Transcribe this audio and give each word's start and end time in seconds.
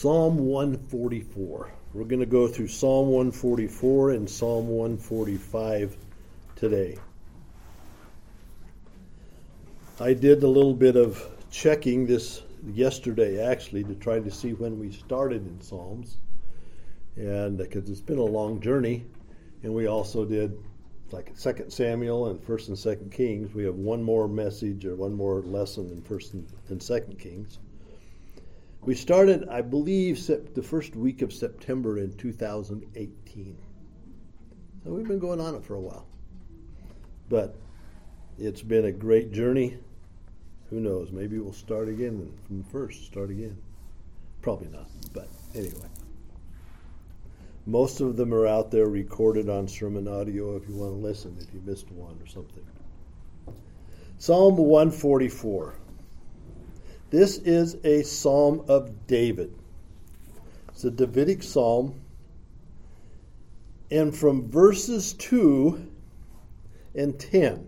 Psalm 0.00 0.38
144. 0.38 1.72
We're 1.92 2.04
going 2.04 2.20
to 2.20 2.26
go 2.26 2.46
through 2.46 2.68
Psalm 2.68 3.08
144 3.08 4.12
and 4.12 4.30
Psalm 4.30 4.68
145 4.68 5.96
today. 6.54 6.96
I 9.98 10.14
did 10.14 10.44
a 10.44 10.46
little 10.46 10.72
bit 10.72 10.94
of 10.94 11.20
checking 11.50 12.06
this 12.06 12.42
yesterday, 12.72 13.44
actually, 13.44 13.82
to 13.82 13.96
try 13.96 14.20
to 14.20 14.30
see 14.30 14.52
when 14.52 14.78
we 14.78 14.92
started 14.92 15.44
in 15.44 15.60
Psalms, 15.60 16.18
and 17.16 17.58
because 17.58 17.90
it's 17.90 18.00
been 18.00 18.18
a 18.18 18.22
long 18.22 18.60
journey, 18.60 19.04
and 19.64 19.74
we 19.74 19.88
also 19.88 20.24
did 20.24 20.56
like 21.10 21.32
Second 21.34 21.72
Samuel 21.72 22.28
and 22.28 22.40
First 22.40 22.68
and 22.68 22.78
Second 22.78 23.10
Kings. 23.10 23.52
We 23.52 23.64
have 23.64 23.74
one 23.74 24.04
more 24.04 24.28
message 24.28 24.84
or 24.84 24.94
one 24.94 25.14
more 25.14 25.42
lesson 25.42 25.90
in 25.90 26.02
First 26.02 26.34
and 26.34 26.80
Second 26.80 27.18
Kings. 27.18 27.58
We 28.82 28.94
started, 28.94 29.48
I 29.48 29.60
believe, 29.60 30.24
the 30.26 30.62
first 30.62 30.96
week 30.96 31.22
of 31.22 31.32
September 31.32 31.98
in 31.98 32.16
2018. 32.16 33.58
So 34.84 34.90
we've 34.90 35.06
been 35.06 35.18
going 35.18 35.40
on 35.40 35.54
it 35.54 35.64
for 35.64 35.74
a 35.74 35.80
while. 35.80 36.06
But 37.28 37.56
it's 38.38 38.62
been 38.62 38.86
a 38.86 38.92
great 38.92 39.32
journey. 39.32 39.76
Who 40.70 40.80
knows? 40.80 41.10
Maybe 41.10 41.38
we'll 41.38 41.52
start 41.52 41.88
again 41.88 42.32
from 42.46 42.62
the 42.62 42.68
first, 42.70 43.06
start 43.06 43.30
again. 43.30 43.58
Probably 44.40 44.68
not, 44.68 44.88
but 45.12 45.28
anyway. 45.54 45.88
Most 47.66 48.00
of 48.00 48.16
them 48.16 48.32
are 48.32 48.46
out 48.46 48.70
there 48.70 48.86
recorded 48.86 49.50
on 49.50 49.68
sermon 49.68 50.08
audio 50.08 50.56
if 50.56 50.66
you 50.68 50.74
want 50.76 50.92
to 50.92 50.98
listen, 50.98 51.36
if 51.40 51.52
you 51.52 51.60
missed 51.66 51.90
one 51.90 52.18
or 52.22 52.26
something. 52.26 52.64
Psalm 54.18 54.56
144. 54.56 55.74
This 57.10 57.38
is 57.38 57.76
a 57.84 58.02
psalm 58.02 58.64
of 58.68 59.06
David. 59.06 59.54
It's 60.68 60.84
a 60.84 60.90
Davidic 60.90 61.42
psalm. 61.42 62.00
And 63.90 64.14
from 64.14 64.46
verses 64.50 65.14
2 65.14 65.86
and 66.94 67.18
10, 67.18 67.66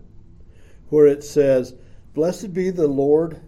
where 0.89 1.07
it 1.07 1.23
says, 1.23 1.73
Blessed 2.13 2.53
be 2.53 2.69
the 2.69 2.87
Lord, 2.87 3.41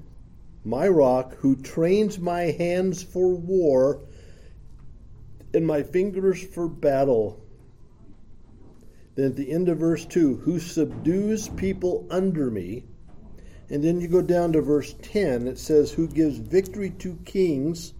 my 0.65 0.87
rock, 0.87 1.35
who 1.35 1.55
trains 1.57 2.17
my 2.17 2.43
hands 2.43 3.03
for 3.03 3.35
war 3.35 3.99
and 5.53 5.67
my 5.67 5.83
fingers 5.83 6.41
for 6.41 6.67
battle. 6.67 7.39
Then 9.13 9.27
at 9.27 9.35
the 9.35 9.51
end 9.51 9.69
of 9.69 9.77
verse 9.77 10.05
2, 10.05 10.37
who 10.37 10.59
subdues 10.59 11.49
people 11.49 12.07
under 12.09 12.49
me 12.49 12.85
and 13.73 13.83
then 13.83 13.99
you 13.99 14.07
go 14.07 14.21
down 14.21 14.53
to 14.53 14.61
verse 14.61 14.93
10, 15.01 15.47
it 15.47 15.57
says, 15.57 15.91
Who 15.91 16.07
gives 16.07 16.37
victory 16.37 16.91
to 16.99 17.17
kings 17.25 17.95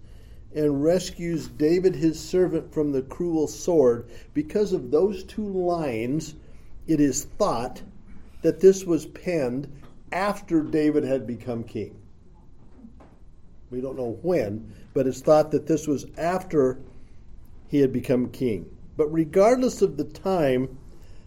and 0.54 0.84
rescues 0.84 1.48
David 1.48 1.96
his 1.96 2.20
servant 2.20 2.72
from 2.72 2.92
the 2.92 3.02
cruel 3.02 3.48
sword. 3.48 4.08
Because 4.34 4.72
of 4.72 4.92
those 4.92 5.24
two 5.24 5.48
lines, 5.48 6.36
it 6.86 7.00
is 7.00 7.24
thought 7.24 7.82
that 8.42 8.60
this 8.60 8.84
was 8.84 9.06
penned 9.06 9.66
after 10.12 10.62
David 10.62 11.02
had 11.02 11.26
become 11.26 11.64
king. 11.64 11.96
We 13.72 13.80
don't 13.80 13.98
know 13.98 14.16
when, 14.22 14.72
but 14.92 15.08
it's 15.08 15.22
thought 15.22 15.50
that 15.50 15.66
this 15.66 15.88
was 15.88 16.06
after 16.16 16.78
he 17.66 17.80
had 17.80 17.92
become 17.92 18.30
king. 18.30 18.64
But 18.96 19.12
regardless 19.12 19.82
of 19.82 19.96
the 19.96 20.04
time 20.04 20.78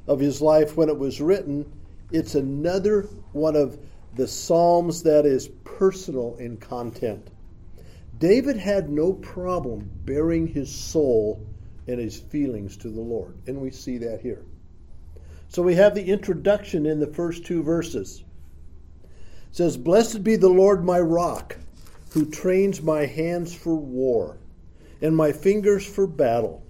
of 0.08 0.22
his 0.22 0.42
life 0.42 0.78
when 0.78 0.88
it 0.88 0.98
was 0.98 1.20
written, 1.20 1.70
it's 2.14 2.36
another 2.36 3.10
one 3.34 3.58
of 3.58 3.78
the 4.18 4.28
Psalms 4.28 5.04
that 5.04 5.28
is 5.28 5.48
personal 5.64 6.36
in 6.38 6.58
content. 6.58 7.30
David 8.18 8.58
had 8.58 8.90
no 8.90 9.14
problem 9.14 9.92
baring 10.06 10.48
his 10.48 10.74
soul 10.74 11.46
and 11.88 12.00
his 12.00 12.20
feelings 12.20 12.76
to 12.78 12.90
the 12.90 13.00
Lord, 13.00 13.36
and 13.46 13.62
we 13.62 13.70
see 13.70 14.00
that 14.00 14.22
here. 14.22 14.44
So 15.50 15.62
we 15.62 15.76
have 15.76 15.94
the 15.94 16.04
introduction 16.04 16.88
in 16.88 17.00
the 17.00 17.14
first 17.14 17.46
two 17.46 17.62
verses. 17.62 18.24
It 19.04 19.56
says, 19.56 19.78
Blessed 19.78 20.24
be 20.24 20.36
the 20.36 20.50
Lord 20.50 20.84
my 20.84 21.00
rock, 21.00 21.56
who 22.10 22.26
trains 22.26 22.82
my 22.82 23.06
hands 23.06 23.54
for 23.54 23.76
war 23.76 24.38
and 25.00 25.16
my 25.16 25.32
fingers 25.32 25.86
for 25.86 26.08
battle. 26.08 26.64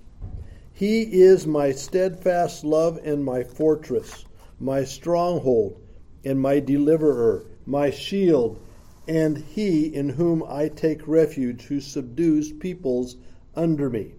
He 0.74 1.03
is 1.03 1.47
my 1.47 1.72
steadfast 1.72 2.66
love 2.66 3.00
and 3.06 3.24
my 3.24 3.44
fortress, 3.44 4.25
my 4.59 4.84
stronghold 4.84 5.81
and 6.28 6.42
my 6.42 6.60
deliverer, 6.60 7.46
my 7.66 7.90
shield, 7.90 8.60
and 9.08 9.38
he 9.38 9.86
in 9.86 10.10
whom 10.10 10.44
I 10.46 10.68
take 10.68 11.08
refuge, 11.08 11.64
who 11.64 11.80
subdues 11.80 12.52
peoples 12.52 13.16
under 13.56 13.90
me. 13.90 14.12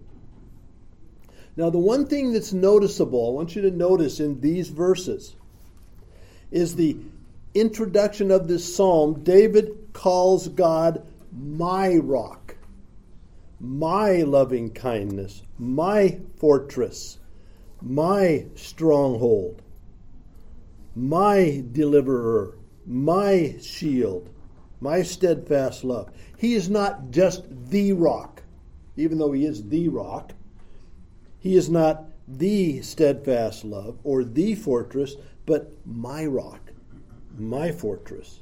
Now, 1.55 1.69
the 1.69 1.77
one 1.77 2.07
thing 2.07 2.33
that's 2.33 2.51
noticeable, 2.51 3.27
I 3.27 3.31
want 3.31 3.55
you 3.55 3.61
to 3.61 3.69
notice 3.69 4.19
in 4.19 4.41
these 4.41 4.69
verses, 4.69 5.35
is 6.49 6.75
the 6.75 6.97
introduction 7.53 8.31
of 8.31 8.47
this 8.47 8.75
psalm. 8.75 9.21
David 9.23 9.89
calls 9.93 10.47
God 10.47 11.05
my 11.31 11.97
rock, 11.97 12.55
my 13.59 14.23
loving 14.23 14.71
kindness, 14.71 15.43
my 15.59 16.19
fortress, 16.37 17.19
my 17.83 18.45
stronghold 18.55 19.61
my 20.99 21.63
deliverer, 21.71 22.57
my 22.85 23.55
shield, 23.61 24.29
my 24.81 25.01
steadfast 25.01 25.83
love. 25.83 26.11
He 26.37 26.53
is 26.53 26.69
not 26.69 27.11
just 27.11 27.45
the 27.69 27.93
rock, 27.93 28.43
even 28.97 29.17
though 29.17 29.31
he 29.31 29.45
is 29.45 29.69
the 29.69 29.87
rock. 29.87 30.33
He 31.39 31.55
is 31.55 31.69
not 31.69 32.09
the 32.27 32.81
steadfast 32.81 33.63
love 33.63 33.97
or 34.03 34.25
the 34.25 34.55
fortress, 34.55 35.15
but 35.45 35.71
my 35.85 36.25
rock, 36.25 36.73
my 37.37 37.71
fortress. 37.71 38.41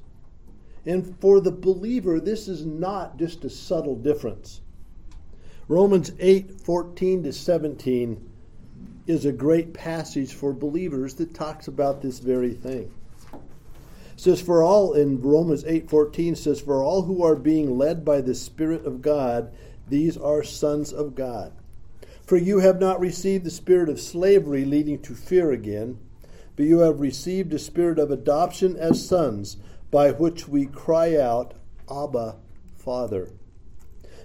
And 0.85 1.15
for 1.19 1.39
the 1.39 1.51
believer, 1.51 2.19
this 2.19 2.47
is 2.47 2.65
not 2.65 3.17
just 3.19 3.45
a 3.45 3.49
subtle 3.49 3.95
difference. 3.95 4.61
Romans 5.67 6.11
8 6.19 6.59
14 6.61 7.23
to 7.23 7.33
17 7.33 8.26
is 9.07 9.25
a 9.25 9.31
great 9.31 9.73
passage 9.73 10.33
for 10.33 10.53
believers 10.53 11.15
that 11.15 11.33
talks 11.33 11.67
about 11.67 12.01
this 12.01 12.19
very 12.19 12.53
thing. 12.53 12.91
It 13.33 13.39
says 14.21 14.41
for 14.41 14.61
all 14.61 14.93
in 14.93 15.21
Romans 15.21 15.63
8:14 15.63 16.35
says 16.35 16.59
for 16.59 16.83
all 16.83 17.03
who 17.03 17.23
are 17.23 17.35
being 17.35 17.77
led 17.77 18.03
by 18.03 18.21
the 18.21 18.35
spirit 18.35 18.85
of 18.85 19.01
God 19.01 19.51
these 19.89 20.17
are 20.17 20.43
sons 20.43 20.91
of 20.91 21.15
God. 21.15 21.53
For 22.23 22.35
you 22.35 22.59
have 22.59 22.79
not 22.79 22.99
received 22.99 23.45
the 23.45 23.49
spirit 23.51 23.87
of 23.87 24.01
slavery 24.01 24.65
leading 24.65 24.99
to 25.03 25.15
fear 25.15 25.51
again, 25.51 25.97
but 26.57 26.65
you 26.65 26.79
have 26.79 26.99
received 26.99 27.53
a 27.53 27.59
spirit 27.59 27.99
of 27.99 28.11
adoption 28.11 28.75
as 28.75 29.07
sons 29.07 29.57
by 29.91 30.11
which 30.11 30.47
we 30.47 30.65
cry 30.65 31.15
out 31.15 31.53
Abba 31.89 32.35
Father. 32.75 33.29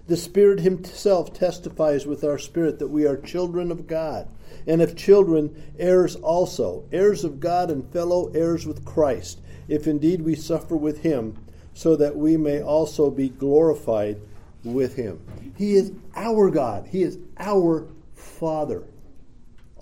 The 0.06 0.16
Spirit 0.16 0.60
Himself 0.60 1.32
testifies 1.32 2.06
with 2.06 2.24
our 2.24 2.38
spirit 2.38 2.78
that 2.78 2.88
we 2.88 3.06
are 3.06 3.16
children 3.16 3.70
of 3.70 3.86
God 3.86 4.28
and 4.66 4.80
if 4.80 4.94
children, 4.94 5.72
heirs 5.78 6.16
also, 6.16 6.84
heirs 6.92 7.24
of 7.24 7.40
God 7.40 7.70
and 7.70 7.90
fellow 7.92 8.30
heirs 8.34 8.66
with 8.66 8.84
Christ, 8.84 9.40
if 9.68 9.86
indeed 9.86 10.22
we 10.22 10.34
suffer 10.34 10.76
with 10.76 11.02
him, 11.02 11.36
so 11.74 11.96
that 11.96 12.16
we 12.16 12.36
may 12.36 12.62
also 12.62 13.10
be 13.10 13.28
glorified 13.28 14.20
with 14.62 14.94
him. 14.94 15.20
He 15.56 15.74
is 15.74 15.92
our 16.14 16.50
God, 16.50 16.86
He 16.86 17.02
is 17.02 17.18
our 17.38 17.88
Father. 18.14 18.84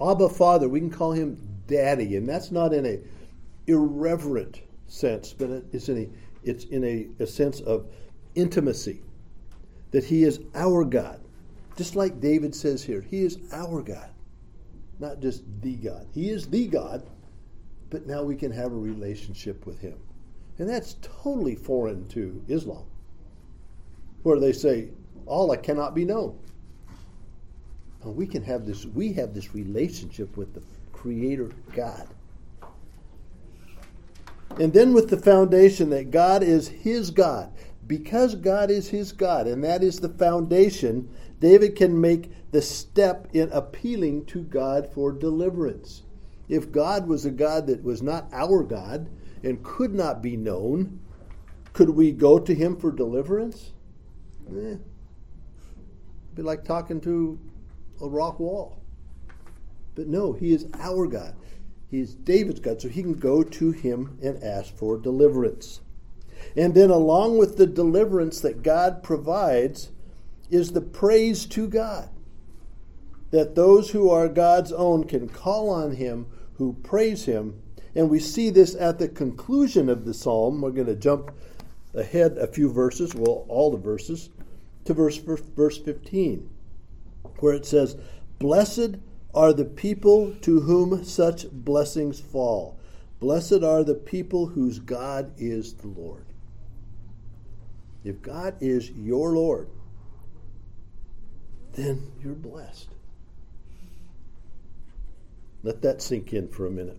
Abba 0.00 0.28
Father, 0.30 0.68
we 0.68 0.80
can 0.80 0.90
call 0.90 1.12
him 1.12 1.36
Daddy, 1.66 2.16
and 2.16 2.28
that's 2.28 2.50
not 2.50 2.72
in 2.72 2.86
a 2.86 3.00
irreverent 3.66 4.60
sense, 4.88 5.34
but 5.34 5.50
it's 5.72 5.88
in 5.88 5.98
a 5.98 6.08
it's 6.42 6.64
in 6.64 6.82
a, 6.84 7.06
a 7.22 7.26
sense 7.26 7.60
of 7.60 7.86
intimacy. 8.34 9.02
That 9.90 10.04
he 10.04 10.24
is 10.24 10.40
our 10.54 10.84
God. 10.84 11.20
Just 11.76 11.96
like 11.96 12.20
David 12.20 12.54
says 12.54 12.82
here, 12.82 13.00
he 13.00 13.22
is 13.22 13.38
our 13.52 13.82
God 13.82 14.10
not 15.00 15.20
just 15.20 15.42
the 15.62 15.74
God. 15.76 16.06
He 16.14 16.28
is 16.28 16.46
the 16.46 16.66
God, 16.66 17.02
but 17.88 18.06
now 18.06 18.22
we 18.22 18.36
can 18.36 18.52
have 18.52 18.72
a 18.72 18.76
relationship 18.76 19.66
with 19.66 19.80
Him. 19.80 19.98
And 20.58 20.68
that's 20.68 20.96
totally 21.00 21.56
foreign 21.56 22.06
to 22.08 22.44
Islam, 22.48 22.84
where 24.22 24.38
they 24.38 24.52
say, 24.52 24.90
Allah 25.26 25.56
cannot 25.56 25.94
be 25.94 26.04
known. 26.04 26.38
Now 28.04 28.10
we 28.10 28.26
can 28.26 28.42
have 28.42 28.66
this, 28.66 28.84
we 28.84 29.12
have 29.14 29.34
this 29.34 29.54
relationship 29.54 30.36
with 30.36 30.52
the 30.54 30.62
Creator 30.92 31.50
God. 31.74 32.06
And 34.58 34.72
then 34.72 34.92
with 34.92 35.08
the 35.08 35.16
foundation 35.16 35.88
that 35.90 36.10
God 36.10 36.42
is 36.42 36.68
His 36.68 37.10
God. 37.10 37.50
Because 37.90 38.36
God 38.36 38.70
is 38.70 38.90
His 38.90 39.10
God, 39.10 39.48
and 39.48 39.64
that 39.64 39.82
is 39.82 39.98
the 39.98 40.08
foundation, 40.08 41.10
David 41.40 41.74
can 41.74 42.00
make 42.00 42.30
the 42.52 42.62
step 42.62 43.26
in 43.32 43.50
appealing 43.50 44.26
to 44.26 44.44
God 44.44 44.88
for 44.94 45.10
deliverance. 45.10 46.04
If 46.48 46.70
God 46.70 47.08
was 47.08 47.24
a 47.24 47.32
God 47.32 47.66
that 47.66 47.82
was 47.82 48.00
not 48.00 48.28
our 48.32 48.62
God 48.62 49.10
and 49.42 49.64
could 49.64 49.92
not 49.92 50.22
be 50.22 50.36
known, 50.36 51.00
could 51.72 51.90
we 51.90 52.12
go 52.12 52.38
to 52.38 52.54
him 52.54 52.76
for 52.76 52.92
deliverance? 52.92 53.72
Eh. 54.56 54.76
Be 56.36 56.42
like 56.42 56.62
talking 56.64 57.00
to 57.00 57.40
a 58.00 58.08
rock 58.08 58.38
wall. 58.38 58.80
But 59.96 60.06
no, 60.06 60.32
he 60.32 60.54
is 60.54 60.68
our 60.78 61.08
God. 61.08 61.34
He 61.90 61.98
is 61.98 62.14
David's 62.14 62.60
God, 62.60 62.80
so 62.80 62.88
he 62.88 63.02
can 63.02 63.14
go 63.14 63.42
to 63.42 63.72
him 63.72 64.16
and 64.22 64.40
ask 64.44 64.76
for 64.76 64.96
deliverance. 64.96 65.80
And 66.56 66.74
then, 66.74 66.90
along 66.90 67.38
with 67.38 67.56
the 67.56 67.66
deliverance 67.66 68.40
that 68.40 68.62
God 68.62 69.02
provides, 69.02 69.90
is 70.50 70.72
the 70.72 70.80
praise 70.80 71.46
to 71.46 71.68
God. 71.68 72.08
That 73.30 73.54
those 73.54 73.90
who 73.90 74.10
are 74.10 74.28
God's 74.28 74.72
own 74.72 75.04
can 75.04 75.28
call 75.28 75.70
on 75.70 75.92
him, 75.92 76.26
who 76.54 76.74
praise 76.82 77.24
him. 77.24 77.62
And 77.94 78.10
we 78.10 78.18
see 78.18 78.50
this 78.50 78.74
at 78.74 78.98
the 78.98 79.08
conclusion 79.08 79.88
of 79.88 80.04
the 80.04 80.14
psalm. 80.14 80.60
We're 80.60 80.70
going 80.70 80.86
to 80.86 80.96
jump 80.96 81.32
ahead 81.94 82.38
a 82.38 82.46
few 82.46 82.72
verses, 82.72 83.14
well, 83.14 83.44
all 83.48 83.70
the 83.70 83.78
verses, 83.78 84.30
to 84.84 84.94
verse, 84.94 85.16
verse 85.16 85.78
15, 85.78 86.48
where 87.38 87.54
it 87.54 87.66
says, 87.66 87.96
Blessed 88.38 88.96
are 89.34 89.52
the 89.52 89.64
people 89.64 90.34
to 90.42 90.60
whom 90.60 91.04
such 91.04 91.50
blessings 91.50 92.20
fall. 92.20 92.78
Blessed 93.20 93.62
are 93.62 93.84
the 93.84 93.94
people 93.94 94.46
whose 94.46 94.78
God 94.78 95.32
is 95.36 95.74
the 95.74 95.88
Lord. 95.88 96.24
If 98.04 98.22
God 98.22 98.56
is 98.60 98.90
your 98.90 99.32
Lord, 99.32 99.68
then 101.72 102.10
you're 102.22 102.34
blessed. 102.34 102.88
Let 105.62 105.82
that 105.82 106.00
sink 106.00 106.32
in 106.32 106.48
for 106.48 106.66
a 106.66 106.70
minute. 106.70 106.98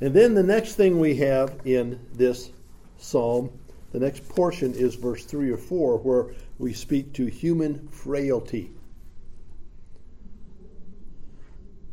And 0.00 0.14
then 0.14 0.34
the 0.34 0.42
next 0.42 0.74
thing 0.74 0.98
we 0.98 1.16
have 1.16 1.60
in 1.64 1.98
this 2.14 2.50
psalm, 2.98 3.50
the 3.92 4.00
next 4.00 4.28
portion 4.28 4.74
is 4.74 4.94
verse 4.94 5.24
3 5.24 5.50
or 5.50 5.56
4, 5.56 5.98
where 5.98 6.34
we 6.58 6.72
speak 6.72 7.12
to 7.14 7.26
human 7.26 7.88
frailty. 7.88 8.70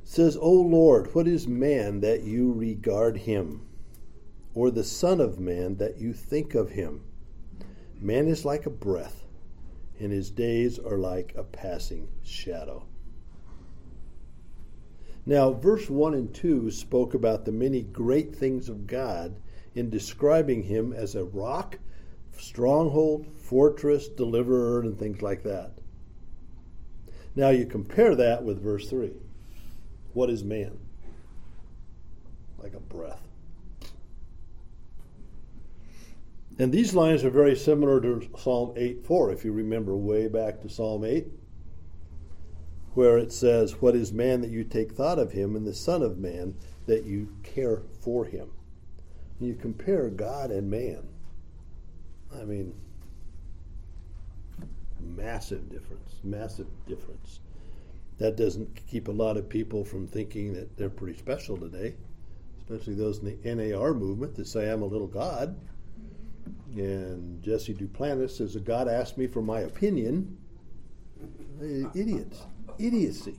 It 0.04 0.07
says, 0.07 0.38
O 0.38 0.52
Lord, 0.52 1.13
what 1.13 1.28
is 1.28 1.48
man 1.48 2.02
that 2.02 2.24
you 2.24 2.54
regard 2.54 3.18
him, 3.18 3.68
or 4.54 4.72
the 4.72 4.84
Son 4.84 5.19
of 5.19 5.40
Man 5.40 5.78
that 5.78 5.98
you 5.98 6.13
think 6.13 6.56
of 6.56 6.72
him? 6.72 7.04
Man 8.01 8.28
is 8.28 8.46
like 8.46 8.66
a 8.66 8.69
breath, 8.69 9.25
and 10.00 10.12
his 10.12 10.31
days 10.31 10.80
are 10.80 10.98
like 10.98 11.34
a 11.36 11.44
passing 11.44 12.07
shadow. 12.24 12.86
Now, 15.25 15.51
verse 15.51 15.90
1 15.90 16.13
and 16.13 16.34
2 16.34 16.72
spoke 16.72 17.13
about 17.13 17.44
the 17.46 17.51
many 17.51 17.81
great 17.81 18.36
things 18.36 18.69
of 18.69 18.88
God 18.88 19.36
in 19.75 19.90
describing 19.90 20.63
him 20.63 20.94
as 20.94 21.13
a 21.13 21.25
rock, 21.25 21.78
stronghold, 22.38 23.28
fortress, 23.36 24.07
deliverer, 24.07 24.80
and 24.81 24.98
things 24.98 25.22
like 25.22 25.44
that. 25.44 25.74
Now, 27.36 27.50
you 27.50 27.66
compare 27.66 28.16
that 28.16 28.44
with 28.44 28.63
verse 28.63 28.90
3. 28.90 29.12
What 30.13 30.30
is 30.30 30.44
man? 30.44 30.80
Like 32.57 32.74
a 32.74 32.80
breath. 32.80 33.29
And 36.60 36.74
these 36.74 36.94
lines 36.94 37.24
are 37.24 37.30
very 37.30 37.56
similar 37.56 38.02
to 38.02 38.30
Psalm 38.38 38.74
8 38.76 39.06
4, 39.06 39.32
if 39.32 39.46
you 39.46 39.54
remember 39.54 39.96
way 39.96 40.28
back 40.28 40.60
to 40.62 40.70
Psalm 40.70 41.06
8, 41.06 41.26
where 42.96 43.18
it 43.18 43.32
says, 43.32 43.82
What 43.82 43.96
is 43.96 44.12
man 44.12 44.42
that 44.42 44.52
you 44.52 44.66
take 44.66 44.92
thought 44.92 45.20
of 45.20 45.32
him, 45.32 45.56
and 45.56 45.66
the 45.66 45.74
Son 45.74 46.04
of 46.04 46.18
Man 46.18 46.56
that 46.86 47.06
you 47.06 47.30
care 47.44 47.84
for 48.02 48.26
him? 48.26 48.50
And 49.40 49.48
you 49.48 49.56
compare 49.56 50.10
God 50.10 50.52
and 50.52 50.70
man. 50.70 51.08
I 52.36 52.44
mean, 52.44 52.76
massive 55.00 55.70
difference, 55.70 56.20
massive 56.26 56.68
difference. 56.86 57.40
That 58.18 58.36
doesn't 58.36 58.86
keep 58.86 59.08
a 59.08 59.14
lot 59.14 59.38
of 59.38 59.48
people 59.48 59.86
from 59.86 60.08
thinking 60.08 60.52
that 60.56 60.76
they're 60.76 60.90
pretty 60.90 61.18
special 61.18 61.56
today, 61.56 61.96
especially 62.58 62.96
those 62.96 63.20
in 63.20 63.40
the 63.42 63.56
NAR 63.56 63.94
movement 63.94 64.36
that 64.36 64.46
say, 64.46 64.70
I'm 64.70 64.82
a 64.82 64.86
little 64.86 65.08
God. 65.08 65.56
And 66.75 67.42
Jesse 67.42 67.74
Duplantis 67.74 68.38
says, 68.38 68.56
God 68.57 68.88
asked 68.88 69.18
me 69.18 69.27
for 69.27 69.42
my 69.42 69.62
opinion. 69.62 70.38
Idiots. 71.62 72.45
Idiocy. 72.77 73.36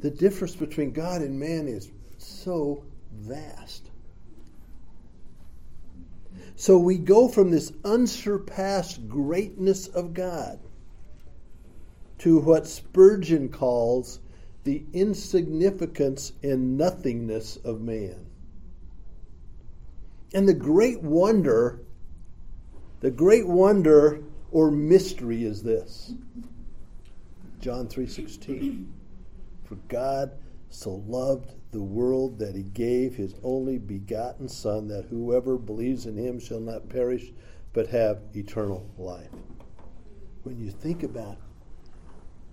The 0.00 0.10
difference 0.10 0.56
between 0.56 0.92
God 0.92 1.22
and 1.22 1.38
man 1.38 1.68
is 1.68 1.90
so 2.18 2.84
vast. 3.12 3.90
So 6.56 6.78
we 6.78 6.98
go 6.98 7.28
from 7.28 7.50
this 7.50 7.72
unsurpassed 7.84 9.08
greatness 9.08 9.88
of 9.88 10.14
God 10.14 10.58
to 12.18 12.38
what 12.38 12.66
Spurgeon 12.66 13.48
calls 13.48 14.20
the 14.64 14.84
insignificance 14.92 16.32
and 16.42 16.76
nothingness 16.76 17.56
of 17.56 17.80
man. 17.80 18.26
And 20.34 20.46
the 20.46 20.54
great 20.54 21.02
wonder, 21.02 21.80
the 23.00 23.10
great 23.10 23.46
wonder 23.46 24.22
or 24.50 24.70
mystery 24.70 25.44
is 25.44 25.62
this. 25.62 26.14
John 27.60 27.88
3:16. 27.88 28.86
For 29.64 29.76
God 29.88 30.32
so 30.68 31.02
loved 31.06 31.54
the 31.72 31.82
world 31.82 32.38
that 32.38 32.54
he 32.54 32.62
gave 32.62 33.14
his 33.14 33.34
only 33.42 33.78
begotten 33.78 34.48
son 34.48 34.88
that 34.88 35.04
whoever 35.06 35.56
believes 35.56 36.06
in 36.06 36.16
him 36.16 36.38
shall 36.38 36.60
not 36.60 36.88
perish 36.88 37.32
but 37.72 37.88
have 37.88 38.22
eternal 38.34 38.86
life. 38.98 39.30
When 40.42 40.58
you 40.58 40.70
think 40.70 41.02
about 41.02 41.36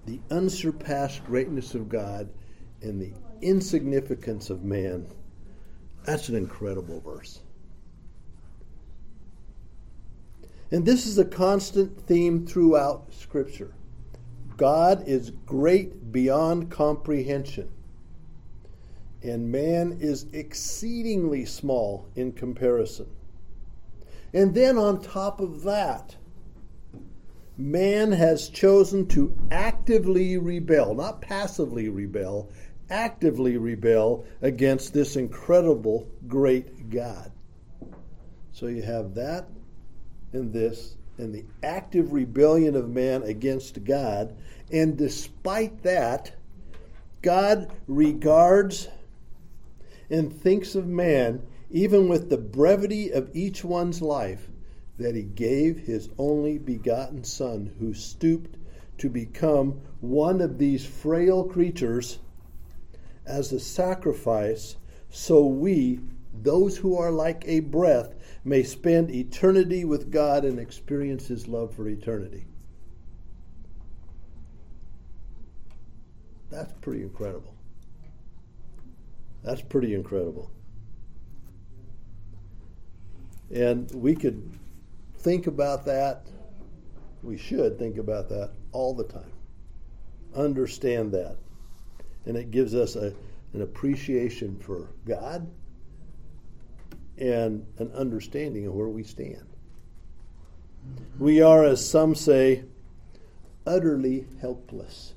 the 0.05 0.19
unsurpassed 0.29 1.25
greatness 1.25 1.73
of 1.73 1.89
God 1.89 2.29
and 2.81 3.01
the 3.01 3.13
insignificance 3.41 4.49
of 4.49 4.63
man, 4.63 5.07
that's 6.05 6.29
an 6.29 6.35
incredible 6.35 6.99
verse. 7.01 7.41
And 10.72 10.86
this 10.86 11.06
is 11.06 11.18
a 11.18 11.25
constant 11.25 12.02
theme 12.08 12.46
throughout 12.46 13.14
Scripture. 13.14 13.74
God 14.58 15.08
is 15.08 15.31
great 15.46 16.12
beyond 16.12 16.72
comprehension, 16.72 17.69
and 19.22 19.52
man 19.52 19.98
is 20.02 20.25
exceedingly 20.34 21.46
small 21.46 22.10
in 22.16 22.31
comparison. 22.34 23.08
And 24.34 24.54
then 24.54 24.78
on 24.78 25.02
top 25.02 25.40
of 25.40 25.64
that, 25.64 26.16
man 27.56 28.12
has 28.12 28.50
chosen 28.50 29.07
to 29.07 29.38
actively 29.52 30.38
rebel, 30.38 30.95
not 30.95 31.21
passively 31.21 31.88
rebel, 31.88 32.52
actively 32.90 33.57
rebel 33.57 34.26
against 34.42 34.94
this 34.94 35.16
incredible, 35.16 36.09
great 36.28 36.90
God. 36.90 37.31
So 38.52 38.68
you 38.68 38.81
have 38.81 39.14
that 39.16 39.47
and 40.37 40.53
this, 40.53 40.95
and 41.17 41.33
the 41.33 41.45
active 41.63 42.13
rebellion 42.13 42.75
of 42.75 42.89
man 42.89 43.23
against 43.23 43.83
God. 43.83 44.35
And 44.71 44.97
despite 44.97 45.83
that, 45.83 46.31
God 47.21 47.71
regards 47.87 48.87
and 50.09 50.31
thinks 50.33 50.75
of 50.75 50.87
man, 50.87 51.41
even 51.69 52.07
with 52.07 52.29
the 52.29 52.37
brevity 52.37 53.11
of 53.11 53.29
each 53.35 53.63
one's 53.63 54.01
life, 54.01 54.47
that 54.97 55.15
he 55.15 55.23
gave 55.23 55.79
his 55.79 56.09
only 56.17 56.57
begotten 56.57 57.23
Son, 57.23 57.73
who 57.79 57.94
stooped 57.94 58.56
to 58.99 59.09
become 59.09 59.81
one 59.99 60.41
of 60.41 60.57
these 60.57 60.85
frail 60.85 61.44
creatures 61.44 62.19
as 63.25 63.51
a 63.51 63.59
sacrifice, 63.59 64.77
so 65.09 65.45
we, 65.45 65.99
those 66.44 66.77
who 66.77 66.97
are 66.97 67.11
like 67.11 67.44
a 67.47 67.61
breath, 67.61 68.15
may 68.44 68.63
spend 68.63 69.11
eternity 69.11 69.83
with 69.83 70.11
God 70.11 70.45
and 70.45 70.59
experience 70.59 71.27
his 71.27 71.47
love 71.47 71.73
for 71.73 71.87
eternity. 71.87 72.45
That's 76.49 76.71
pretty 76.81 77.01
incredible. 77.01 77.53
That's 79.44 79.61
pretty 79.61 79.94
incredible. 79.94 80.49
And 83.53 83.89
we 83.91 84.15
could 84.15 84.49
think 85.19 85.47
about 85.47 85.85
that. 85.85 86.25
We 87.23 87.37
should 87.37 87.77
think 87.77 87.97
about 87.97 88.29
that 88.29 88.51
all 88.71 88.94
the 88.94 89.03
time. 89.03 89.31
Understand 90.35 91.11
that. 91.13 91.35
And 92.25 92.37
it 92.37 92.51
gives 92.51 92.75
us 92.75 92.95
a, 92.95 93.13
an 93.53 93.61
appreciation 93.61 94.57
for 94.59 94.89
God 95.06 95.47
and 97.18 97.66
an 97.78 97.92
understanding 97.94 98.68
of 98.68 98.74
where 98.74 98.88
we 98.88 99.04
stand. 99.04 99.45
We 101.19 101.42
are, 101.42 101.64
as 101.64 101.88
some 101.88 102.16
say, 102.16 102.64
utterly 103.66 104.26
helpless. 104.40 105.14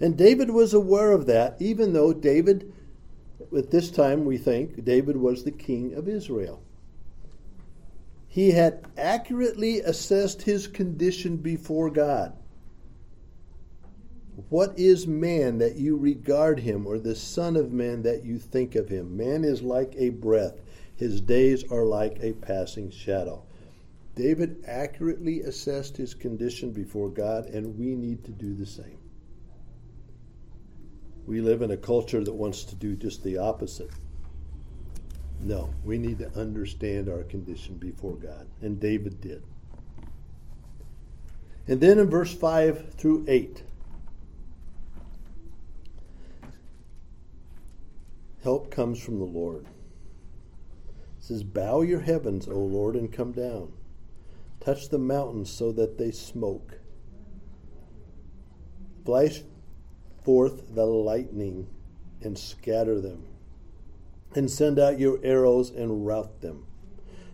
And 0.00 0.16
David 0.16 0.50
was 0.50 0.74
aware 0.74 1.12
of 1.12 1.26
that, 1.26 1.56
even 1.60 1.92
though 1.92 2.12
David, 2.12 2.72
at 3.56 3.70
this 3.70 3.90
time, 3.90 4.24
we 4.24 4.38
think, 4.38 4.84
David 4.84 5.16
was 5.16 5.44
the 5.44 5.52
king 5.52 5.94
of 5.94 6.08
Israel 6.08 6.62
he 8.32 8.52
had 8.52 8.82
accurately 8.96 9.80
assessed 9.80 10.40
his 10.40 10.66
condition 10.66 11.36
before 11.36 11.90
God. 11.90 12.32
What 14.48 14.78
is 14.78 15.06
man 15.06 15.58
that 15.58 15.76
you 15.76 15.96
regard 15.96 16.60
him, 16.60 16.86
or 16.86 16.98
the 16.98 17.14
Son 17.14 17.56
of 17.56 17.72
Man 17.72 18.02
that 18.02 18.24
you 18.24 18.38
think 18.38 18.74
of 18.74 18.88
him? 18.88 19.16
Man 19.16 19.44
is 19.44 19.62
like 19.62 19.94
a 19.96 20.10
breath, 20.10 20.60
his 20.96 21.20
days 21.20 21.64
are 21.70 21.84
like 21.84 22.18
a 22.20 22.32
passing 22.32 22.90
shadow. 22.90 23.42
David 24.14 24.62
accurately 24.66 25.40
assessed 25.40 25.96
his 25.96 26.12
condition 26.14 26.70
before 26.70 27.08
God, 27.08 27.46
and 27.46 27.78
we 27.78 27.94
need 27.94 28.24
to 28.24 28.30
do 28.30 28.54
the 28.54 28.66
same. 28.66 28.98
We 31.26 31.40
live 31.40 31.62
in 31.62 31.70
a 31.70 31.76
culture 31.76 32.22
that 32.22 32.34
wants 32.34 32.64
to 32.64 32.74
do 32.74 32.94
just 32.94 33.22
the 33.22 33.38
opposite. 33.38 33.90
No, 35.40 35.72
we 35.84 35.98
need 35.98 36.18
to 36.18 36.38
understand 36.38 37.08
our 37.08 37.22
condition 37.22 37.76
before 37.76 38.16
God, 38.16 38.46
and 38.60 38.78
David 38.78 39.20
did. 39.20 39.42
And 41.66 41.80
then 41.80 41.98
in 41.98 42.10
verse 42.10 42.34
5 42.34 42.94
through 42.94 43.24
8, 43.28 43.62
help 48.42 48.70
comes 48.70 49.02
from 49.02 49.18
the 49.18 49.24
Lord. 49.24 49.66
It 51.18 51.24
says, 51.24 51.44
Bow 51.44 51.82
your 51.82 52.00
heavens, 52.00 52.48
O 52.48 52.58
Lord, 52.58 52.96
and 52.96 53.12
come 53.12 53.32
down. 53.32 53.72
Touch 54.60 54.88
the 54.88 54.98
mountains 54.98 55.50
so 55.50 55.72
that 55.72 55.98
they 55.98 56.10
smoke. 56.10 56.78
Flash 59.04 59.42
forth 60.24 60.74
the 60.74 60.86
lightning 60.86 61.68
and 62.20 62.38
scatter 62.38 63.00
them. 63.00 63.24
And 64.34 64.50
send 64.50 64.78
out 64.78 64.98
your 64.98 65.18
arrows 65.22 65.70
and 65.70 66.06
rout 66.06 66.40
them. 66.40 66.66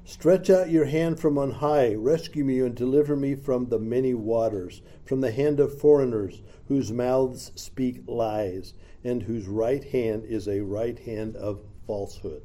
Stretch 0.09 0.49
out 0.49 0.71
your 0.71 0.87
hand 0.87 1.21
from 1.21 1.37
on 1.37 1.51
high, 1.51 1.93
rescue 1.93 2.43
me 2.43 2.61
and 2.61 2.75
deliver 2.75 3.15
me 3.15 3.35
from 3.35 3.67
the 3.67 3.79
many 3.79 4.15
waters, 4.15 4.81
from 5.05 5.21
the 5.21 5.31
hand 5.31 5.61
of 5.61 5.79
foreigners 5.79 6.41
whose 6.67 6.91
mouths 6.91 7.53
speak 7.57 8.03
lies, 8.07 8.73
and 9.05 9.25
whose 9.25 9.47
right 9.47 9.85
hand 9.85 10.25
is 10.25 10.49
a 10.49 10.61
right 10.61 10.99
hand 11.01 11.37
of 11.37 11.61
falsehood. 11.87 12.41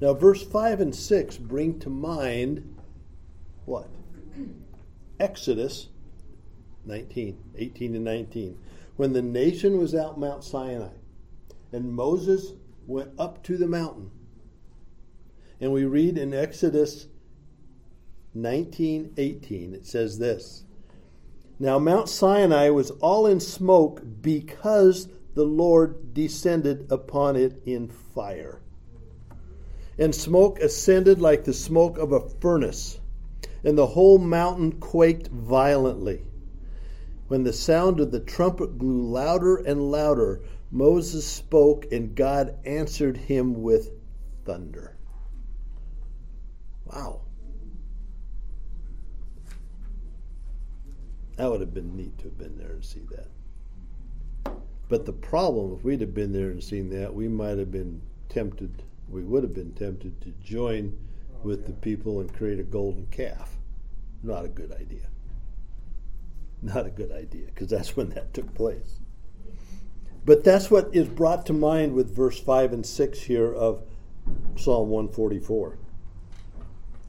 Now, 0.00 0.14
verse 0.14 0.44
5 0.44 0.80
and 0.80 0.94
6 0.94 1.36
bring 1.38 1.80
to 1.80 1.90
mind 1.90 2.78
what? 3.64 3.88
Exodus 5.18 5.88
19, 6.84 7.42
18 7.56 7.96
and 7.96 8.04
19. 8.04 8.56
When 8.94 9.12
the 9.14 9.20
nation 9.20 9.78
was 9.78 9.96
out 9.96 10.16
Mount 10.16 10.44
Sinai 10.44 10.94
and 11.72 11.92
Moses 11.92 12.52
went 12.86 13.10
up 13.18 13.42
to 13.42 13.56
the 13.56 13.66
mountain. 13.66 14.12
And 15.62 15.72
we 15.72 15.84
read 15.84 16.18
in 16.18 16.34
Exodus 16.34 17.06
19:18 18.36 19.72
it 19.72 19.86
says 19.86 20.18
this. 20.18 20.64
Now 21.60 21.78
Mount 21.78 22.08
Sinai 22.08 22.70
was 22.70 22.90
all 23.00 23.28
in 23.28 23.38
smoke 23.38 24.02
because 24.20 25.06
the 25.34 25.44
Lord 25.44 26.12
descended 26.12 26.90
upon 26.90 27.36
it 27.36 27.62
in 27.64 27.86
fire. 27.86 28.60
And 29.96 30.12
smoke 30.12 30.58
ascended 30.58 31.20
like 31.20 31.44
the 31.44 31.52
smoke 31.52 31.96
of 31.96 32.10
a 32.10 32.28
furnace 32.28 32.98
and 33.62 33.78
the 33.78 33.86
whole 33.86 34.18
mountain 34.18 34.72
quaked 34.80 35.28
violently. 35.28 36.24
When 37.28 37.44
the 37.44 37.52
sound 37.52 38.00
of 38.00 38.10
the 38.10 38.18
trumpet 38.18 38.78
grew 38.78 39.08
louder 39.08 39.58
and 39.58 39.92
louder, 39.92 40.40
Moses 40.72 41.24
spoke, 41.24 41.86
and 41.92 42.16
God 42.16 42.56
answered 42.64 43.16
him 43.16 43.62
with 43.62 43.92
thunder. 44.44 44.91
Wow. 46.92 47.20
That 51.36 51.50
would 51.50 51.60
have 51.60 51.72
been 51.72 51.96
neat 51.96 52.18
to 52.18 52.24
have 52.24 52.38
been 52.38 52.58
there 52.58 52.72
and 52.72 52.84
see 52.84 53.06
that. 53.10 53.28
But 54.88 55.06
the 55.06 55.12
problem, 55.12 55.72
if 55.72 55.84
we'd 55.84 56.02
have 56.02 56.12
been 56.12 56.32
there 56.32 56.50
and 56.50 56.62
seen 56.62 56.90
that, 56.90 57.14
we 57.14 57.26
might 57.26 57.56
have 57.56 57.70
been 57.70 58.02
tempted, 58.28 58.82
we 59.08 59.22
would 59.22 59.42
have 59.42 59.54
been 59.54 59.72
tempted 59.72 60.20
to 60.20 60.34
join 60.42 60.98
oh, 61.34 61.38
with 61.46 61.66
the 61.66 61.72
people 61.72 62.20
and 62.20 62.32
create 62.32 62.60
a 62.60 62.64
golden 62.64 63.06
calf. 63.06 63.56
Not 64.22 64.44
a 64.44 64.48
good 64.48 64.72
idea. 64.72 65.08
Not 66.60 66.86
a 66.86 66.90
good 66.90 67.10
idea, 67.10 67.46
because 67.46 67.68
that's 67.68 67.96
when 67.96 68.10
that 68.10 68.34
took 68.34 68.54
place. 68.54 69.00
But 70.24 70.44
that's 70.44 70.70
what 70.70 70.94
is 70.94 71.08
brought 71.08 71.46
to 71.46 71.52
mind 71.52 71.94
with 71.94 72.14
verse 72.14 72.38
5 72.38 72.72
and 72.72 72.86
6 72.86 73.18
here 73.22 73.52
of 73.52 73.82
Psalm 74.56 74.90
144. 74.90 75.78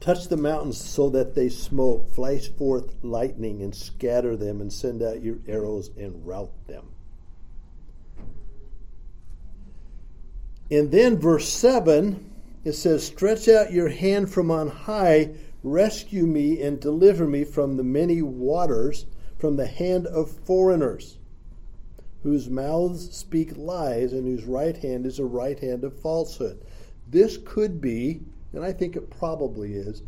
Touch 0.04 0.28
the 0.28 0.36
mountains 0.36 0.76
so 0.78 1.08
that 1.08 1.34
they 1.34 1.48
smoke, 1.48 2.10
flash 2.10 2.48
forth 2.48 2.94
lightning 3.02 3.62
and 3.62 3.74
scatter 3.74 4.36
them, 4.36 4.60
and 4.60 4.70
send 4.70 5.02
out 5.02 5.22
your 5.22 5.38
arrows 5.48 5.90
and 5.96 6.26
rout 6.26 6.52
them. 6.66 6.90
And 10.70 10.92
then 10.92 11.16
verse 11.16 11.48
7 11.48 12.22
it 12.66 12.74
says, 12.74 13.06
Stretch 13.06 13.48
out 13.48 13.72
your 13.72 13.88
hand 13.88 14.30
from 14.30 14.50
on 14.50 14.68
high, 14.68 15.30
rescue 15.62 16.26
me 16.26 16.60
and 16.60 16.78
deliver 16.78 17.26
me 17.26 17.42
from 17.42 17.78
the 17.78 17.82
many 17.82 18.20
waters, 18.20 19.06
from 19.38 19.56
the 19.56 19.66
hand 19.66 20.06
of 20.08 20.30
foreigners, 20.30 21.16
whose 22.22 22.50
mouths 22.50 23.10
speak 23.16 23.56
lies 23.56 24.12
and 24.12 24.26
whose 24.26 24.44
right 24.44 24.76
hand 24.76 25.06
is 25.06 25.18
a 25.18 25.24
right 25.24 25.60
hand 25.60 25.82
of 25.82 25.98
falsehood. 25.98 26.60
This 27.08 27.38
could 27.42 27.80
be, 27.80 28.20
and 28.54 28.64
I 28.64 28.72
think 28.72 28.96
it 28.96 29.10
probably 29.10 29.74
is, 29.74 30.02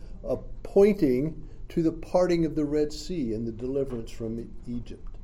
pointing 0.62 1.43
to 1.69 1.83
the 1.83 1.93
parting 1.93 2.45
of 2.45 2.55
the 2.55 2.65
Red 2.65 2.93
Sea 2.93 3.33
and 3.33 3.47
the 3.47 3.53
deliverance 3.53 4.11
from 4.11 4.49
Egypt. 4.67 5.17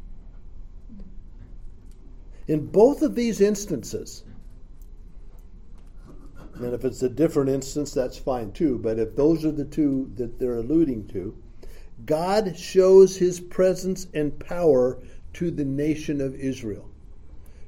In 2.49 2.67
both 2.67 3.03
of 3.03 3.15
these 3.15 3.41
instances, 3.41 4.25
and 6.55 6.75
if 6.75 6.85
it's 6.85 7.03
a 7.03 7.09
different 7.09 7.51
instance, 7.51 7.93
that's 7.93 8.19
fine 8.19 8.53
too. 8.53 8.79
But 8.79 8.99
if 8.99 9.17
those 9.17 9.45
are 9.45 9.53
the 9.53 9.65
two 9.65 10.11
that 10.17 10.39
they're 10.39 10.59
alluding 10.59 11.09
to, 11.09 11.37
God 12.05 12.59
shows 12.59 13.17
his 13.17 13.41
presence 13.41 14.07
and 14.13 14.39
power 14.39 14.99
to 15.35 15.51
the 15.51 15.65
nation 15.65 16.21
of 16.21 16.35
Israel. 16.35 16.91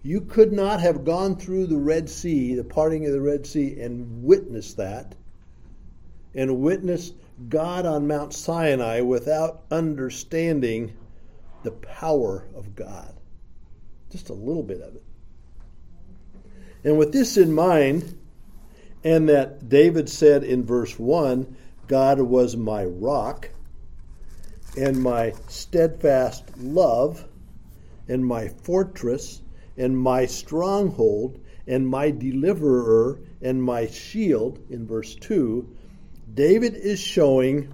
You 0.02 0.20
could 0.20 0.52
not 0.52 0.80
have 0.80 1.04
gone 1.04 1.36
through 1.36 1.66
the 1.66 1.78
Red 1.78 2.10
Sea, 2.10 2.54
the 2.54 2.64
parting 2.64 3.06
of 3.06 3.12
the 3.12 3.20
Red 3.20 3.46
Sea, 3.46 3.80
and 3.80 4.22
witnessed 4.22 4.76
that, 4.76 5.14
and 6.34 6.60
witnessed 6.60 7.14
God 7.48 7.86
on 7.86 8.06
Mount 8.06 8.32
Sinai 8.32 9.00
without 9.00 9.62
understanding 9.70 10.92
the 11.62 11.72
power 11.72 12.46
of 12.54 12.74
God. 12.74 13.14
Just 14.10 14.28
a 14.28 14.34
little 14.34 14.62
bit 14.62 14.80
of 14.80 14.94
it. 14.94 15.02
And 16.84 16.98
with 16.98 17.12
this 17.12 17.36
in 17.36 17.52
mind, 17.52 18.18
and 19.02 19.28
that 19.28 19.68
David 19.68 20.08
said 20.08 20.44
in 20.44 20.64
verse 20.64 20.98
1 20.98 21.56
God 21.86 22.20
was 22.20 22.56
my 22.56 22.84
rock 22.84 23.50
and 24.76 25.02
my 25.02 25.34
steadfast 25.48 26.56
love 26.56 27.26
and 28.08 28.24
my 28.24 28.48
fortress 28.48 29.42
and 29.76 29.96
my 29.96 30.24
stronghold 30.26 31.38
and 31.66 31.86
my 31.86 32.10
deliverer 32.10 33.20
and 33.42 33.62
my 33.62 33.86
shield 33.86 34.58
in 34.70 34.86
verse 34.86 35.14
2 35.16 35.68
David 36.34 36.74
is 36.74 36.98
showing 36.98 37.72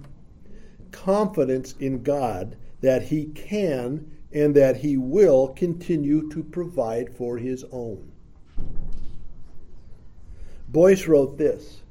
confidence 0.91 1.75
in 1.79 2.03
God 2.03 2.55
that 2.81 3.03
he 3.03 3.25
can 3.25 4.11
and 4.31 4.55
that 4.55 4.77
he 4.77 4.97
will 4.97 5.49
continue 5.49 6.29
to 6.29 6.43
provide 6.43 7.15
for 7.15 7.37
his 7.37 7.65
own 7.71 8.11
Boice 10.71 11.05
wrote 11.05 11.37
this. 11.37 11.81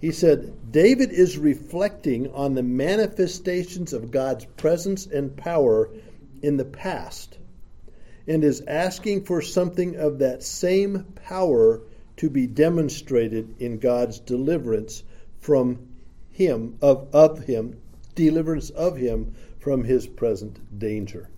He 0.00 0.10
said, 0.10 0.72
David 0.72 1.12
is 1.12 1.38
reflecting 1.38 2.32
on 2.32 2.54
the 2.54 2.62
manifestations 2.62 3.92
of 3.92 4.10
God's 4.10 4.44
presence 4.44 5.06
and 5.06 5.36
power 5.36 5.90
in 6.42 6.56
the 6.56 6.64
past 6.64 7.38
and 8.26 8.42
is 8.42 8.62
asking 8.66 9.24
for 9.24 9.40
something 9.40 9.94
of 9.96 10.18
that 10.18 10.42
same 10.42 11.04
power 11.14 11.80
to 12.16 12.28
be 12.28 12.48
demonstrated 12.48 13.54
in 13.60 13.78
God's 13.78 14.18
deliverance 14.18 15.04
from 15.40 15.86
him 16.30 16.76
of, 16.82 17.08
of 17.14 17.44
him 17.44 17.80
deliverance 18.14 18.70
of 18.70 18.96
him 18.96 19.34
from 19.58 19.84
his 19.84 20.06
present 20.06 20.78
danger. 20.78 21.28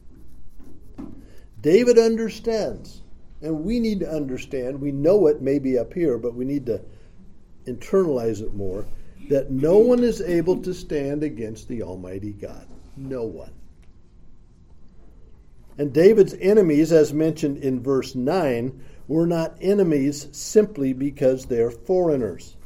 David 1.61 1.99
understands 1.99 3.03
and 3.41 3.65
we 3.65 3.79
need 3.79 4.01
to 4.01 4.11
understand, 4.11 4.81
we 4.81 4.93
know 4.93 5.27
it 5.27 5.41
may 5.41 5.59
be 5.59 5.79
up 5.79 5.93
here, 5.93 6.19
but 6.19 6.35
we 6.35 6.45
need 6.45 6.67
to 6.67 6.81
internalize 7.67 8.43
it 8.43 8.55
more 8.55 8.87
that 9.29 9.51
no 9.51 9.79
one 9.79 10.03
is 10.03 10.21
able 10.21 10.61
to 10.63 10.73
stand 10.73 11.23
against 11.23 11.69
the 11.69 11.83
Almighty 11.83 12.33
God. 12.33 12.67
No 12.97 13.25
one. 13.25 13.53
And 15.77 15.93
David's 15.93 16.35
enemies, 16.41 16.91
as 16.91 17.13
mentioned 17.13 17.59
in 17.59 17.81
verse 17.81 18.15
9, 18.15 18.83
were 19.07 19.27
not 19.27 19.57
enemies 19.61 20.29
simply 20.33 20.93
because 20.93 21.47
they're 21.47 21.71
foreigners. 21.71 22.57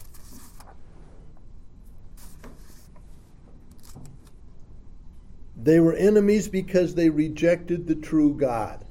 They 5.62 5.78
were 5.78 5.94
enemies 5.94 6.48
because 6.48 6.94
they 6.94 7.08
rejected 7.08 7.86
the 7.86 7.94
true 7.94 8.34
God, 8.34 8.84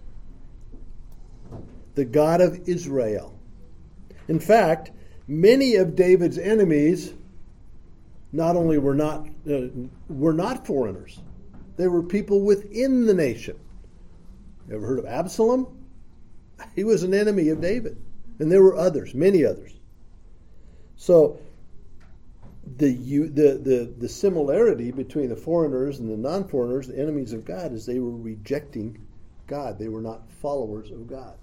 the 1.96 2.06
God 2.06 2.40
of 2.40 2.70
Israel. 2.70 3.38
In 4.30 4.40
fact, 4.40 4.92
many 5.28 5.76
of 5.76 5.96
David's 5.98 6.38
enemies 6.38 7.14
not 8.32 8.56
only 8.56 8.78
were 8.78 8.96
not 8.96 9.28
uh, 9.50 9.68
were 10.08 10.34
not 10.34 10.66
foreigners, 10.66 11.20
they 11.76 11.90
were 11.90 12.04
people 12.04 12.42
within 12.42 13.06
the 13.06 13.14
nation. 13.14 13.60
Ever 14.72 14.88
heard 14.88 15.00
of 15.00 15.06
Absalom? 15.06 15.68
He 16.74 16.86
was 16.86 17.04
an 17.04 17.14
enemy 17.14 17.50
of 17.50 17.60
David, 17.60 17.98
and 18.40 18.50
there 18.50 18.64
were 18.64 18.78
others, 18.78 19.14
many 19.14 19.44
others. 19.44 19.74
So 20.96 21.42
the, 22.78 22.92
you, 22.92 23.28
the, 23.28 23.60
the, 23.62 23.94
the 23.98 24.10
similarity 24.10 24.92
between 24.92 25.30
the 25.30 25.36
foreigners 25.36 26.00
and 26.00 26.10
the 26.10 26.18
non 26.18 26.48
foreigners, 26.48 26.88
the 26.88 27.00
enemies 27.00 27.34
of 27.34 27.46
God, 27.46 27.74
is 27.74 27.86
they 27.86 28.00
were 28.00 28.16
rejecting 28.16 28.98
God. 29.48 29.80
They 29.80 29.88
were 29.88 30.02
not 30.02 30.32
followers 30.32 30.92
of 30.92 31.08
God. 31.08 31.36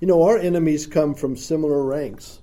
You 0.00 0.08
know, 0.08 0.22
our 0.22 0.38
enemies 0.38 0.86
come 0.86 1.14
from 1.14 1.36
similar 1.36 1.84
ranks, 1.84 2.40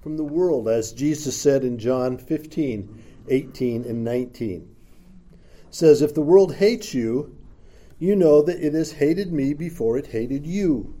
from 0.00 0.16
the 0.16 0.24
world, 0.24 0.68
as 0.68 0.92
Jesus 0.92 1.36
said 1.36 1.64
in 1.64 1.78
John 1.78 2.18
15, 2.18 3.02
18, 3.28 3.84
and 3.84 4.04
19. 4.04 4.60
It 4.60 5.74
says, 5.74 6.02
If 6.02 6.14
the 6.14 6.22
world 6.22 6.56
hates 6.56 6.92
you, 6.92 7.36
you 7.98 8.14
know 8.14 8.42
that 8.42 8.60
it 8.64 8.74
has 8.74 8.92
hated 8.92 9.32
me 9.32 9.54
before 9.54 9.96
it 9.96 10.08
hated 10.08 10.46
you. 10.46 10.94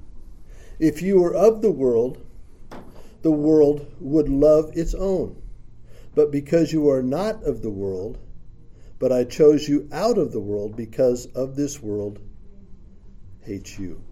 If 0.78 1.02
you 1.02 1.20
were 1.20 1.34
of 1.34 1.60
the 1.60 1.70
world, 1.70 2.18
the 3.22 3.32
world 3.32 3.86
would 4.00 4.28
love 4.28 4.70
its 4.76 4.94
own. 4.94 5.41
But 6.14 6.30
because 6.30 6.72
you 6.72 6.90
are 6.90 7.02
not 7.02 7.42
of 7.44 7.62
the 7.62 7.70
world, 7.70 8.18
but 8.98 9.12
I 9.12 9.24
chose 9.24 9.68
you 9.68 9.88
out 9.90 10.18
of 10.18 10.32
the 10.32 10.40
world 10.40 10.76
because 10.76 11.26
of 11.26 11.56
this 11.56 11.82
world 11.82 12.20
hates 13.40 13.78
you. 13.78 14.02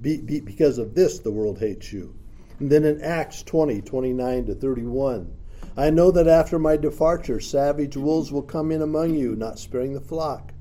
Be, 0.00 0.18
be, 0.18 0.40
because 0.40 0.78
of 0.78 0.94
this, 0.94 1.18
the 1.18 1.32
world 1.32 1.58
hates 1.58 1.92
you. 1.92 2.14
And 2.60 2.70
then 2.70 2.84
in 2.84 3.00
Acts 3.00 3.42
20, 3.42 3.80
29 3.80 4.46
to 4.46 4.54
31, 4.54 5.34
I 5.76 5.90
know 5.90 6.10
that 6.12 6.28
after 6.28 6.58
my 6.58 6.76
departure, 6.76 7.40
savage 7.40 7.96
wolves 7.96 8.30
will 8.30 8.42
come 8.42 8.70
in 8.70 8.82
among 8.82 9.14
you, 9.14 9.34
not 9.34 9.58
sparing 9.58 9.94
the 9.94 10.00
flock. 10.00 10.52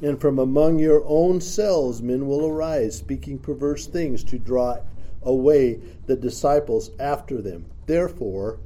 And 0.00 0.18
from 0.18 0.38
among 0.38 0.78
your 0.78 1.04
own 1.04 1.42
selves 1.42 2.00
men 2.00 2.26
will 2.26 2.46
arise, 2.46 2.96
speaking 2.96 3.38
perverse 3.38 3.86
things 3.86 4.24
to 4.24 4.38
draw 4.38 4.78
away 5.22 5.80
the 6.06 6.16
disciples 6.16 6.90
after 6.98 7.42
them. 7.42 7.66
Therefore, 7.84 8.60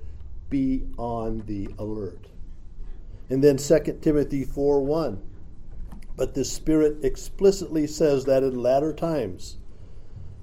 be 0.51 0.85
on 0.97 1.43
the 1.47 1.69
alert. 1.79 2.27
And 3.31 3.43
then 3.43 3.57
2 3.57 3.99
Timothy 4.01 4.45
4 4.45 4.83
1. 4.83 5.23
But 6.17 6.35
the 6.35 6.45
Spirit 6.45 7.05
explicitly 7.05 7.87
says 7.87 8.25
that 8.27 8.43
in 8.43 8.63
latter 8.63 8.93
times 8.93 9.57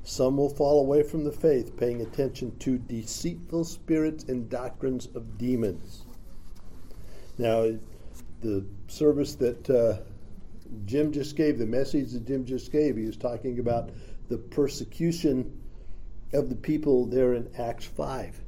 some 0.04 0.38
will 0.38 0.50
fall 0.50 0.80
away 0.80 1.04
from 1.04 1.24
the 1.24 1.32
faith, 1.32 1.78
paying 1.78 2.02
attention 2.02 2.58
to 2.60 2.78
deceitful 2.78 3.64
spirits 3.64 4.24
and 4.26 4.50
doctrines 4.50 5.08
of 5.16 5.38
demons. 5.38 6.06
Now, 7.38 7.78
the 8.42 8.66
service 8.88 9.36
that 9.36 9.70
uh, 9.70 10.02
Jim 10.86 11.12
just 11.12 11.36
gave, 11.36 11.60
the 11.60 11.66
message 11.66 12.12
that 12.14 12.26
Jim 12.26 12.46
just 12.46 12.72
gave, 12.72 12.98
he 12.98 13.06
was 13.06 13.18
talking 13.18 13.60
about 13.60 13.92
the 14.28 14.38
persecution 14.38 15.60
of 16.34 16.50
the 16.50 16.56
people 16.56 17.06
there 17.06 17.36
in 17.36 17.50
Acts 17.58 17.86
5. 17.86 18.42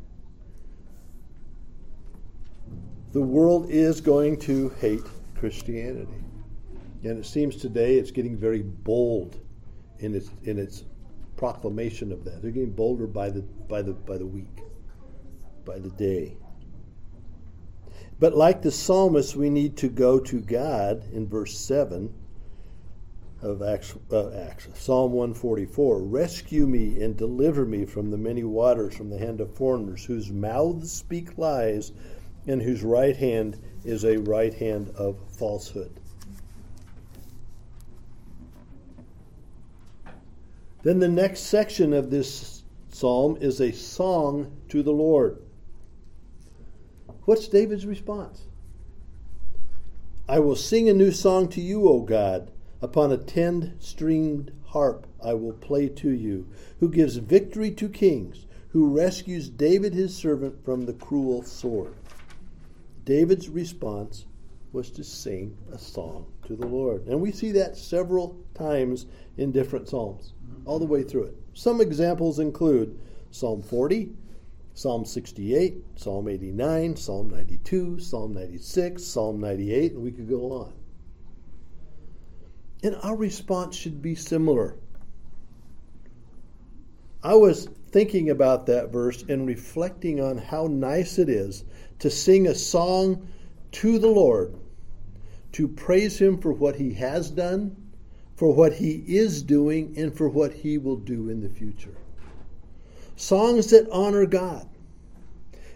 The 3.14 3.22
world 3.22 3.70
is 3.70 4.02
going 4.02 4.38
to 4.42 4.70
hate 4.82 5.04
Christianity. 5.36 6.24
And 7.04 7.20
it 7.20 7.26
seems 7.28 7.56
today 7.56 7.98
it's 7.98 8.10
getting 8.10 8.36
very 8.36 8.64
bold 8.64 9.40
in 10.00 10.16
its, 10.16 10.32
in 10.46 10.58
its 10.58 10.86
proclamation 11.38 12.12
of 12.12 12.26
that. 12.26 12.42
They're 12.42 12.50
getting 12.50 12.72
bolder 12.72 13.06
by 13.06 13.30
the, 13.30 13.42
by, 13.42 13.84
the, 13.84 13.94
by 13.94 14.18
the 14.18 14.26
week, 14.26 14.64
by 15.64 15.78
the 15.78 15.92
day. 15.92 16.38
But 18.20 18.36
like 18.36 18.64
the 18.64 18.72
psalmist, 18.72 19.36
we 19.36 19.52
need 19.52 19.78
to 19.78 19.90
go 19.90 20.20
to 20.20 20.40
God 20.40 21.04
in 21.14 21.28
verse 21.28 21.56
7 21.56 22.12
of 23.44 23.62
Acts, 23.62 23.94
uh, 24.12 24.32
Acts, 24.32 24.70
Psalm 24.74 25.12
144 25.12 26.02
Rescue 26.02 26.66
me 26.66 27.04
and 27.04 27.16
deliver 27.16 27.66
me 27.66 27.86
from 27.86 28.10
the 28.10 28.18
many 28.18 28.44
waters, 28.44 28.96
from 28.96 29.12
the 29.12 29.20
hand 29.20 29.40
of 29.40 29.54
foreigners, 29.54 30.04
whose 30.04 30.32
mouths 30.32 30.92
speak 30.92 31.38
lies, 31.38 31.92
and 32.48 32.62
whose 32.62 32.84
right 32.84 33.16
hand 33.16 33.60
is 33.84 34.04
a 34.04 34.18
right 34.18 34.54
hand 34.54 34.90
of 34.96 35.18
falsehood. 35.38 36.00
Then 40.84 41.00
the 41.00 41.08
next 41.08 41.42
section 41.42 41.94
of 41.94 42.10
this 42.10 42.64
psalm 42.90 43.38
is 43.40 43.62
a 43.62 43.72
song 43.72 44.52
to 44.70 44.84
the 44.84 44.92
Lord. 44.92 45.42
What's 47.24 47.48
David's 47.48 47.86
response? 47.86 48.44
I 50.28 50.40
will 50.40 50.56
sing 50.56 50.90
a 50.90 50.94
new 50.94 51.12
song 51.12 51.48
to 51.50 51.62
you, 51.62 51.88
O 51.88 52.02
God. 52.02 52.52
Upon 52.82 53.14
a 53.14 53.18
ten 53.18 53.76
stringed 53.80 54.52
harp 54.66 55.08
I 55.24 55.34
will 55.34 55.54
play 55.54 55.88
to 55.88 56.10
you, 56.10 56.48
who 56.82 56.90
gives 56.90 57.16
victory 57.16 57.72
to 57.72 57.88
kings, 57.88 58.46
who 58.70 58.90
rescues 58.90 59.50
David 59.50 59.94
his 59.94 60.14
servant 60.14 60.66
from 60.66 60.86
the 60.86 60.94
cruel 60.94 61.44
sword. 61.44 61.94
David's 63.06 63.50
response 63.50 64.26
was 64.72 64.90
to 64.92 65.04
sing 65.04 65.56
a 65.72 65.78
song 65.78 66.26
to 66.48 66.56
the 66.56 66.66
Lord. 66.66 67.06
And 67.08 67.22
we 67.22 67.32
see 67.32 67.52
that 67.52 67.78
several 67.78 68.44
times 68.56 69.06
in 69.38 69.52
different 69.52 69.88
Psalms, 69.88 70.34
all 70.66 70.80
the 70.80 70.86
way 70.86 71.04
through 71.04 71.26
it. 71.26 71.36
Some 71.54 71.80
examples 71.80 72.40
include 72.40 73.00
Psalm 73.32 73.62
40, 73.62 74.12
Psalm 74.74 75.06
68, 75.06 75.84
Psalm 75.96 76.28
89, 76.28 76.96
Psalm 76.96 77.30
92, 77.30 78.00
Psalm 78.00 78.34
96, 78.34 79.04
Psalm 79.04 79.40
98, 79.40 79.94
and 79.94 80.04
we 80.04 80.12
could 80.12 80.28
go 80.28 80.52
on. 80.52 80.74
And 82.82 82.96
our 83.04 83.16
response 83.16 83.76
should 83.76 84.02
be 84.02 84.16
similar. 84.16 84.76
I 87.24 87.36
was 87.36 87.70
thinking 87.92 88.32
about 88.32 88.66
that 88.66 88.92
verse 88.92 89.24
and 89.30 89.48
reflecting 89.48 90.20
on 90.20 90.38
how 90.38 90.68
nice 90.68 91.20
it 91.20 91.30
is 91.30 91.64
to 92.04 92.10
sing 92.10 92.48
a 92.48 92.54
song 92.54 93.26
to 93.72 93.98
the 93.98 94.10
Lord, 94.10 94.54
to 95.54 95.70
praise 95.70 96.20
Him 96.20 96.38
for 96.38 96.52
what 96.52 96.76
He 96.76 96.94
has 96.96 97.32
done, 97.32 97.78
for 98.36 98.54
what 98.54 98.74
He 98.74 99.02
is 99.08 99.42
doing, 99.42 99.94
and 99.96 100.14
for 100.14 100.28
what 100.28 100.52
He 100.52 100.78
will 100.78 100.98
do 100.98 101.30
in 101.30 101.40
the 101.40 101.48
future. 101.48 101.96
Songs 103.16 103.70
that 103.70 103.90
honor 103.90 104.26
God. 104.26 104.68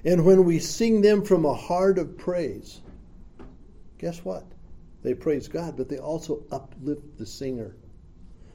And 0.03 0.25
when 0.25 0.43
we 0.43 0.59
sing 0.59 0.99
them 0.99 1.23
from 1.23 1.45
a 1.45 1.53
heart 1.53 1.97
of 1.97 2.17
praise, 2.17 2.81
guess 3.97 4.25
what? 4.25 4.43
They 5.03 5.13
praise 5.13 5.47
God, 5.47 5.77
but 5.77 5.87
they 5.87 5.97
also 5.97 6.43
uplift 6.51 7.17
the 7.17 7.25
singer. 7.25 7.73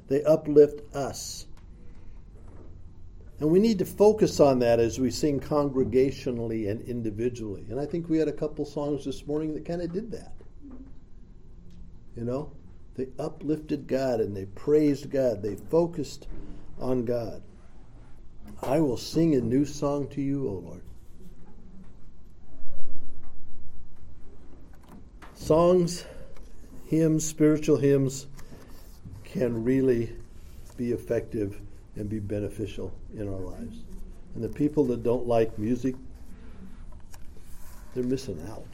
They 0.08 0.22
uplift 0.24 0.94
us. 0.94 1.46
And 3.42 3.50
we 3.50 3.58
need 3.58 3.80
to 3.80 3.84
focus 3.84 4.38
on 4.38 4.60
that 4.60 4.78
as 4.78 5.00
we 5.00 5.10
sing 5.10 5.40
congregationally 5.40 6.70
and 6.70 6.80
individually. 6.82 7.66
And 7.70 7.80
I 7.80 7.86
think 7.86 8.08
we 8.08 8.18
had 8.18 8.28
a 8.28 8.32
couple 8.32 8.64
songs 8.64 9.04
this 9.04 9.26
morning 9.26 9.52
that 9.54 9.64
kind 9.64 9.82
of 9.82 9.92
did 9.92 10.12
that. 10.12 10.32
You 12.14 12.22
know? 12.22 12.52
They 12.94 13.08
uplifted 13.18 13.88
God 13.88 14.20
and 14.20 14.36
they 14.36 14.44
praised 14.44 15.10
God. 15.10 15.42
They 15.42 15.56
focused 15.56 16.28
on 16.78 17.04
God. 17.04 17.42
I 18.62 18.78
will 18.78 18.96
sing 18.96 19.34
a 19.34 19.40
new 19.40 19.64
song 19.64 20.06
to 20.10 20.22
you, 20.22 20.48
O 20.48 20.52
Lord. 20.52 20.82
Songs 25.34 26.04
hymns, 26.86 27.26
spiritual 27.26 27.78
hymns, 27.78 28.28
can 29.24 29.64
really 29.64 30.14
be 30.76 30.92
effective 30.92 31.60
and 31.96 32.08
be 32.08 32.18
beneficial 32.18 32.92
in 33.14 33.28
our 33.28 33.40
lives. 33.40 33.78
And 34.34 34.42
the 34.42 34.48
people 34.48 34.84
that 34.86 35.02
don't 35.02 35.26
like 35.26 35.58
music, 35.58 35.94
they're 37.94 38.04
missing 38.04 38.42
out. 38.48 38.66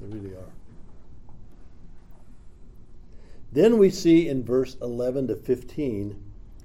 They 0.00 0.06
really 0.06 0.34
are. 0.34 0.52
Then 3.52 3.78
we 3.78 3.90
see 3.90 4.28
in 4.28 4.44
verse 4.44 4.76
11 4.80 5.28
to 5.28 5.36
15 5.36 6.22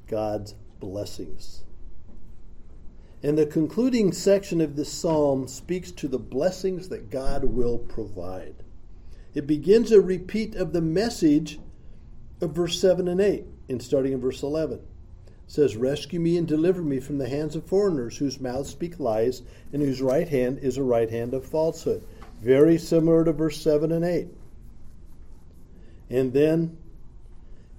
God's 0.08 0.56
blessings. 0.80 1.64
And 3.24 3.38
the 3.38 3.48
concluding 3.48 4.12
section 4.12 4.62
of 4.62 4.76
this 4.76 4.92
psalm 4.92 5.48
speaks 5.48 5.92
to 5.94 6.08
the 6.08 6.20
blessings 6.20 6.90
that 6.90 7.10
God 7.10 7.44
will 7.44 7.80
provide. 7.80 8.56
It 9.34 9.48
begins 9.48 9.92
a 9.92 10.00
repeat 10.00 10.56
of 10.56 10.74
the 10.74 10.82
message 10.82 11.60
of 12.40 12.52
verse 12.52 12.80
7 12.80 13.08
and 13.08 13.20
8, 13.20 13.46
in 13.68 13.80
starting 13.80 14.14
in 14.14 14.22
verse 14.22 14.44
11. 14.44 14.80
Says, 15.48 15.76
Rescue 15.76 16.20
me 16.20 16.38
and 16.38 16.48
deliver 16.48 16.82
me 16.82 17.00
from 17.00 17.18
the 17.18 17.30
hands 17.30 17.56
of 17.56 17.66
foreigners 17.66 18.18
whose 18.18 18.40
mouths 18.40 18.70
speak 18.70 19.00
lies 19.00 19.42
and 19.72 19.82
whose 19.82 20.02
right 20.02 20.28
hand 20.28 20.60
is 20.60 20.78
a 20.78 20.84
right 20.84 21.10
hand 21.10 21.34
of 21.34 21.46
falsehood. 21.46 22.04
Very 22.42 22.78
similar 22.78 23.24
to 23.24 23.32
verse 23.32 23.62
7 23.62 23.92
and 23.92 24.04
8. 24.04 24.28
And 26.10 26.34
then 26.34 26.78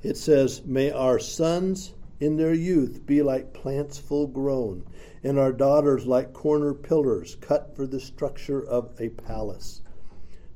it 0.02 0.16
says, 0.16 0.64
May 0.64 0.90
our 0.90 1.18
sons 1.18 1.92
in 2.20 2.36
their 2.36 2.54
youth 2.54 3.04
be 3.04 3.22
like 3.22 3.52
plants 3.52 3.98
full 3.98 4.26
grown, 4.26 4.84
and 5.22 5.38
our 5.38 5.52
daughters 5.52 6.06
like 6.06 6.32
corner 6.32 6.72
pillars 6.72 7.36
cut 7.40 7.76
for 7.76 7.86
the 7.86 8.00
structure 8.00 8.64
of 8.64 8.94
a 9.00 9.08
palace. 9.10 9.82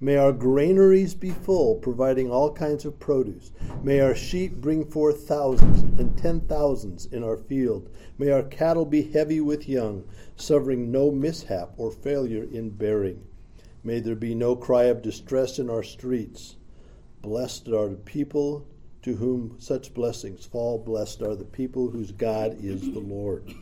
May 0.02 0.16
our 0.16 0.32
granaries 0.32 1.14
be 1.14 1.30
full, 1.30 1.74
providing 1.74 2.30
all 2.30 2.54
kinds 2.54 2.86
of 2.86 2.98
produce. 2.98 3.52
May 3.82 4.00
our 4.00 4.14
sheep 4.14 4.54
bring 4.54 4.86
forth 4.86 5.28
thousands 5.28 5.82
and 6.00 6.16
ten 6.16 6.40
thousands 6.40 7.04
in 7.06 7.22
our 7.22 7.36
field. 7.36 7.90
May 8.16 8.30
our 8.30 8.42
cattle 8.42 8.86
be 8.86 9.02
heavy 9.02 9.42
with 9.42 9.68
young, 9.68 10.04
suffering 10.36 10.90
no 10.90 11.10
mishap 11.10 11.74
or 11.76 11.90
failure 11.90 12.44
in 12.50 12.70
bearing. 12.70 13.26
May 13.84 14.00
there 14.00 14.14
be 14.14 14.34
no 14.34 14.56
cry 14.56 14.84
of 14.84 15.02
distress 15.02 15.58
in 15.58 15.68
our 15.68 15.82
streets. 15.82 16.56
Blessed 17.20 17.68
are 17.68 17.88
the 17.88 17.96
people 17.96 18.66
to 19.02 19.16
whom 19.16 19.56
such 19.58 19.92
blessings 19.92 20.46
fall. 20.46 20.78
Blessed 20.78 21.20
are 21.20 21.36
the 21.36 21.44
people 21.44 21.90
whose 21.90 22.12
God 22.12 22.56
is 22.62 22.90
the 22.90 23.00
Lord. 23.00 23.52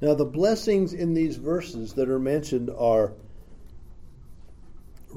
Now, 0.00 0.14
the 0.14 0.24
blessings 0.24 0.92
in 0.92 1.14
these 1.14 1.36
verses 1.36 1.94
that 1.94 2.08
are 2.08 2.20
mentioned 2.20 2.70
are 2.70 3.14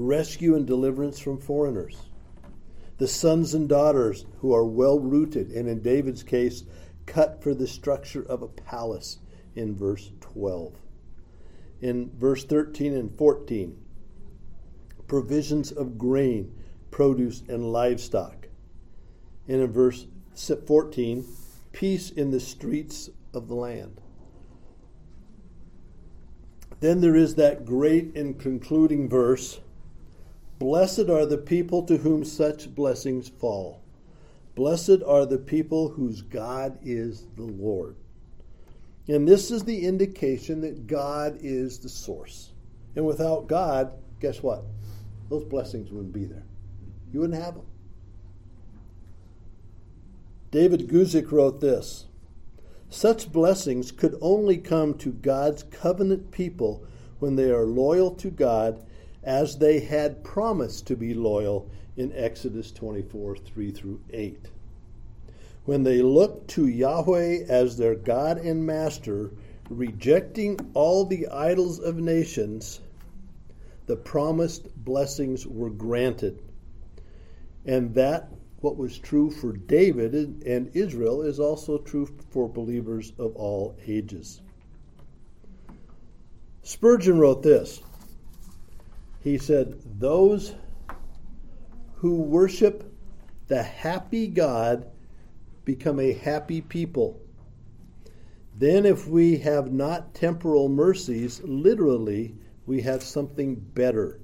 rescue 0.06 0.54
and 0.54 0.66
deliverance 0.66 1.18
from 1.18 1.38
foreigners, 1.38 1.96
the 2.98 3.08
sons 3.08 3.54
and 3.54 3.68
daughters 3.68 4.26
who 4.40 4.54
are 4.54 4.64
well 4.64 4.98
rooted, 4.98 5.50
and 5.50 5.68
in 5.68 5.82
David's 5.82 6.22
case, 6.22 6.64
cut 7.06 7.42
for 7.42 7.54
the 7.54 7.66
structure 7.66 8.22
of 8.22 8.42
a 8.42 8.48
palace 8.48 9.18
in 9.54 9.76
verse 9.76 10.12
12. 10.20 10.74
In 11.80 12.10
verse 12.16 12.44
13 12.44 12.94
and 12.94 13.16
14, 13.16 13.76
provisions 15.08 15.72
of 15.72 15.98
grain, 15.98 16.54
produce, 16.90 17.42
and 17.48 17.72
livestock. 17.72 18.48
And 19.48 19.60
in 19.60 19.72
verse 19.72 20.06
14, 20.34 21.26
peace 21.72 22.10
in 22.10 22.30
the 22.30 22.40
streets 22.40 23.10
of 23.34 23.48
the 23.48 23.54
land. 23.54 24.00
Then 26.80 27.00
there 27.00 27.16
is 27.16 27.34
that 27.36 27.64
great 27.64 28.16
and 28.16 28.38
concluding 28.38 29.08
verse 29.08 29.60
Blessed 30.62 31.10
are 31.10 31.26
the 31.26 31.38
people 31.38 31.82
to 31.86 31.96
whom 31.96 32.24
such 32.24 32.72
blessings 32.72 33.28
fall. 33.28 33.82
Blessed 34.54 35.02
are 35.04 35.26
the 35.26 35.36
people 35.36 35.88
whose 35.88 36.22
God 36.22 36.78
is 36.84 37.26
the 37.34 37.42
Lord. 37.42 37.96
And 39.08 39.26
this 39.26 39.50
is 39.50 39.64
the 39.64 39.84
indication 39.84 40.60
that 40.60 40.86
God 40.86 41.36
is 41.42 41.80
the 41.80 41.88
source. 41.88 42.52
And 42.94 43.04
without 43.04 43.48
God, 43.48 43.92
guess 44.20 44.40
what? 44.40 44.62
Those 45.30 45.42
blessings 45.42 45.90
wouldn't 45.90 46.12
be 46.12 46.26
there. 46.26 46.44
You 47.12 47.18
wouldn't 47.18 47.42
have 47.42 47.54
them. 47.56 47.66
David 50.52 50.86
Guzik 50.86 51.32
wrote 51.32 51.60
this 51.60 52.06
Such 52.88 53.32
blessings 53.32 53.90
could 53.90 54.16
only 54.20 54.58
come 54.58 54.94
to 54.98 55.10
God's 55.10 55.64
covenant 55.64 56.30
people 56.30 56.86
when 57.18 57.34
they 57.34 57.50
are 57.50 57.64
loyal 57.64 58.12
to 58.14 58.30
God 58.30 58.86
as 59.22 59.58
they 59.58 59.80
had 59.80 60.24
promised 60.24 60.86
to 60.86 60.96
be 60.96 61.14
loyal 61.14 61.68
in 61.96 62.12
Exodus 62.14 62.72
24 62.72 63.36
3 63.36 63.70
through 63.70 64.00
8. 64.10 64.48
When 65.64 65.84
they 65.84 66.02
looked 66.02 66.48
to 66.50 66.66
Yahweh 66.66 67.44
as 67.48 67.76
their 67.76 67.94
God 67.94 68.38
and 68.38 68.66
Master, 68.66 69.30
rejecting 69.70 70.58
all 70.74 71.04
the 71.04 71.28
idols 71.28 71.78
of 71.78 71.96
nations, 71.98 72.80
the 73.86 73.96
promised 73.96 74.74
blessings 74.84 75.46
were 75.46 75.70
granted. 75.70 76.42
And 77.64 77.94
that, 77.94 78.32
what 78.60 78.76
was 78.76 78.98
true 78.98 79.30
for 79.30 79.52
David 79.52 80.42
and 80.44 80.74
Israel, 80.74 81.22
is 81.22 81.38
also 81.38 81.78
true 81.78 82.08
for 82.30 82.48
believers 82.48 83.12
of 83.18 83.36
all 83.36 83.76
ages. 83.86 84.40
Spurgeon 86.62 87.18
wrote 87.18 87.42
this 87.42 87.80
he 89.22 89.38
said, 89.38 89.80
Those 89.98 90.54
who 91.96 92.16
worship 92.16 92.92
the 93.46 93.62
happy 93.62 94.26
God 94.26 94.90
become 95.64 96.00
a 96.00 96.12
happy 96.12 96.60
people. 96.60 97.20
Then, 98.58 98.84
if 98.84 99.06
we 99.06 99.38
have 99.38 99.72
not 99.72 100.14
temporal 100.14 100.68
mercies, 100.68 101.40
literally, 101.44 102.34
we 102.66 102.82
have 102.82 103.02
something 103.02 103.54
better. 103.54 104.20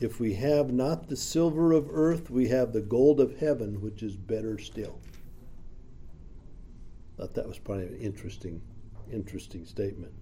If 0.00 0.20
we 0.20 0.34
have 0.34 0.72
not 0.72 1.08
the 1.08 1.16
silver 1.16 1.72
of 1.72 1.88
earth, 1.90 2.30
we 2.30 2.48
have 2.48 2.72
the 2.72 2.80
gold 2.80 3.20
of 3.20 3.38
heaven, 3.38 3.80
which 3.80 4.02
is 4.02 4.16
better 4.16 4.58
still. 4.58 4.98
Thought 7.16 7.34
that 7.34 7.46
was 7.46 7.58
probably 7.58 7.86
an 7.86 7.96
interesting, 7.98 8.60
interesting 9.10 9.64
statement. 9.64 10.12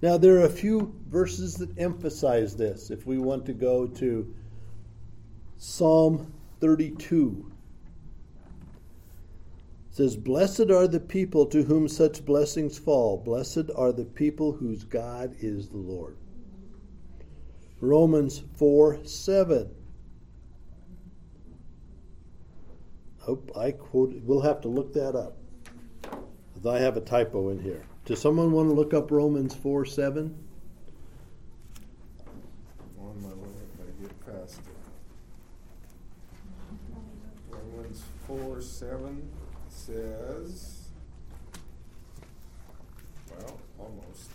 Now, 0.00 0.16
there 0.16 0.36
are 0.36 0.44
a 0.44 0.50
few 0.50 0.94
verses 1.08 1.54
that 1.56 1.76
emphasize 1.78 2.56
this. 2.56 2.90
If 2.90 3.06
we 3.06 3.18
want 3.18 3.46
to 3.46 3.52
go 3.52 3.86
to 3.86 4.34
Psalm 5.56 6.32
32, 6.60 7.52
it 9.90 9.96
says, 9.96 10.16
Blessed 10.16 10.70
are 10.70 10.86
the 10.86 11.00
people 11.00 11.46
to 11.46 11.64
whom 11.64 11.88
such 11.88 12.24
blessings 12.24 12.78
fall. 12.78 13.16
Blessed 13.16 13.70
are 13.74 13.92
the 13.92 14.04
people 14.04 14.52
whose 14.52 14.84
God 14.84 15.34
is 15.40 15.68
the 15.68 15.78
Lord. 15.78 16.16
Romans 17.80 18.42
4 18.56 19.04
7. 19.04 19.68
Hope 23.20 23.50
I 23.56 23.72
quoted. 23.72 24.26
We'll 24.26 24.40
have 24.40 24.60
to 24.62 24.68
look 24.68 24.94
that 24.94 25.14
up. 25.14 25.36
I 26.66 26.78
have 26.78 26.96
a 26.96 27.00
typo 27.00 27.50
in 27.50 27.62
here. 27.62 27.84
Does 28.08 28.22
someone 28.22 28.52
want 28.52 28.70
to 28.70 28.74
look 28.74 28.94
up 28.94 29.10
Romans 29.10 29.54
4 29.54 29.84
7? 29.84 30.34
On 32.98 33.22
my 33.22 33.28
way 33.28 33.50
if 33.62 33.80
I 33.82 34.02
get 34.02 34.26
past 34.26 34.60
it. 34.60 34.76
Romans 37.50 38.02
4 38.26 38.62
7 38.62 39.28
says, 39.68 40.88
well, 43.30 43.60
almost. 43.78 44.30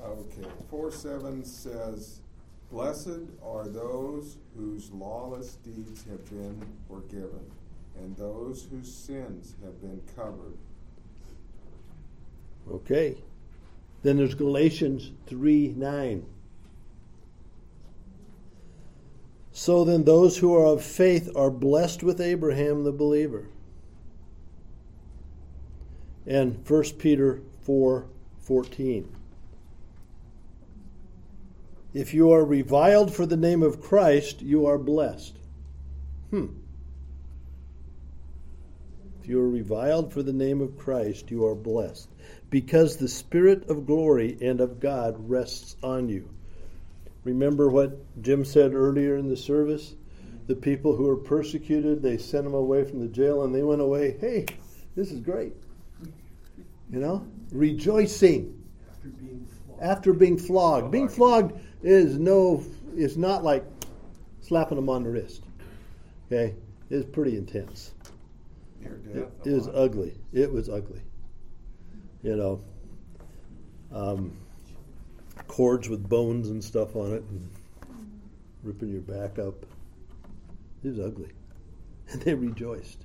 Okay, 0.00 0.48
4 0.70 0.92
7 0.92 1.44
says, 1.44 2.20
Blessed 2.70 3.26
are 3.44 3.66
those 3.66 4.36
whose 4.56 4.92
lawless 4.92 5.56
deeds 5.56 6.04
have 6.08 6.24
been 6.30 6.64
forgiven, 6.86 7.50
and 7.98 8.16
those 8.16 8.68
whose 8.70 8.94
sins 8.94 9.56
have 9.64 9.80
been 9.80 10.00
covered. 10.14 10.56
Okay. 12.70 13.16
Then 14.02 14.16
there's 14.16 14.34
Galatians 14.34 15.10
3 15.26 15.74
9. 15.76 16.26
So 19.52 19.84
then, 19.84 20.04
those 20.04 20.38
who 20.38 20.54
are 20.54 20.66
of 20.66 20.84
faith 20.84 21.30
are 21.34 21.50
blessed 21.50 22.04
with 22.04 22.20
Abraham 22.20 22.84
the 22.84 22.92
believer. 22.92 23.48
And 26.26 26.64
1 26.68 26.82
Peter 26.98 27.40
4 27.62 28.06
14. 28.38 29.12
If 31.92 32.14
you 32.14 32.30
are 32.30 32.44
reviled 32.44 33.12
for 33.12 33.26
the 33.26 33.36
name 33.36 33.62
of 33.62 33.80
Christ, 33.82 34.42
you 34.42 34.66
are 34.66 34.78
blessed. 34.78 35.36
Hmm 36.30 36.46
If 39.20 39.28
you 39.28 39.40
are 39.40 39.48
reviled 39.48 40.12
for 40.12 40.22
the 40.22 40.32
name 40.32 40.60
of 40.60 40.78
Christ, 40.78 41.30
you 41.30 41.44
are 41.44 41.54
blessed, 41.54 42.08
because 42.50 42.96
the 42.96 43.08
Spirit 43.08 43.68
of 43.68 43.86
glory 43.86 44.38
and 44.40 44.60
of 44.60 44.80
God 44.80 45.16
rests 45.28 45.76
on 45.82 46.08
you. 46.08 46.28
Remember 47.24 47.68
what 47.68 48.22
Jim 48.22 48.44
said 48.44 48.74
earlier 48.74 49.16
in 49.16 49.28
the 49.28 49.36
service? 49.36 49.94
The 50.46 50.54
people 50.56 50.96
who 50.96 51.04
were 51.04 51.16
persecuted, 51.16 52.02
they 52.02 52.16
sent 52.16 52.44
them 52.44 52.54
away 52.54 52.84
from 52.84 53.00
the 53.00 53.08
jail 53.08 53.42
and 53.44 53.54
they 53.54 53.62
went 53.62 53.82
away, 53.82 54.16
hey, 54.18 54.46
this 54.96 55.12
is 55.12 55.20
great. 55.20 55.52
You 56.90 57.00
know? 57.00 57.26
Rejoicing. 57.52 58.54
After 58.90 59.08
being 59.10 59.46
flogged. 59.46 59.82
After 59.82 60.12
being 60.12 60.38
flogged. 60.38 60.90
Being 60.90 61.08
flogged 61.08 61.60
is 61.82 62.18
no 62.18 62.64
is 62.96 63.16
not 63.16 63.44
like 63.44 63.64
slapping 64.40 64.76
them 64.76 64.88
on 64.88 65.04
the 65.04 65.10
wrist. 65.10 65.44
Okay? 66.26 66.54
It's 66.90 67.08
pretty 67.10 67.36
intense. 67.36 67.92
It, 68.80 69.28
it 69.44 69.50
was 69.50 69.68
uh-huh. 69.68 69.78
ugly. 69.78 70.18
It 70.32 70.50
was 70.50 70.68
ugly. 70.68 71.02
You 72.22 72.36
know, 72.36 72.60
um, 73.92 74.36
cords 75.46 75.88
with 75.88 76.08
bones 76.08 76.48
and 76.48 76.62
stuff 76.62 76.96
on 76.96 77.12
it, 77.12 77.22
and 77.22 77.48
ripping 78.62 78.90
your 78.90 79.02
back 79.02 79.38
up. 79.38 79.54
It 80.82 80.88
was 80.88 81.00
ugly, 81.00 81.32
and 82.10 82.22
they 82.22 82.34
rejoiced. 82.34 83.04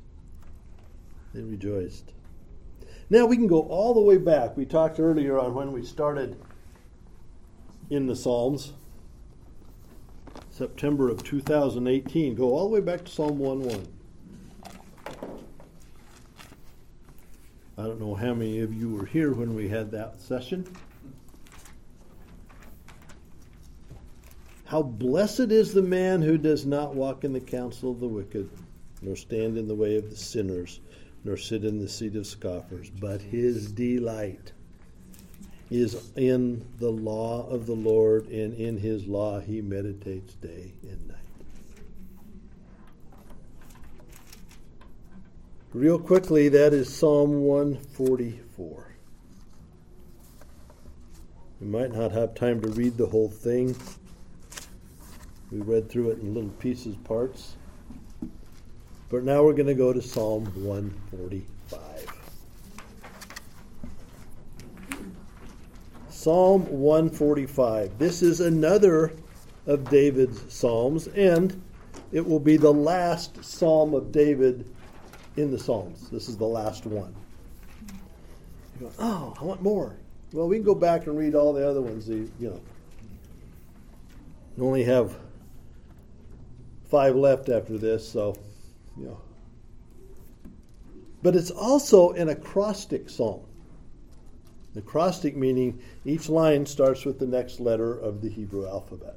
They 1.34 1.41
rejoiced. 1.41 2.12
Now 3.10 3.26
we 3.26 3.36
can 3.36 3.47
go 3.47 3.62
all 3.62 3.93
the 3.93 4.02
way 4.02 4.17
back. 4.17 4.58
We 4.58 4.65
talked 4.65 4.99
earlier 4.99 5.38
on 5.38 5.54
when 5.54 5.71
we 5.71 5.84
started 5.84 6.38
in 7.89 8.08
the 8.08 8.15
Psalms. 8.15 8.73
September 10.54 11.10
of 11.10 11.23
2018. 11.23 12.36
Go 12.36 12.52
all 12.52 12.69
the 12.69 12.76
way 12.76 12.80
back 12.80 13.04
to 13.06 13.12
Psalm 13.12 13.39
1 13.39 13.63
1. 13.63 13.88
I 17.78 17.84
don't 17.84 18.00
know 18.00 18.14
how 18.14 18.34
many 18.36 18.60
of 18.60 18.74
you 18.74 18.90
were 18.90 19.06
here 19.06 19.34
when 19.34 19.56
we 19.56 19.68
had 19.68 19.90
that 19.92 20.22
session. 20.22 20.68
How 24.66 24.84
blessed 24.84 25.52
is 25.52 25.74
the 25.74 25.82
man 25.82 26.22
who 26.22 26.38
does 26.38 26.66
not 26.66 26.96
walk 26.96 27.24
in 27.24 27.34
the 27.34 27.40
counsel 27.40 27.92
of 27.92 28.00
the 28.00 28.08
wicked, 28.08 28.50
nor 29.02 29.16
stand 29.16 29.58
in 29.58 29.68
the 29.68 29.76
way 29.76 29.98
of 29.98 30.10
the 30.10 30.16
sinners, 30.16 30.82
nor 31.24 31.36
sit 31.38 31.64
in 31.64 31.80
the 31.80 31.90
seat 31.90 32.16
of 32.16 32.28
scoffers, 32.28 32.90
but 32.90 33.22
his 33.22 33.72
delight 33.72 34.52
is 35.72 36.12
in 36.16 36.64
the 36.78 36.92
law 36.92 37.48
of 37.50 37.66
the 37.66 37.76
Lord, 37.76 38.28
and 38.28 38.54
in 38.54 38.78
his 38.78 39.08
law 39.08 39.40
he 39.40 39.62
meditates 39.62 40.36
day 40.36 40.74
and 40.84 41.08
night. 41.08 41.23
Real 45.74 45.98
quickly, 45.98 46.50
that 46.50 46.72
is 46.72 46.94
Psalm 46.94 47.46
144. 47.46 48.86
We 51.60 51.68
might 51.68 51.92
not 51.92 52.12
have 52.12 52.36
time 52.36 52.62
to 52.62 52.68
read 52.68 52.96
the 52.96 53.08
whole 53.08 53.30
thing. 53.30 53.76
We 55.52 55.62
read 55.62 55.90
through 55.90 56.12
it 56.12 56.20
in 56.20 56.36
little 56.36 56.52
pieces, 56.52 56.96
parts. 56.98 57.56
But 59.10 59.24
now 59.24 59.44
we're 59.44 59.54
going 59.54 59.66
to 59.66 59.74
go 59.74 59.92
to 59.92 60.02
Psalm 60.02 60.46
145. 60.64 62.08
Psalm 66.10 66.68
145. 66.68 67.98
This 67.98 68.22
is 68.22 68.42
another 68.42 69.12
of 69.66 69.90
David's 69.90 70.54
Psalms, 70.54 71.08
and 71.08 71.60
it 72.12 72.24
will 72.24 72.40
be 72.40 72.58
the 72.58 72.74
last 72.74 73.44
Psalm 73.44 73.96
of 73.96 74.12
David 74.12 74.72
in 75.38 75.52
the 75.52 75.60
Psalms. 75.60 76.10
This 76.10 76.30
is 76.30 76.38
the 76.38 76.46
last 76.46 76.86
one. 76.86 77.15
You 78.80 78.88
go, 78.88 78.91
oh, 79.00 79.36
I 79.39 79.43
want 79.43 79.62
more. 79.62 79.96
Well, 80.32 80.48
we 80.48 80.58
can 80.58 80.65
go 80.65 80.76
back 80.76 81.08
and 81.08 81.17
read 81.17 81.36
all 81.36 81.54
the 81.54 81.67
other 81.67 81.82
ones. 81.82 82.08
You 82.10 82.30
know, 82.39 82.62
we 84.58 84.65
only 84.65 84.84
have 84.84 85.15
five 86.89 87.15
left 87.15 87.50
after 87.50 87.78
this, 87.78 88.08
so 88.08 88.36
you 88.98 89.06
know. 89.06 89.22
But 91.22 91.36
it's 91.36 91.52
also 91.52 92.12
an 92.12 92.30
acrostic 92.30 93.10
psalm. 93.10 93.41
Acrostic 94.76 95.36
meaning 95.36 95.80
each 96.04 96.30
line 96.30 96.65
starts 96.65 97.06
with 97.06 97.19
the 97.19 97.28
next 97.28 97.60
letter 97.60 97.98
of 97.98 98.22
the 98.22 98.30
Hebrew 98.30 98.67
alphabet. 98.67 99.15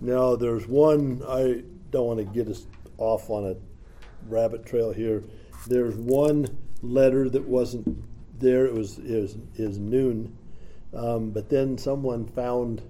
Now, 0.00 0.36
there's 0.36 0.66
one, 0.66 1.22
I 1.26 1.62
don't 1.90 2.06
want 2.06 2.18
to 2.18 2.24
get 2.24 2.48
us 2.48 2.66
off 2.98 3.30
on 3.30 3.46
a 3.46 3.56
rabbit 4.28 4.66
trail 4.66 4.92
here. 4.92 5.22
There's 5.66 5.94
one 5.94 6.46
letter 6.82 7.28
that 7.28 7.46
wasn't 7.46 8.02
there. 8.38 8.66
It 8.66 8.74
was 8.74 8.98
is 8.98 9.36
is 9.56 9.78
Nun, 9.78 10.36
um, 10.94 11.30
but 11.30 11.48
then 11.48 11.78
someone 11.78 12.26
found 12.26 12.82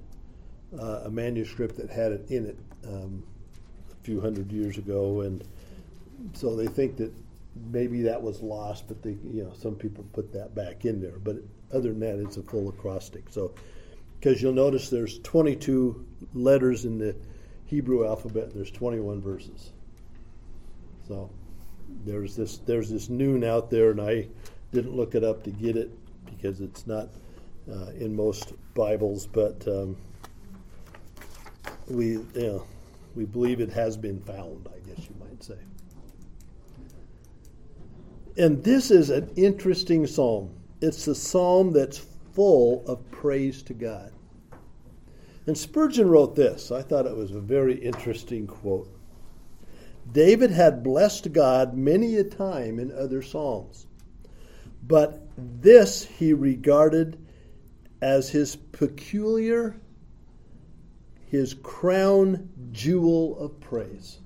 uh, 0.78 1.02
a 1.04 1.10
manuscript 1.10 1.76
that 1.76 1.90
had 1.90 2.12
it 2.12 2.30
in 2.30 2.46
it 2.46 2.58
um, 2.86 3.22
a 3.90 4.04
few 4.04 4.20
hundred 4.20 4.50
years 4.50 4.78
ago, 4.78 5.20
and 5.20 5.44
so 6.32 6.56
they 6.56 6.66
think 6.66 6.96
that 6.96 7.12
maybe 7.70 8.02
that 8.02 8.22
was 8.22 8.40
lost. 8.40 8.88
But 8.88 9.02
they, 9.02 9.16
you 9.24 9.44
know, 9.44 9.52
some 9.58 9.74
people 9.74 10.04
put 10.12 10.32
that 10.32 10.54
back 10.54 10.84
in 10.84 11.00
there. 11.00 11.18
But 11.22 11.36
other 11.72 11.90
than 11.90 12.00
that, 12.00 12.18
it's 12.18 12.36
a 12.36 12.42
full 12.42 12.68
acrostic. 12.68 13.24
So 13.30 13.52
because 14.22 14.40
you'll 14.40 14.52
notice 14.52 14.88
there's 14.88 15.18
22 15.18 16.06
letters 16.32 16.84
in 16.84 16.96
the 16.96 17.16
Hebrew 17.66 18.06
alphabet. 18.06 18.54
There's 18.54 18.70
21 18.70 19.20
verses. 19.20 19.72
So 21.08 21.30
there's 22.04 22.36
this 22.36 22.58
there's 22.58 22.90
this 22.90 23.08
Nun 23.08 23.44
out 23.44 23.70
there, 23.70 23.90
and 23.90 24.00
I 24.00 24.28
didn't 24.72 24.94
look 24.94 25.14
it 25.14 25.24
up 25.24 25.42
to 25.44 25.50
get 25.50 25.76
it 25.76 25.90
because 26.26 26.60
it's 26.60 26.86
not 26.86 27.08
uh, 27.70 27.90
in 27.98 28.14
most 28.14 28.52
Bibles, 28.74 29.26
but 29.26 29.66
um, 29.68 29.96
we 31.88 32.06
you 32.06 32.26
know, 32.34 32.66
we 33.14 33.24
believe 33.24 33.60
it 33.60 33.70
has 33.70 33.96
been 33.96 34.20
found. 34.20 34.68
I 34.74 34.78
guess 34.88 35.06
you 35.08 35.14
might 35.20 35.42
say. 35.42 35.58
And 38.36 38.64
this 38.64 38.90
is 38.90 39.10
an 39.10 39.30
interesting 39.36 40.06
psalm. 40.06 40.54
It's 40.80 41.06
a 41.06 41.14
psalm 41.14 41.72
that's 41.72 41.98
full 42.32 42.82
of 42.86 43.08
praise 43.10 43.62
to 43.64 43.74
God. 43.74 44.12
And 45.46 45.58
Spurgeon 45.58 46.08
wrote 46.08 46.34
this. 46.34 46.70
I 46.70 46.82
thought 46.82 47.04
it 47.06 47.16
was 47.16 47.32
a 47.32 47.40
very 47.40 47.74
interesting 47.74 48.46
quote. 48.46 48.88
David 50.12 50.50
had 50.50 50.82
blessed 50.82 51.32
God 51.32 51.76
many 51.76 52.16
a 52.16 52.24
time 52.24 52.78
in 52.78 52.92
other 52.92 53.22
psalms, 53.22 53.86
but 54.86 55.26
this 55.36 56.04
he 56.04 56.32
regarded 56.32 57.18
as 58.02 58.28
his 58.28 58.56
peculiar, 58.56 59.76
his 61.30 61.54
crown 61.54 62.48
jewel 62.72 63.38
of 63.38 63.58
praise. 63.60 64.18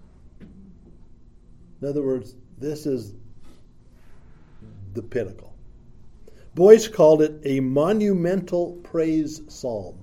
In 1.81 1.89
other 1.89 2.03
words, 2.03 2.35
this 2.59 2.87
is 2.87 3.13
the 4.95 5.03
pinnacle. 5.03 5.53
Boice 6.55 6.89
called 6.89 7.21
it 7.21 7.39
a 7.45 7.61
monumental 7.61 8.73
praise 8.83 9.43
psalm. 9.49 9.99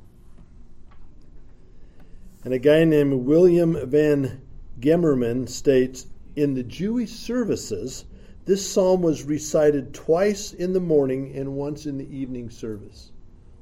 And 2.46 2.54
a 2.54 2.60
guy 2.60 2.84
named 2.84 3.26
William 3.26 3.89
Van 3.89 4.39
Gemmerman 4.79 5.47
states 5.47 6.07
In 6.36 6.53
the 6.53 6.63
Jewish 6.63 7.12
services, 7.12 8.05
this 8.45 8.69
psalm 8.69 9.01
was 9.01 9.23
recited 9.23 9.93
twice 9.93 10.53
in 10.53 10.73
the 10.73 10.79
morning 10.79 11.33
and 11.36 11.55
once 11.55 11.86
in 11.86 11.97
the 11.97 12.15
evening 12.15 12.49
service. 12.49 13.12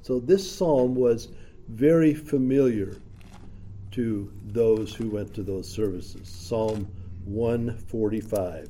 So 0.02 0.20
this 0.20 0.50
psalm 0.50 0.96
was 0.96 1.28
very 1.68 2.14
familiar 2.14 2.98
to 3.92 4.32
those 4.48 4.96
who 4.96 5.10
went 5.10 5.34
to 5.36 5.44
those 5.44 5.70
services. 5.70 6.28
Psalm 6.28 6.88
145. 7.26 8.70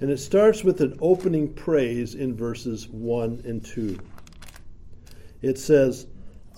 And 0.00 0.10
it 0.10 0.18
starts 0.18 0.64
with 0.64 0.80
an 0.80 0.96
opening 1.00 1.52
praise 1.52 2.14
in 2.14 2.34
verses 2.34 2.88
1 2.88 3.42
and 3.44 3.64
2. 3.64 3.98
It 5.42 5.58
says, 5.58 6.06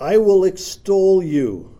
I 0.01 0.17
will 0.17 0.45
extol 0.45 1.23
you, 1.23 1.77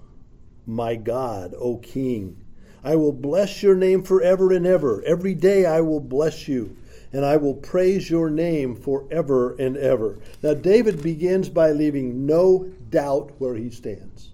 my 0.67 0.97
God, 0.97 1.55
O 1.57 1.79
King. 1.79 2.42
I 2.85 2.97
will 2.97 3.13
bless 3.13 3.63
your 3.63 3.77
name 3.77 4.03
forever 4.03 4.53
and 4.53 4.67
ever. 4.67 5.03
Every 5.05 5.35
day 5.35 5.67
I 5.67 5.81
will 5.81 6.01
bless 6.01 6.49
you, 6.49 6.77
and 7.13 7.25
I 7.25 7.37
will 7.37 7.55
praise 7.55 8.11
your 8.11 8.29
name 8.29 8.75
forever 8.75 9.55
and 9.55 9.77
ever. 9.77 10.19
Now, 10.43 10.55
David 10.55 11.03
begins 11.03 11.49
by 11.49 11.71
leaving 11.71 12.27
no 12.27 12.71
doubt 12.91 13.33
where 13.39 13.55
he 13.55 13.71
stands. 13.71 14.33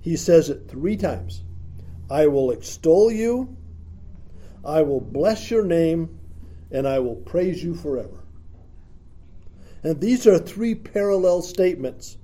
He 0.00 0.16
says 0.16 0.48
it 0.48 0.68
three 0.68 0.96
times 0.96 1.42
I 2.10 2.26
will 2.26 2.50
extol 2.50 3.12
you, 3.12 3.56
I 4.64 4.82
will 4.82 5.00
bless 5.00 5.50
your 5.50 5.64
name, 5.64 6.18
and 6.70 6.88
I 6.88 6.98
will 6.98 7.16
praise 7.16 7.62
you 7.62 7.74
forever. 7.74 8.24
And 9.82 10.00
these 10.00 10.26
are 10.26 10.38
three 10.38 10.74
parallel 10.74 11.42
statements 11.42 12.16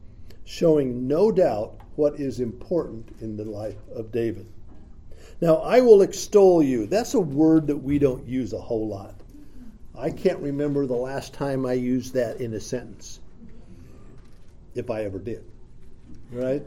showing 0.44 1.06
no 1.06 1.30
doubt 1.30 1.80
what 1.96 2.20
is 2.20 2.40
important 2.40 3.10
in 3.20 3.36
the 3.36 3.44
life 3.44 3.78
of 3.94 4.12
David. 4.12 4.46
Now, 5.40 5.56
I 5.56 5.80
will 5.80 6.02
extol 6.02 6.62
you. 6.62 6.86
That's 6.86 7.14
a 7.14 7.20
word 7.20 7.66
that 7.66 7.76
we 7.76 7.98
don't 7.98 8.26
use 8.26 8.52
a 8.52 8.60
whole 8.60 8.88
lot. 8.88 9.14
I 9.98 10.10
can't 10.10 10.38
remember 10.40 10.86
the 10.86 10.94
last 10.94 11.32
time 11.32 11.66
I 11.66 11.74
used 11.74 12.14
that 12.14 12.40
in 12.40 12.54
a 12.54 12.60
sentence, 12.60 13.20
if 14.74 14.90
I 14.90 15.04
ever 15.04 15.18
did. 15.18 15.44
Right? 16.30 16.62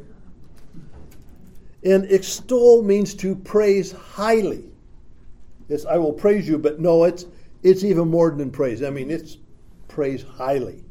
And 1.84 2.06
extol 2.12 2.84
means 2.84 3.14
to 3.16 3.36
praise 3.36 3.92
highly. 3.92 4.66
It's 5.70 5.86
I 5.86 5.98
will 5.98 6.14
praise 6.14 6.48
you, 6.48 6.58
but 6.58 6.80
no, 6.80 7.04
it's 7.04 7.26
it's 7.62 7.84
even 7.84 8.10
more 8.10 8.32
than 8.32 8.52
praise. 8.52 8.84
I 8.84 8.90
mean, 8.90 9.12
it's 9.12 9.38
praise 9.88 10.24
highly. 10.24 10.84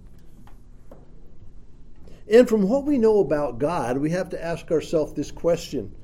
And 2.31 2.49
from 2.49 2.69
what 2.69 2.85
we 2.85 2.99
know 2.99 3.21
about 3.21 3.59
God, 3.59 3.99
we 3.99 4.11
have 4.11 4.29
to 4.31 4.43
ask 4.43 4.71
ourselves 4.71 5.15
this 5.15 5.31
question 5.31 5.95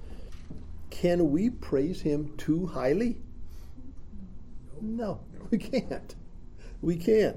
can 0.95 1.33
we 1.33 1.51
praise 1.51 2.01
him 2.01 2.37
too 2.37 2.67
highly? 2.67 3.19
No, 4.81 5.21
we 5.51 5.59
can't. 5.59 6.15
We 6.81 6.97
can't. 6.97 7.37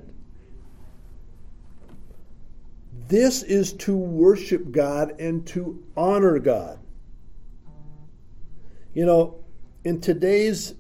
This 3.07 3.41
is 3.41 3.73
to 3.73 3.97
worship 3.97 4.71
God 4.71 5.19
and 5.19 5.45
to 5.47 5.83
honor 5.95 6.37
God. 6.37 6.79
You 8.93 9.05
know, 9.05 9.43
in 9.83 10.01
today's 10.01 10.75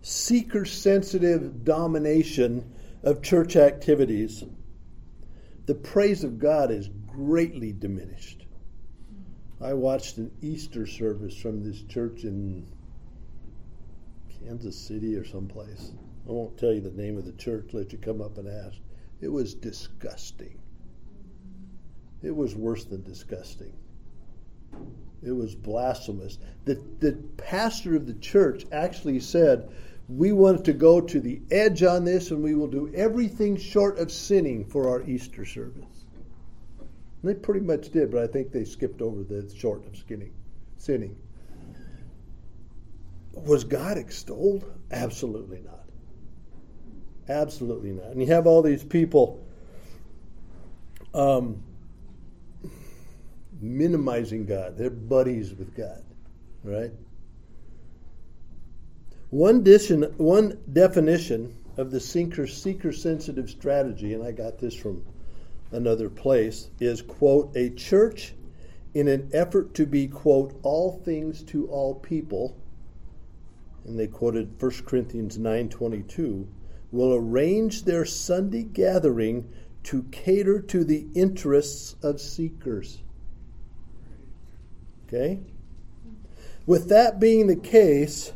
seeker 0.00 0.64
sensitive 0.64 1.64
domination 1.64 2.72
of 3.02 3.22
church 3.22 3.56
activities, 3.56 4.42
the 5.66 5.74
praise 5.74 6.24
of 6.24 6.38
God 6.38 6.70
is 6.70 6.88
greatly 7.06 7.72
diminished. 7.72 8.39
I 9.62 9.74
watched 9.74 10.16
an 10.16 10.30
Easter 10.40 10.86
service 10.86 11.36
from 11.36 11.62
this 11.62 11.82
church 11.82 12.24
in 12.24 12.66
Kansas 14.42 14.76
City 14.76 15.16
or 15.16 15.24
someplace. 15.24 15.92
I 16.26 16.32
won't 16.32 16.56
tell 16.56 16.72
you 16.72 16.80
the 16.80 16.90
name 16.90 17.18
of 17.18 17.26
the 17.26 17.32
church, 17.32 17.74
let 17.74 17.92
you 17.92 17.98
come 17.98 18.22
up 18.22 18.38
and 18.38 18.48
ask. 18.48 18.78
It 19.20 19.28
was 19.28 19.54
disgusting. 19.54 20.58
It 22.22 22.34
was 22.34 22.54
worse 22.54 22.84
than 22.84 23.02
disgusting. 23.02 23.72
It 25.22 25.32
was 25.32 25.54
blasphemous. 25.54 26.38
The, 26.64 26.82
the 27.00 27.12
pastor 27.36 27.94
of 27.96 28.06
the 28.06 28.14
church 28.14 28.64
actually 28.72 29.20
said, 29.20 29.68
We 30.08 30.32
want 30.32 30.64
to 30.64 30.72
go 30.72 31.02
to 31.02 31.20
the 31.20 31.42
edge 31.50 31.82
on 31.82 32.04
this 32.04 32.30
and 32.30 32.42
we 32.42 32.54
will 32.54 32.68
do 32.68 32.90
everything 32.94 33.58
short 33.58 33.98
of 33.98 34.10
sinning 34.10 34.64
for 34.64 34.88
our 34.88 35.02
Easter 35.02 35.44
service. 35.44 35.84
And 37.22 37.30
they 37.30 37.34
pretty 37.34 37.60
much 37.60 37.90
did, 37.90 38.10
but 38.10 38.22
I 38.22 38.26
think 38.26 38.50
they 38.52 38.64
skipped 38.64 39.02
over 39.02 39.22
the 39.22 39.52
short 39.54 39.86
of 39.86 39.96
skinning, 39.96 40.32
sinning. 40.78 41.16
Was 43.32 43.64
God 43.64 43.98
extolled? 43.98 44.64
Absolutely 44.90 45.60
not. 45.60 45.84
Absolutely 47.28 47.92
not. 47.92 48.06
And 48.06 48.20
you 48.20 48.26
have 48.28 48.46
all 48.46 48.62
these 48.62 48.82
people 48.82 49.44
um, 51.14 51.62
minimizing 53.60 54.46
God. 54.46 54.76
They're 54.76 54.90
buddies 54.90 55.54
with 55.54 55.76
God, 55.76 56.02
right? 56.64 56.90
One, 59.30 59.64
one 60.16 60.58
definition 60.72 61.56
of 61.76 61.90
the 61.90 62.00
seeker 62.00 62.46
seeker 62.46 62.92
sensitive 62.92 63.48
strategy, 63.48 64.14
and 64.14 64.24
I 64.24 64.32
got 64.32 64.58
this 64.58 64.74
from 64.74 65.04
another 65.72 66.08
place, 66.08 66.70
is 66.80 67.02
quote 67.02 67.54
a 67.56 67.70
church 67.70 68.34
in 68.94 69.08
an 69.08 69.30
effort 69.32 69.74
to 69.74 69.86
be 69.86 70.08
quote 70.08 70.58
all 70.62 71.00
things 71.04 71.42
to 71.44 71.66
all 71.68 71.94
people. 71.94 72.56
And 73.84 73.98
they 73.98 74.06
quoted 74.06 74.60
1 74.60 74.84
Corinthians 74.84 75.38
9:22 75.38 76.46
will 76.92 77.14
arrange 77.14 77.84
their 77.84 78.04
Sunday 78.04 78.64
gathering 78.64 79.48
to 79.84 80.02
cater 80.10 80.60
to 80.60 80.84
the 80.84 81.06
interests 81.14 81.94
of 82.02 82.20
seekers. 82.20 83.02
Okay? 85.06 85.40
With 86.66 86.88
that 86.88 87.18
being 87.18 87.46
the 87.46 87.56
case, 87.56 88.32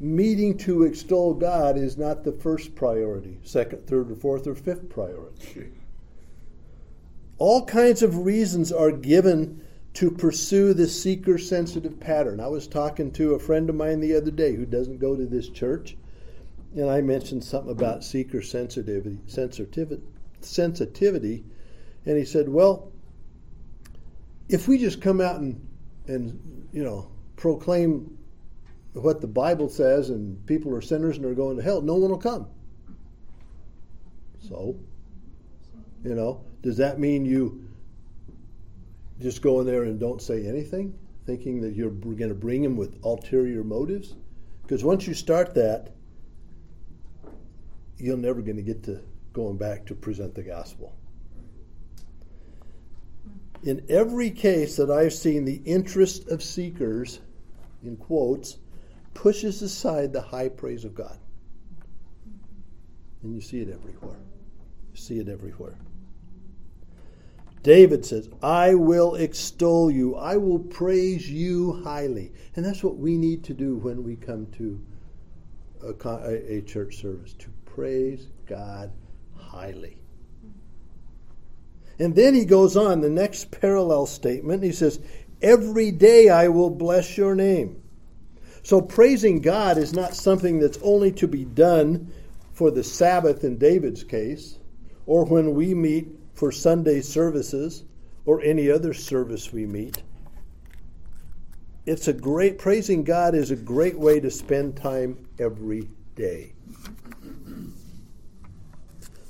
meeting 0.00 0.56
to 0.58 0.84
extol 0.84 1.34
God 1.34 1.76
is 1.76 1.98
not 1.98 2.24
the 2.24 2.32
first 2.32 2.74
priority, 2.74 3.38
second, 3.42 3.86
third, 3.86 4.10
or 4.10 4.14
fourth, 4.14 4.46
or 4.46 4.54
fifth 4.54 4.88
priority. 4.88 5.72
All 7.38 7.64
kinds 7.64 8.02
of 8.02 8.24
reasons 8.24 8.72
are 8.72 8.90
given 8.90 9.62
to 9.94 10.10
pursue 10.10 10.74
the 10.74 10.86
seeker 10.88 11.38
sensitive 11.38 11.98
pattern. 11.98 12.40
I 12.40 12.48
was 12.48 12.66
talking 12.66 13.10
to 13.12 13.34
a 13.34 13.38
friend 13.38 13.70
of 13.70 13.76
mine 13.76 14.00
the 14.00 14.14
other 14.14 14.30
day 14.30 14.54
who 14.54 14.66
doesn't 14.66 14.98
go 14.98 15.16
to 15.16 15.26
this 15.26 15.48
church, 15.48 15.96
and 16.74 16.90
I 16.90 17.00
mentioned 17.00 17.44
something 17.44 17.72
about 17.72 18.04
seeker 18.04 18.42
sensitivity, 18.42 19.18
sensitivity, 19.26 20.02
sensitivity, 20.40 21.44
and 22.04 22.16
he 22.16 22.24
said, 22.24 22.48
"Well, 22.48 22.92
if 24.48 24.68
we 24.68 24.78
just 24.78 25.00
come 25.00 25.20
out 25.20 25.40
and 25.40 25.66
and 26.06 26.68
you 26.72 26.82
know 26.82 27.10
proclaim 27.36 28.18
what 28.92 29.20
the 29.20 29.28
Bible 29.28 29.68
says 29.68 30.10
and 30.10 30.44
people 30.46 30.74
are 30.74 30.80
sinners 30.80 31.16
and 31.16 31.26
are 31.26 31.34
going 31.34 31.56
to 31.56 31.62
hell, 31.62 31.80
no 31.80 31.94
one 31.94 32.10
will 32.10 32.18
come. 32.18 32.46
So, 34.48 34.76
you 36.04 36.14
know, 36.14 36.44
does 36.62 36.76
that 36.76 36.98
mean 36.98 37.24
you 37.24 37.64
just 39.20 39.42
go 39.42 39.60
in 39.60 39.66
there 39.66 39.84
and 39.84 39.98
don't 39.98 40.22
say 40.22 40.46
anything, 40.46 40.96
thinking 41.26 41.60
that 41.60 41.74
you're 41.74 41.90
going 41.90 42.28
to 42.28 42.34
bring 42.34 42.62
them 42.62 42.76
with 42.76 42.98
ulterior 43.04 43.64
motives? 43.64 44.14
Because 44.62 44.84
once 44.84 45.06
you 45.06 45.14
start 45.14 45.54
that, 45.54 45.90
you're 47.96 48.16
never 48.16 48.40
going 48.40 48.56
to 48.56 48.62
get 48.62 48.82
to 48.84 49.00
going 49.32 49.56
back 49.56 49.86
to 49.86 49.94
present 49.94 50.34
the 50.34 50.42
gospel. 50.42 50.94
In 53.64 53.84
every 53.88 54.30
case 54.30 54.76
that 54.76 54.90
I've 54.90 55.12
seen, 55.12 55.44
the 55.44 55.60
interest 55.64 56.28
of 56.28 56.42
seekers, 56.42 57.20
in 57.82 57.96
quotes, 57.96 58.58
pushes 59.14 59.62
aside 59.62 60.12
the 60.12 60.20
high 60.20 60.48
praise 60.48 60.84
of 60.84 60.94
God. 60.94 61.18
And 63.22 63.34
you 63.34 63.40
see 63.40 63.60
it 63.60 63.68
everywhere. 63.68 64.18
You 64.92 64.96
see 64.96 65.18
it 65.18 65.28
everywhere. 65.28 65.76
David 67.68 68.06
says, 68.06 68.30
I 68.42 68.76
will 68.76 69.16
extol 69.16 69.90
you. 69.90 70.16
I 70.16 70.38
will 70.38 70.58
praise 70.58 71.30
you 71.30 71.82
highly. 71.84 72.32
And 72.56 72.64
that's 72.64 72.82
what 72.82 72.96
we 72.96 73.18
need 73.18 73.44
to 73.44 73.52
do 73.52 73.76
when 73.76 74.02
we 74.02 74.16
come 74.16 74.46
to 74.52 74.80
a, 75.84 76.54
a 76.56 76.62
church 76.62 76.96
service 76.96 77.34
to 77.34 77.48
praise 77.66 78.28
God 78.46 78.90
highly. 79.36 79.98
And 81.98 82.16
then 82.16 82.34
he 82.34 82.46
goes 82.46 82.74
on, 82.74 83.02
the 83.02 83.10
next 83.10 83.50
parallel 83.50 84.06
statement, 84.06 84.62
he 84.62 84.72
says, 84.72 84.98
Every 85.42 85.90
day 85.90 86.30
I 86.30 86.48
will 86.48 86.70
bless 86.70 87.18
your 87.18 87.34
name. 87.34 87.82
So 88.62 88.80
praising 88.80 89.42
God 89.42 89.76
is 89.76 89.92
not 89.92 90.14
something 90.14 90.58
that's 90.58 90.78
only 90.82 91.12
to 91.12 91.28
be 91.28 91.44
done 91.44 92.14
for 92.54 92.70
the 92.70 92.82
Sabbath 92.82 93.44
in 93.44 93.58
David's 93.58 94.04
case, 94.04 94.58
or 95.04 95.26
when 95.26 95.52
we 95.52 95.74
meet 95.74 96.17
for 96.38 96.52
Sunday 96.52 97.00
services, 97.00 97.82
or 98.24 98.40
any 98.42 98.70
other 98.70 98.94
service 98.94 99.52
we 99.52 99.66
meet. 99.66 100.04
It's 101.84 102.06
a 102.06 102.12
great, 102.12 102.58
praising 102.58 103.02
God 103.02 103.34
is 103.34 103.50
a 103.50 103.56
great 103.56 103.98
way 103.98 104.20
to 104.20 104.30
spend 104.30 104.76
time 104.76 105.26
every 105.40 105.88
day. 106.14 106.52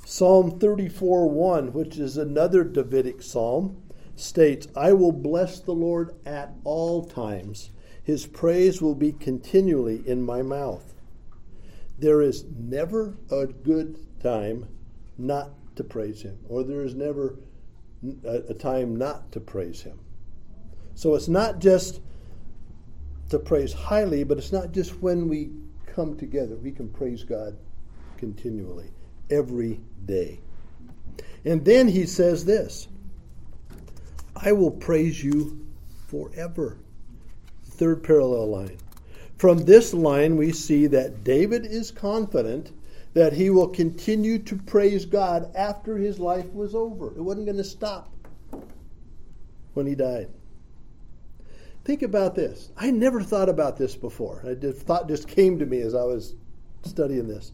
Psalm 0.04 0.58
34 0.58 1.30
1, 1.30 1.72
which 1.72 1.96
is 1.96 2.18
another 2.18 2.62
Davidic 2.62 3.22
psalm, 3.22 3.80
states, 4.14 4.68
I 4.76 4.92
will 4.92 5.12
bless 5.12 5.60
the 5.60 5.72
Lord 5.72 6.14
at 6.26 6.52
all 6.62 7.04
times. 7.04 7.70
His 8.02 8.26
praise 8.26 8.82
will 8.82 8.94
be 8.94 9.12
continually 9.12 10.02
in 10.06 10.22
my 10.22 10.42
mouth. 10.42 10.92
There 11.98 12.20
is 12.20 12.44
never 12.54 13.16
a 13.30 13.46
good 13.46 13.96
time 14.20 14.68
not 15.16 15.57
to 15.78 15.84
praise 15.84 16.20
Him, 16.22 16.38
or 16.48 16.62
there 16.62 16.82
is 16.82 16.94
never 16.94 17.38
a, 18.24 18.42
a 18.50 18.54
time 18.54 18.96
not 18.96 19.32
to 19.32 19.40
praise 19.40 19.80
Him. 19.80 19.98
So 20.94 21.14
it's 21.14 21.28
not 21.28 21.60
just 21.60 22.00
to 23.30 23.38
praise 23.38 23.72
highly, 23.72 24.24
but 24.24 24.38
it's 24.38 24.52
not 24.52 24.72
just 24.72 25.00
when 25.00 25.28
we 25.28 25.50
come 25.86 26.16
together. 26.16 26.56
We 26.56 26.72
can 26.72 26.88
praise 26.88 27.24
God 27.24 27.56
continually 28.16 28.90
every 29.30 29.80
day. 30.04 30.40
And 31.44 31.64
then 31.64 31.88
he 31.88 32.06
says 32.06 32.44
this 32.44 32.88
I 34.36 34.52
will 34.52 34.70
praise 34.70 35.22
you 35.22 35.66
forever. 36.08 36.78
Third 37.64 38.02
parallel 38.02 38.48
line. 38.48 38.78
From 39.36 39.58
this 39.58 39.94
line, 39.94 40.36
we 40.36 40.52
see 40.52 40.88
that 40.88 41.22
David 41.22 41.64
is 41.64 41.92
confident 41.92 42.72
that 43.18 43.32
he 43.32 43.50
will 43.50 43.66
continue 43.66 44.38
to 44.38 44.54
praise 44.54 45.04
God 45.04 45.50
after 45.56 45.96
his 45.96 46.20
life 46.20 46.46
was 46.52 46.72
over. 46.72 47.08
It 47.08 47.20
wasn't 47.20 47.46
going 47.46 47.58
to 47.58 47.64
stop 47.64 48.14
when 49.74 49.86
he 49.86 49.96
died. 49.96 50.28
Think 51.84 52.02
about 52.02 52.36
this. 52.36 52.70
I 52.76 52.92
never 52.92 53.20
thought 53.20 53.48
about 53.48 53.76
this 53.76 53.96
before. 53.96 54.44
I 54.46 54.54
thought 54.70 55.08
just 55.08 55.26
came 55.26 55.58
to 55.58 55.66
me 55.66 55.80
as 55.80 55.96
I 55.96 56.04
was 56.04 56.36
studying 56.84 57.26
this. 57.26 57.50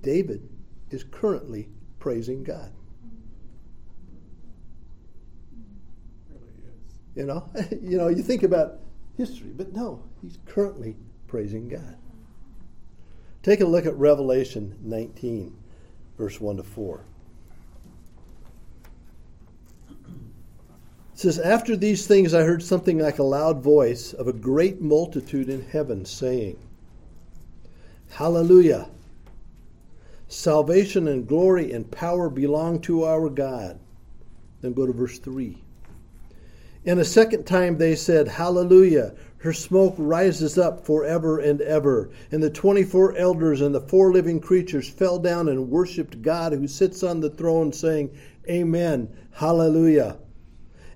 David 0.00 0.48
is 0.90 1.02
currently 1.02 1.68
praising 1.98 2.44
God. 2.44 2.70
You 7.16 7.26
know, 7.26 7.50
you 7.82 7.98
know, 7.98 8.06
you 8.06 8.22
think 8.22 8.44
about 8.44 8.78
history, 9.16 9.50
but 9.56 9.72
no, 9.72 10.04
he's 10.22 10.38
currently 10.46 10.94
praising 11.26 11.68
God. 11.68 11.96
Take 13.42 13.60
a 13.60 13.66
look 13.66 13.86
at 13.86 13.96
Revelation 13.96 14.76
19, 14.82 15.56
verse 16.18 16.40
1 16.40 16.58
to 16.58 16.62
4. 16.62 17.00
It 19.90 19.96
says, 21.14 21.38
After 21.38 21.74
these 21.74 22.06
things 22.06 22.34
I 22.34 22.42
heard 22.42 22.62
something 22.62 22.98
like 22.98 23.18
a 23.18 23.22
loud 23.22 23.62
voice 23.62 24.12
of 24.12 24.28
a 24.28 24.32
great 24.32 24.80
multitude 24.80 25.48
in 25.48 25.62
heaven 25.62 26.04
saying, 26.04 26.58
Hallelujah! 28.10 28.88
Salvation 30.28 31.08
and 31.08 31.26
glory 31.26 31.72
and 31.72 31.90
power 31.90 32.28
belong 32.28 32.80
to 32.82 33.04
our 33.04 33.28
God. 33.28 33.78
Then 34.60 34.74
go 34.74 34.86
to 34.86 34.92
verse 34.92 35.18
3. 35.18 35.56
And 36.86 36.98
a 36.98 37.04
second 37.04 37.44
time 37.44 37.76
they 37.76 37.94
said, 37.94 38.26
Hallelujah! 38.26 39.14
Her 39.36 39.52
smoke 39.52 39.94
rises 39.98 40.56
up 40.56 40.86
forever 40.86 41.38
and 41.38 41.60
ever. 41.60 42.10
And 42.32 42.42
the 42.42 42.48
24 42.48 43.16
elders 43.16 43.60
and 43.60 43.74
the 43.74 43.82
four 43.82 44.12
living 44.12 44.40
creatures 44.40 44.88
fell 44.88 45.18
down 45.18 45.48
and 45.48 45.70
worshiped 45.70 46.22
God 46.22 46.52
who 46.54 46.66
sits 46.66 47.02
on 47.02 47.20
the 47.20 47.28
throne, 47.28 47.72
saying, 47.72 48.10
Amen, 48.48 49.08
Hallelujah. 49.32 50.18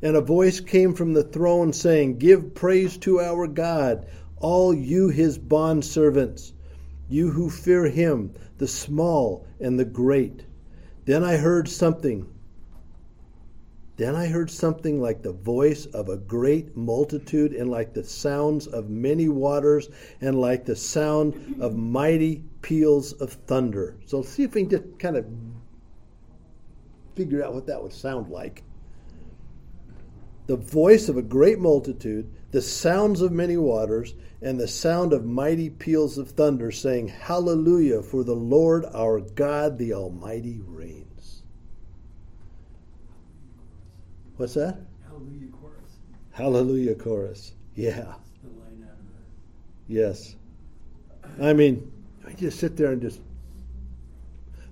And 0.01 0.16
a 0.16 0.20
voice 0.20 0.61
came 0.61 0.95
from 0.95 1.12
the 1.12 1.22
throne 1.22 1.72
saying, 1.72 2.18
Give 2.18 2.55
praise 2.55 2.97
to 2.99 3.20
our 3.20 3.47
God, 3.47 4.07
all 4.39 4.74
you 4.74 5.09
his 5.09 5.39
bondservants, 5.39 6.53
you 7.09 7.30
who 7.30 7.49
fear 7.51 7.89
him, 7.89 8.32
the 8.59 8.68
small 8.68 9.47
and 9.61 9.78
the 9.78 9.85
great. 9.85 10.45
Then 11.05 11.22
I 11.22 11.37
heard 11.37 11.68
something. 11.68 12.26
Then 13.97 14.16
I 14.16 14.26
heard 14.26 14.51
something 14.51 15.01
like 15.01 15.22
the 15.22 15.32
voice 15.32 15.86
of 15.86 16.09
a 16.09 16.16
great 16.16 16.76
multitude, 16.76 17.53
and 17.53 17.70
like 17.70 17.95
the 17.95 18.03
sounds 18.03 18.66
of 18.66 18.90
many 18.90 19.28
waters, 19.28 19.88
and 20.20 20.40
like 20.40 20.64
the 20.64 20.74
sound 20.74 21.57
of 21.61 21.76
mighty 21.76 22.42
peals 22.61 23.12
of 23.12 23.34
thunder. 23.47 23.97
So 24.07 24.22
see 24.22 24.42
if 24.42 24.55
we 24.55 24.62
can 24.62 24.70
just 24.70 24.99
kind 24.99 25.16
of 25.16 25.26
figure 27.14 27.45
out 27.45 27.55
what 27.55 27.66
that 27.66 27.80
would 27.80 27.92
sound 27.92 28.30
like. 28.30 28.64
The 30.47 30.57
voice 30.57 31.09
of 31.09 31.16
a 31.16 31.22
great 31.22 31.61
multitude, 31.61 32.30
the 32.51 32.62
sounds 32.62 33.20
of 33.20 33.30
many 33.30 33.57
waters, 33.57 34.14
and 34.42 34.59
the 34.59 34.68
sound 34.68 35.12
of 35.12 35.24
mighty 35.24 35.70
peals 35.70 36.18
of 36.18 36.30
thunder, 36.30 36.72
saying, 36.72 37.09
Hallelujah, 37.09 38.03
for 38.03 38.24
the 38.24 38.34
Lord 38.34 38.84
our 38.92 39.20
God, 39.20 39.78
the 39.78 39.95
Almighty, 39.95 40.61
reigns. 40.66 41.03
What's 44.37 44.55
that? 44.55 44.78
Hallelujah 45.07 45.49
chorus. 45.53 45.93
Hallelujah 46.32 46.95
chorus. 46.97 47.53
Yeah. 47.74 47.93
The 47.93 48.01
line 48.03 48.85
out 48.85 48.91
of 48.91 49.07
the 49.87 49.95
Yes. 49.95 50.37
I 51.41 51.53
mean, 51.53 51.93
I 52.26 52.32
just 52.32 52.59
sit 52.59 52.76
there 52.76 52.93
and 52.93 53.01
just 53.01 53.20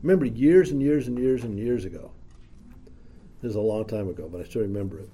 remember 0.02 0.26
years 0.26 0.70
and 0.70 0.82
years 0.82 1.06
and 1.06 1.18
years 1.18 1.44
and 1.44 1.58
years 1.58 1.84
ago. 1.84 2.10
This 3.40 3.50
is 3.50 3.56
a 3.56 3.60
long 3.60 3.84
time 3.84 4.08
ago, 4.08 4.28
but 4.30 4.40
I 4.40 4.44
still 4.44 4.62
remember 4.62 4.98
it. 4.98 5.08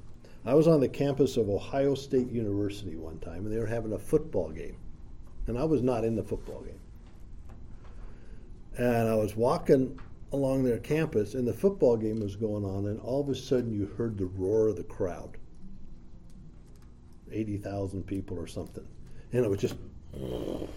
I 0.45 0.55
was 0.55 0.67
on 0.67 0.81
the 0.81 0.89
campus 0.89 1.37
of 1.37 1.51
Ohio 1.51 1.95
State 1.95 2.31
University 2.31 2.97
one 2.97 3.19
time, 3.19 3.45
and 3.45 3.53
they 3.53 3.59
were 3.59 3.67
having 3.67 3.93
a 3.93 3.99
football 3.99 4.51
game. 4.51 4.77
And 5.47 5.59
I 5.59 5.65
was 5.65 5.83
not 5.83 6.05
in 6.05 6.17
the 6.17 6.23
football 6.23 6.63
game. 6.63 6.81
And 8.79 9.09
I 9.09 9.15
was 9.15 9.37
walking 9.37 9.99
along 10.33 10.65
their 10.65 10.79
campus, 10.79 11.35
and 11.35 11.47
the 11.47 11.53
football 11.53 11.97
game 11.97 12.21
was 12.21 12.37
going 12.37 12.65
on, 12.65 12.87
and 12.87 13.01
all 13.01 13.21
of 13.21 13.29
a 13.29 13.35
sudden 13.35 13.73
you 13.73 13.87
heard 13.97 14.19
the 14.19 14.27
roar 14.27 14.69
of 14.69 14.77
the 14.77 14.85
crowd 14.85 15.37
80,000 17.31 18.07
people 18.07 18.39
or 18.39 18.47
something. 18.47 18.87
And 19.33 19.45
it 19.45 19.49
was 19.49 19.61
just, 19.61 19.77
you 20.15 20.69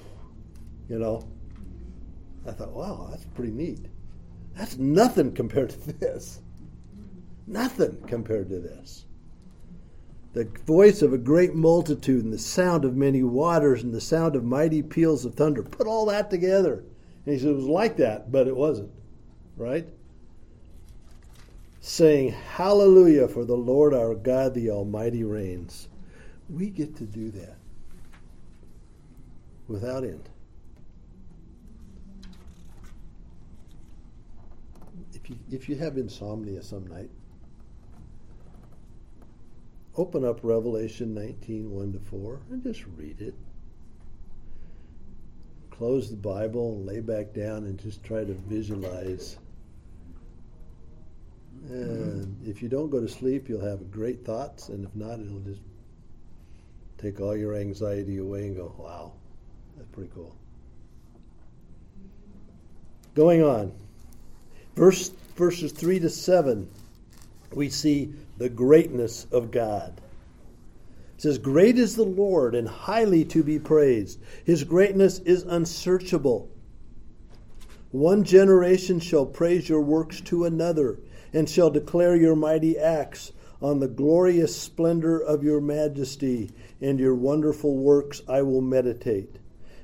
know, 0.90 1.28
I 2.48 2.52
thought, 2.52 2.72
wow, 2.72 3.08
that's 3.10 3.26
pretty 3.26 3.52
neat. 3.54 3.86
That's 4.56 4.78
nothing 4.78 5.34
compared 5.34 5.70
to 5.70 5.94
this. 5.94 6.42
Nothing 7.48 7.98
compared 8.08 8.50
to 8.50 8.60
this. 8.60 9.06
The 10.34 10.46
voice 10.66 11.02
of 11.02 11.14
a 11.14 11.18
great 11.18 11.56
multitude 11.56 12.24
and 12.24 12.34
the 12.34 12.40
sound 12.40 12.86
of 12.86 12.96
many 12.96 13.24
waters 13.24 13.84
and 13.84 13.94
the 13.94 14.02
sound 14.02 14.36
of 14.36 14.44
mighty 14.44 14.82
peals 14.82 15.26
of 15.26 15.36
thunder. 15.36 15.64
Put 15.64 15.88
all 15.88 16.06
that 16.06 16.30
together. 16.30 16.84
And 17.26 17.34
he 17.34 17.40
said 17.40 17.50
it 17.50 17.56
was 17.56 17.66
like 17.66 17.98
that, 17.98 18.32
but 18.32 18.48
it 18.48 18.56
wasn't. 18.56 18.92
Right? 19.62 19.88
Saying, 21.82 22.32
Hallelujah, 22.32 23.28
for 23.28 23.46
the 23.46 23.56
Lord 23.56 23.94
our 23.94 24.16
God, 24.16 24.56
the 24.56 24.72
Almighty 24.72 25.24
reigns. 25.24 25.88
We 26.50 26.72
get 26.72 26.96
to 26.96 27.04
do 27.04 27.30
that 27.30 27.58
without 29.68 30.04
end. 30.04 30.28
If 35.14 35.30
you, 35.30 35.38
if 35.52 35.70
you 35.70 35.76
have 35.76 35.96
insomnia 35.96 36.64
some 36.64 36.88
night, 36.88 37.12
open 39.96 40.26
up 40.26 40.40
Revelation 40.42 41.14
19 41.14 41.70
1 41.70 41.94
to 41.94 42.00
4 42.00 42.40
and 42.50 42.64
just 42.64 42.84
read 42.98 43.22
it. 43.22 43.36
Close 45.70 46.10
the 46.10 46.18
Bible 46.18 46.84
lay 46.84 47.00
back 47.00 47.32
down 47.32 47.66
and 47.66 47.80
just 47.80 48.04
try 48.04 48.24
to 48.24 48.34
visualize. 48.34 49.38
And 51.70 52.36
if 52.48 52.62
you 52.62 52.70
don't 52.70 52.90
go 52.90 53.00
to 53.00 53.08
sleep, 53.08 53.48
you'll 53.48 53.66
have 53.66 53.92
great 53.92 54.26
thoughts, 54.26 54.70
and 54.70 54.86
if 54.86 54.96
not, 54.96 55.20
it'll 55.20 55.40
just 55.40 55.62
take 56.98 57.20
all 57.20 57.36
your 57.36 57.56
anxiety 57.56 58.18
away 58.18 58.48
and 58.48 58.56
go, 58.56 58.74
wow, 58.78 59.12
that's 59.76 59.90
pretty 59.90 60.12
cool. 60.14 60.36
Going 63.16 63.44
on. 63.44 63.72
Verse, 64.76 65.10
verses 65.36 65.72
3 65.72 66.00
to 66.00 66.10
7, 66.10 66.70
we 67.54 67.70
see 67.70 68.14
the 68.38 68.50
greatness 68.50 69.28
of 69.32 69.52
God. 69.52 70.00
It 71.18 71.22
says, 71.22 71.38
Great 71.38 71.78
is 71.78 71.96
the 71.96 72.04
Lord 72.04 72.56
and 72.56 72.68
highly 72.68 73.26
to 73.26 73.44
be 73.44 73.60
praised. 73.60 74.20
His 74.46 74.64
greatness 74.64 75.20
is 75.20 75.44
unsearchable. 75.44 76.50
One 77.92 78.24
generation 78.24 79.00
shall 79.00 79.26
praise 79.26 79.68
your 79.68 79.82
works 79.82 80.22
to 80.22 80.46
another, 80.46 80.98
and 81.34 81.50
shall 81.50 81.70
declare 81.70 82.16
your 82.16 82.36
mighty 82.36 82.78
acts. 82.78 83.32
On 83.62 83.80
the 83.80 83.88
glorious 83.88 84.56
splendor 84.56 85.20
of 85.20 85.44
your 85.44 85.62
majesty 85.62 86.50
and 86.82 87.00
your 87.00 87.14
wonderful 87.14 87.78
works 87.78 88.24
I 88.28 88.42
will 88.42 88.62
meditate. 88.62 89.38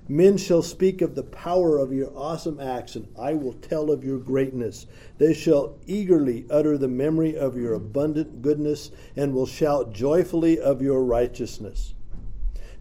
Men 0.10 0.38
shall 0.38 0.62
speak 0.62 1.02
of 1.02 1.16
the 1.16 1.24
power 1.24 1.78
of 1.78 1.92
your 1.92 2.12
awesome 2.16 2.60
acts, 2.60 2.96
and 2.96 3.08
I 3.20 3.34
will 3.34 3.54
tell 3.54 3.92
of 3.92 4.06
your 4.06 4.20
greatness. 4.20 4.88
They 5.18 5.34
shall 5.34 5.76
eagerly 5.86 6.46
utter 6.50 6.78
the 6.78 6.88
memory 6.88 7.38
of 7.38 7.58
your 7.58 7.74
abundant 7.74 8.42
goodness, 8.42 8.90
and 9.18 9.34
will 9.34 9.46
shout 9.46 9.94
joyfully 9.94 10.60
of 10.60 10.82
your 10.82 11.04
righteousness. 11.04 11.94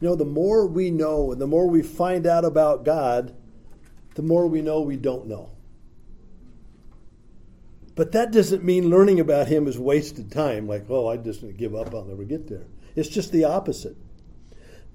You 0.01 0.09
know, 0.09 0.15
the 0.15 0.25
more 0.25 0.67
we 0.67 0.91
know 0.91 1.33
and 1.33 1.41
the 1.41 1.47
more 1.47 1.69
we 1.69 1.83
find 1.83 2.27
out 2.27 2.45
about 2.45 2.85
God, 2.85 3.35
the 4.15 4.23
more 4.23 4.47
we 4.47 4.63
know 4.63 4.81
we 4.81 4.97
don't 4.97 5.27
know. 5.27 5.51
But 7.97 8.13
that 8.13 8.31
doesn't 8.31 8.63
mean 8.63 8.91
learning 8.91 9.19
about 9.19 9.49
Him 9.49 9.67
is 9.67 9.79
wasted 9.79 10.31
time, 10.31 10.69
like, 10.69 10.87
oh, 10.89 11.09
I 11.09 11.17
just 11.17 11.45
give 11.57 11.75
up, 11.75 11.93
I'll 11.93 12.05
never 12.05 12.25
get 12.25 12.47
there. 12.47 12.67
It's 12.95 13.09
just 13.09 13.33
the 13.33 13.45
opposite 13.45 13.97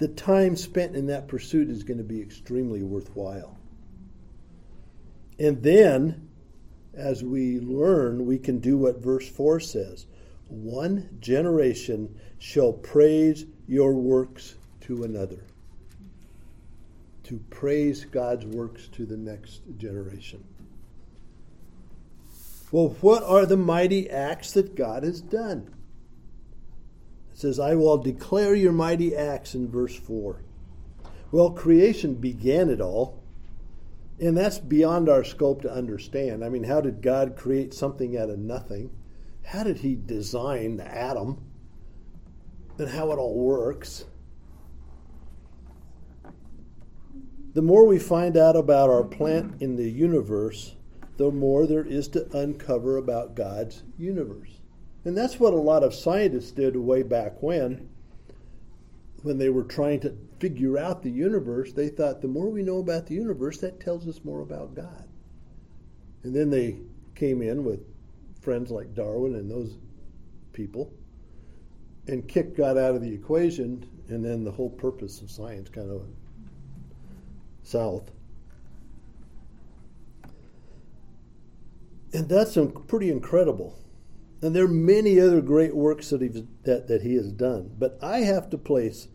the 0.02 0.08
time 0.08 0.56
spent 0.56 0.96
in 0.96 1.06
that 1.06 1.28
pursuit 1.28 1.70
is 1.70 1.84
going 1.84 2.00
to 2.00 2.04
be 2.04 2.20
extremely 2.20 2.82
worthwhile. 2.82 3.56
And 5.38 5.62
then, 5.62 6.28
as 6.96 7.24
we 7.24 7.60
learn, 7.60 8.26
we 8.26 8.40
can 8.40 8.58
do 8.58 8.80
what 8.80 8.98
verse 8.98 9.30
4 9.30 9.60
says 9.60 10.08
One 10.48 11.08
generation 11.20 12.16
shall 12.40 12.74
praise 12.74 13.46
your 13.68 13.94
works 13.94 14.56
to 14.82 15.04
another. 15.04 15.46
To 17.26 17.38
praise 17.52 18.04
God's 18.04 18.48
works 18.48 18.88
to 18.94 19.06
the 19.06 19.18
next 19.18 19.62
generation. 19.78 20.44
Well, 22.72 22.96
what 23.02 23.24
are 23.24 23.46
the 23.46 23.58
mighty 23.58 24.10
acts 24.10 24.54
that 24.54 24.76
God 24.76 25.04
has 25.04 25.22
done? 25.22 25.74
It 27.34 27.38
says, 27.38 27.60
I 27.60 27.76
will 27.76 27.98
declare 27.98 28.56
your 28.56 28.72
mighty 28.72 29.16
acts 29.16 29.54
in 29.54 29.70
verse 29.70 29.96
4. 29.96 30.42
Well, 31.32 31.52
creation 31.52 32.16
began 32.16 32.70
it 32.70 32.82
all. 32.82 33.22
And 34.20 34.38
that's 34.38 34.60
beyond 34.60 35.10
our 35.10 35.24
scope 35.24 35.64
to 35.64 35.74
understand. 35.74 36.46
I 36.46 36.50
mean, 36.50 36.64
how 36.64 36.80
did 36.80 37.02
God 37.02 37.36
create 37.36 37.74
something 37.74 38.16
out 38.18 38.30
of 38.30 38.38
nothing? 38.38 38.92
How 39.44 39.64
did 39.64 39.80
He 39.80 39.96
design 39.96 40.78
the 40.78 40.86
atom? 40.86 41.44
And 42.78 42.90
how 42.90 43.12
it 43.12 43.18
all 43.18 43.36
works? 43.36 44.06
The 47.54 47.62
more 47.62 47.86
we 47.86 48.00
find 48.00 48.38
out 48.38 48.56
about 48.56 48.90
our 48.90 49.04
plant 49.04 49.62
in 49.62 49.76
the 49.76 49.90
universe, 49.90 50.76
the 51.18 51.32
more 51.32 51.66
there 51.68 51.86
is 51.86 52.08
to 52.10 52.38
uncover 52.38 52.98
about 52.98 53.36
God's 53.36 53.84
universe. 53.98 54.60
And 55.04 55.18
that's 55.18 55.40
what 55.40 55.54
a 55.54 55.58
lot 55.58 55.84
of 55.84 55.94
scientists 55.94 56.52
did 56.52 56.76
way 56.76 57.04
back 57.04 57.42
when, 57.42 57.90
when 59.24 59.38
they 59.38 59.50
were 59.50 59.64
trying 59.64 60.00
to 60.02 60.16
figure 60.40 60.78
out 60.78 61.02
the 61.02 61.12
universe. 61.12 61.74
They 61.74 61.90
thought 61.90 62.22
the 62.22 62.28
more 62.28 62.50
we 62.50 62.64
know 62.64 62.80
about 62.80 63.08
the 63.08 63.16
universe, 63.16 63.58
that 63.60 63.80
tells 63.80 64.08
us 64.08 64.24
more 64.24 64.42
about 64.42 64.76
God. 64.76 65.08
And 66.24 66.36
then 66.36 66.50
they 66.50 66.78
came 67.16 67.42
in 67.42 67.64
with 67.64 67.82
friends 68.42 68.72
like 68.72 68.94
Darwin 68.94 69.36
and 69.36 69.50
those 69.50 69.78
people 70.54 70.92
and 72.08 72.28
kicked 72.28 72.58
God 72.58 72.78
out 72.78 72.96
of 72.96 73.02
the 73.02 73.14
equation, 73.14 73.88
and 74.10 74.24
then 74.26 74.44
the 74.44 74.52
whole 74.52 74.70
purpose 74.70 75.22
of 75.22 75.30
science 75.30 75.70
kind 75.70 75.90
of 75.90 76.02
went 76.02 76.16
south. 77.64 78.12
And 82.14 82.28
that's 82.28 82.58
pretty 82.88 83.10
incredible. 83.10 83.78
And 84.42 84.56
there 84.56 84.66
are 84.66 84.70
many 84.70 85.20
other 85.20 85.42
great 85.42 85.76
works 85.76 86.10
that, 86.10 86.22
he's, 86.22 86.44
that, 86.64 86.88
that 86.88 87.04
he 87.04 87.16
has 87.16 87.32
done. 87.32 87.76
But 87.78 87.98
I 88.02 88.20
have 88.20 88.50
to 88.50 88.58
place 88.58 89.08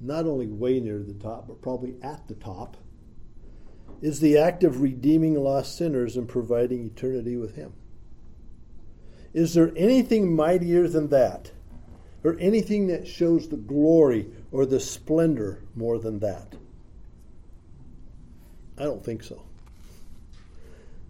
not 0.00 0.26
only 0.26 0.46
way 0.46 0.80
near 0.80 1.02
the 1.02 1.14
top, 1.14 1.48
but 1.48 1.62
probably 1.62 1.96
at 2.02 2.28
the 2.28 2.34
top, 2.34 2.76
is 4.00 4.20
the 4.20 4.38
act 4.38 4.62
of 4.62 4.80
redeeming 4.80 5.34
lost 5.34 5.76
sinners 5.76 6.16
and 6.16 6.28
providing 6.28 6.86
eternity 6.86 7.36
with 7.36 7.56
him. 7.56 7.72
Is 9.34 9.54
there 9.54 9.72
anything 9.76 10.34
mightier 10.34 10.86
than 10.86 11.08
that? 11.08 11.50
Or 12.24 12.36
anything 12.38 12.88
that 12.88 13.06
shows 13.06 13.48
the 13.48 13.56
glory 13.56 14.28
or 14.50 14.66
the 14.66 14.80
splendor 14.80 15.62
more 15.74 15.98
than 15.98 16.18
that? 16.20 16.54
I 18.76 18.84
don't 18.84 19.04
think 19.04 19.22
so. 19.22 19.47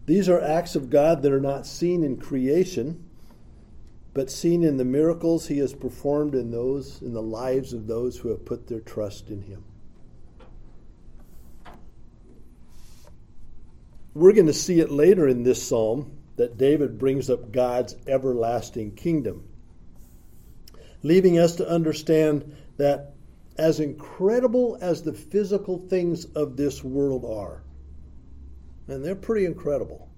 These 0.09 0.31
are 0.31 0.41
acts 0.41 0.75
of 0.75 0.89
God 0.89 1.21
that 1.21 1.33
are 1.33 1.39
not 1.39 1.67
seen 1.67 2.03
in 2.03 2.17
creation, 2.17 3.05
but 4.15 4.31
seen 4.31 4.65
in 4.65 4.79
the 4.79 4.85
miracles 4.87 5.49
he 5.49 5.59
has 5.59 5.75
performed 5.75 6.35
in 6.35 6.51
those 6.51 7.03
in 7.03 7.13
the 7.13 7.21
lives 7.21 7.75
of 7.75 7.87
those 7.87 8.17
who 8.17 8.31
have 8.31 8.47
put 8.47 8.69
their 8.69 8.81
trust 8.81 9.29
in 9.29 9.43
him. 9.43 9.63
We're 14.15 14.33
going 14.33 14.47
to 14.47 14.55
see 14.55 14.81
it 14.81 14.91
later 14.91 15.29
in 15.29 15.43
this 15.43 15.63
psalm 15.63 16.17
that 16.37 16.57
David 16.57 16.99
brings 16.99 17.29
up 17.29 17.53
God's 17.53 17.95
everlasting 18.07 18.95
kingdom, 18.95 19.47
leaving 21.03 21.39
us 21.39 21.57
to 21.57 21.69
understand 21.69 22.57
that 22.79 23.13
as 23.59 23.79
incredible 23.79 24.79
as 24.81 25.03
the 25.03 25.13
physical 25.13 25.77
things 25.77 26.25
of 26.25 26.57
this 26.57 26.83
world 26.83 27.27
are, 27.27 27.63
and 28.89 29.05
they're 29.05 29.15
pretty 29.15 29.45
incredible, 29.45 30.09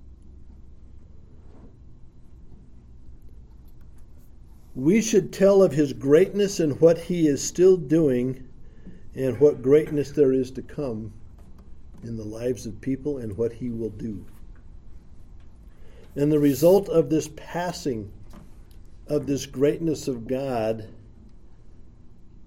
we 4.74 5.02
should 5.02 5.32
tell 5.32 5.62
of 5.62 5.72
his 5.72 5.92
greatness 5.92 6.60
and 6.60 6.80
what 6.80 6.96
he 6.96 7.26
is 7.26 7.42
still 7.42 7.76
doing 7.76 8.48
and 9.14 9.38
what 9.40 9.62
greatness 9.62 10.12
there 10.12 10.32
is 10.32 10.50
to 10.52 10.62
come 10.62 11.12
in 12.04 12.16
the 12.16 12.24
lives 12.24 12.64
of 12.64 12.80
people 12.80 13.18
and 13.18 13.36
what 13.36 13.52
he 13.52 13.68
will 13.68 13.90
do. 13.90 14.24
And 16.14 16.30
the 16.30 16.38
result 16.38 16.88
of 16.88 17.10
this 17.10 17.28
passing 17.36 18.10
of 19.08 19.26
this 19.26 19.44
greatness 19.44 20.06
of 20.06 20.28
God 20.28 20.88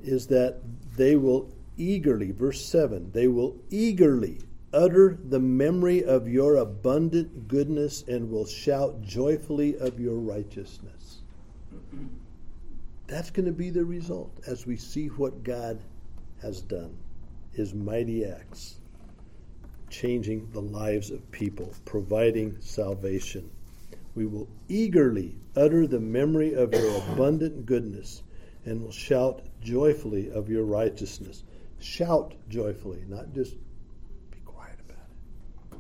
is 0.02 0.28
that 0.28 0.62
they 0.96 1.16
will 1.18 1.54
eagerly, 1.78 2.32
verse 2.32 2.66
7, 2.66 3.12
they 3.12 3.28
will 3.28 3.58
eagerly 3.70 4.40
utter 4.74 5.18
the 5.30 5.40
memory 5.40 6.04
of 6.04 6.28
your 6.28 6.58
abundant 6.58 7.48
goodness 7.48 8.04
and 8.08 8.30
will 8.30 8.46
shout 8.46 9.02
joyfully 9.02 9.78
of 9.78 10.00
your 10.00 10.16
righteousness. 10.16 11.22
That's 13.08 13.30
going 13.30 13.46
to 13.46 13.52
be 13.52 13.70
the 13.70 13.86
result 13.86 14.32
as 14.48 14.66
we 14.66 14.78
see 14.78 15.08
what 15.08 15.44
God 15.44 15.80
has 16.42 16.62
done, 16.62 16.98
his 17.54 17.74
mighty 17.74 18.26
acts 18.26 18.80
changing 19.94 20.50
the 20.52 20.62
lives 20.62 21.12
of 21.12 21.32
people, 21.32 21.72
providing 21.86 22.58
salvation. 22.60 23.50
We 24.16 24.26
will 24.26 24.48
eagerly 24.68 25.36
utter 25.56 25.86
the 25.86 26.00
memory 26.00 26.54
of 26.54 26.74
your 26.74 26.98
abundant 26.98 27.68
goodness 27.68 28.24
and 28.66 28.82
will 28.82 28.92
shout 28.92 29.44
joyfully 29.62 30.32
of 30.32 30.50
your 30.50 30.64
righteousness. 30.64 31.44
Shout 31.80 32.34
joyfully, 32.50 33.04
not 33.08 33.34
just 33.34 33.56
be 34.32 34.40
quiet 34.46 34.80
about 34.90 35.06
it. 35.72 35.78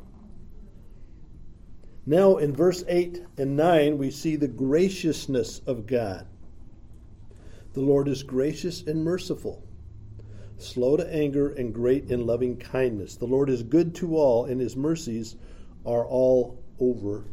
Now, 2.05 2.37
in 2.37 2.53
verse 2.53 2.83
8 2.87 3.23
and 3.37 3.55
9, 3.55 3.97
we 3.97 4.11
see 4.11 4.35
the 4.35 4.47
graciousness 4.47 5.61
of 5.65 5.87
God. 5.87 6.27
The 7.73 7.81
Lord 7.81 8.07
is 8.07 8.23
gracious 8.23 8.83
and 8.83 9.03
merciful 9.03 9.63
slow 10.63 10.97
to 10.97 11.13
anger, 11.13 11.49
and 11.49 11.73
great 11.73 12.09
in 12.09 12.25
loving 12.25 12.57
kindness. 12.57 13.15
The 13.15 13.25
Lord 13.25 13.49
is 13.49 13.63
good 13.63 13.93
to 13.95 14.15
all, 14.15 14.45
and 14.45 14.59
his 14.59 14.75
mercies 14.75 15.35
are 15.85 16.05
all 16.05 16.63
over 16.79 17.25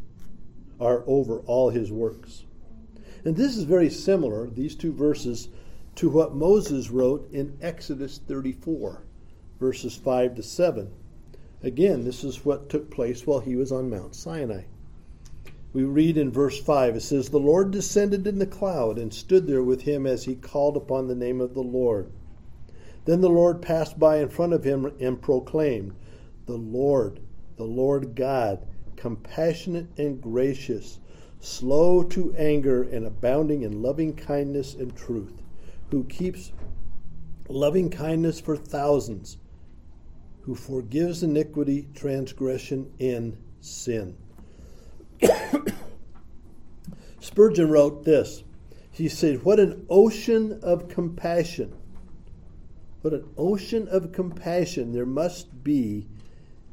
are 0.80 1.04
over 1.06 1.40
all 1.40 1.68
his 1.68 1.92
works. 1.92 2.44
And 3.26 3.36
this 3.36 3.54
is 3.54 3.64
very 3.64 3.90
similar, 3.90 4.48
these 4.48 4.74
two 4.74 4.94
verses, 4.94 5.48
to 5.96 6.08
what 6.08 6.34
Moses 6.34 6.90
wrote 6.90 7.30
in 7.32 7.58
Exodus 7.60 8.18
34, 8.26 9.02
verses 9.58 9.94
5 9.94 10.36
to 10.36 10.42
7. 10.42 10.90
Again, 11.62 12.04
this 12.04 12.24
is 12.24 12.44
what 12.44 12.70
took 12.70 12.90
place 12.90 13.26
while 13.26 13.40
he 13.40 13.54
was 13.54 13.70
on 13.70 13.90
Mount 13.90 14.14
Sinai. 14.14 14.62
We 15.72 15.84
read 15.84 16.16
in 16.16 16.32
verse 16.32 16.58
5, 16.58 16.96
it 16.96 17.00
says, 17.02 17.28
The 17.28 17.38
Lord 17.38 17.70
descended 17.70 18.26
in 18.26 18.38
the 18.38 18.46
cloud 18.46 18.98
and 18.98 19.12
stood 19.12 19.46
there 19.46 19.62
with 19.62 19.82
him 19.82 20.06
as 20.06 20.24
he 20.24 20.34
called 20.34 20.76
upon 20.76 21.06
the 21.06 21.14
name 21.14 21.40
of 21.40 21.54
the 21.54 21.62
Lord. 21.62 22.10
Then 23.04 23.20
the 23.20 23.30
Lord 23.30 23.62
passed 23.62 23.98
by 23.98 24.18
in 24.18 24.30
front 24.30 24.52
of 24.52 24.64
him 24.64 24.92
and 24.98 25.20
proclaimed, 25.20 25.92
The 26.46 26.56
Lord, 26.56 27.20
the 27.56 27.64
Lord 27.64 28.14
God, 28.14 28.66
compassionate 28.96 29.86
and 29.96 30.20
gracious, 30.20 30.98
slow 31.40 32.02
to 32.04 32.34
anger 32.36 32.82
and 32.82 33.06
abounding 33.06 33.62
in 33.62 33.82
loving 33.82 34.14
kindness 34.14 34.74
and 34.74 34.96
truth, 34.96 35.42
who 35.90 36.04
keeps 36.04 36.52
loving 37.48 37.90
kindness 37.90 38.40
for 38.40 38.56
thousands, 38.56 39.36
who 40.50 40.56
forgives 40.56 41.22
iniquity, 41.22 41.86
transgression, 41.94 42.90
and 42.98 43.36
sin. 43.60 44.16
Spurgeon 47.20 47.70
wrote 47.70 48.04
this. 48.04 48.42
He 48.90 49.08
said, 49.08 49.44
What 49.44 49.60
an 49.60 49.86
ocean 49.88 50.58
of 50.60 50.88
compassion 50.88 51.72
what 53.02 53.14
an 53.14 53.30
ocean 53.38 53.86
of 53.88 54.12
compassion 54.12 54.92
there 54.92 55.06
must 55.06 55.62
be 55.62 56.08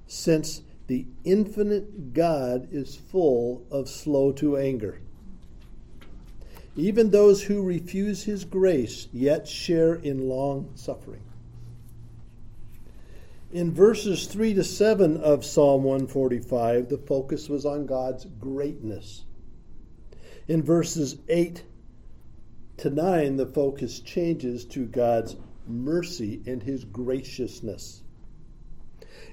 since 0.07 0.63
the 0.87 1.05
infinite 1.23 2.13
God 2.13 2.67
is 2.71 2.95
full 2.95 3.63
of 3.69 3.87
slow 3.87 4.31
to 4.33 4.57
anger. 4.57 4.99
Even 6.75 7.11
those 7.11 7.43
who 7.43 7.61
refuse 7.61 8.23
his 8.23 8.43
grace 8.43 9.07
yet 9.13 9.47
share 9.47 9.93
in 9.93 10.27
long 10.27 10.71
suffering. 10.73 11.21
In 13.51 13.73
verses 13.73 14.27
3 14.27 14.55
to 14.55 14.63
7 14.63 15.17
of 15.17 15.45
Psalm 15.45 15.83
145, 15.83 16.89
the 16.89 16.97
focus 16.97 17.47
was 17.47 17.65
on 17.65 17.85
God's 17.85 18.25
greatness. 18.25 19.23
In 20.49 20.63
verses 20.63 21.17
8 21.29 21.63
to 22.77 22.89
9, 22.89 23.37
the 23.37 23.45
focus 23.45 24.01
changes 24.01 24.65
to 24.65 24.85
God's 24.85 25.37
mercy 25.65 26.41
and 26.45 26.61
his 26.61 26.83
graciousness. 26.83 28.01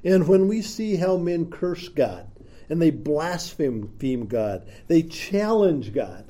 And 0.05 0.29
when 0.29 0.47
we 0.47 0.63
see 0.63 0.95
how 0.95 1.17
men 1.17 1.51
curse 1.51 1.89
God 1.89 2.31
and 2.69 2.81
they 2.81 2.91
blaspheme 2.91 4.27
God, 4.27 4.69
they 4.87 5.03
challenge 5.03 5.93
God. 5.93 6.25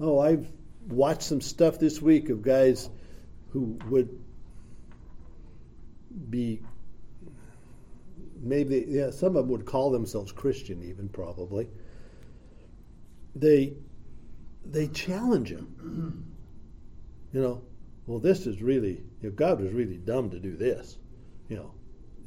Oh, 0.00 0.18
I've 0.18 0.50
watched 0.88 1.22
some 1.22 1.40
stuff 1.40 1.78
this 1.78 2.02
week 2.02 2.30
of 2.30 2.42
guys 2.42 2.90
who 3.50 3.78
would 3.88 4.23
be 6.30 6.60
maybe 8.40 8.84
yeah 8.88 9.10
some 9.10 9.36
of 9.36 9.44
them 9.44 9.48
would 9.48 9.64
call 9.64 9.90
themselves 9.90 10.30
christian 10.32 10.82
even 10.82 11.08
probably 11.08 11.68
they 13.34 13.74
they 14.64 14.86
challenge 14.88 15.50
him 15.50 16.34
you 17.32 17.40
know 17.40 17.62
well, 18.06 18.18
this 18.18 18.46
is 18.46 18.62
really, 18.62 19.02
know, 19.22 19.30
God 19.30 19.60
was 19.60 19.72
really 19.72 19.96
dumb 19.96 20.30
to 20.30 20.38
do 20.38 20.56
this. 20.56 20.98
You 21.48 21.56
know, 21.56 21.74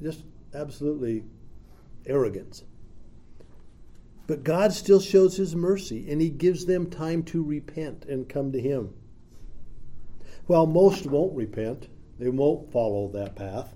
just 0.02 0.24
absolutely 0.54 1.24
arrogance. 2.06 2.64
But 4.26 4.44
God 4.44 4.74
still 4.74 5.00
shows 5.00 5.38
his 5.38 5.56
mercy 5.56 6.10
and 6.12 6.20
he 6.20 6.30
gives 6.30 6.66
them 6.66 6.90
time 6.90 7.24
to 7.24 7.44
repent 7.44 8.06
and 8.06 8.28
come 8.28 8.52
to 8.52 8.60
him. 8.60 8.94
While 10.48 10.66
most 10.66 11.06
won't 11.06 11.36
repent, 11.36 11.88
they 12.20 12.30
won't 12.30 12.72
follow 12.72 13.10
that 13.10 13.36
path, 13.36 13.76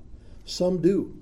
some 0.51 0.81
do. 0.81 1.17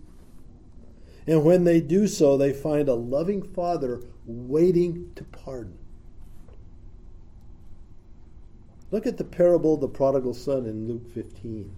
And 1.27 1.43
when 1.43 1.63
they 1.63 1.79
do 1.79 2.07
so, 2.07 2.37
they 2.37 2.53
find 2.53 2.89
a 2.89 2.95
loving 2.95 3.43
Father 3.43 4.01
waiting 4.25 5.11
to 5.15 5.23
pardon. 5.23 5.77
Look 8.91 9.05
at 9.05 9.17
the 9.17 9.23
parable 9.23 9.75
of 9.75 9.81
the 9.81 9.87
prodigal 9.87 10.33
son 10.33 10.65
in 10.65 10.87
Luke 10.87 11.07
15, 11.13 11.71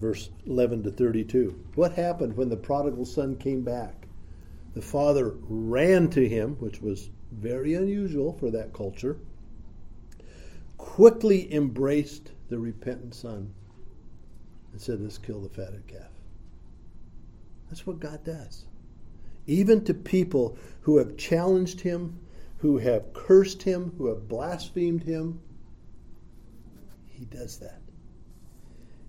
verse 0.00 0.30
11 0.46 0.82
to 0.82 0.90
32. 0.90 1.56
What 1.76 1.92
happened 1.92 2.36
when 2.36 2.48
the 2.48 2.56
prodigal 2.56 3.04
son 3.04 3.36
came 3.36 3.62
back? 3.62 4.08
The 4.74 4.82
father 4.82 5.36
ran 5.48 6.10
to 6.10 6.28
him, 6.28 6.56
which 6.56 6.82
was 6.82 7.10
very 7.30 7.74
unusual 7.74 8.32
for 8.32 8.50
that 8.50 8.72
culture, 8.72 9.18
quickly 10.76 11.52
embraced 11.54 12.32
the 12.48 12.58
repentant 12.58 13.14
son, 13.14 13.54
and 14.72 14.80
said, 14.80 15.00
Let's 15.00 15.18
kill 15.18 15.40
the 15.40 15.48
fatted 15.48 15.86
calf. 15.86 16.13
That's 17.74 17.88
what 17.88 17.98
God 17.98 18.22
does. 18.22 18.66
Even 19.48 19.84
to 19.86 19.94
people 19.94 20.56
who 20.82 20.98
have 20.98 21.16
challenged 21.16 21.80
him, 21.80 22.20
who 22.58 22.78
have 22.78 23.12
cursed 23.12 23.64
him, 23.64 23.92
who 23.98 24.06
have 24.06 24.28
blasphemed 24.28 25.02
him, 25.02 25.40
he 27.06 27.24
does 27.24 27.58
that. 27.58 27.80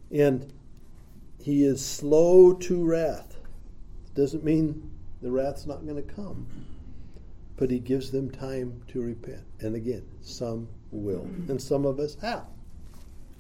And 0.10 0.52
he 1.40 1.64
is 1.64 1.86
slow 1.86 2.54
to 2.54 2.84
wrath. 2.84 3.38
Doesn't 4.16 4.44
mean 4.44 4.90
the 5.22 5.30
wrath's 5.30 5.68
not 5.68 5.86
going 5.86 6.04
to 6.04 6.14
come. 6.16 6.48
but 7.58 7.70
he 7.72 7.80
gives 7.80 8.12
them 8.12 8.30
time 8.30 8.82
to 8.88 9.02
repent. 9.02 9.44
And 9.60 9.76
again, 9.76 10.04
some 10.22 10.68
will. 10.92 11.28
And 11.50 11.62
some 11.62 11.86
of 11.86 12.00
us 12.00 12.16
have. 12.16 12.46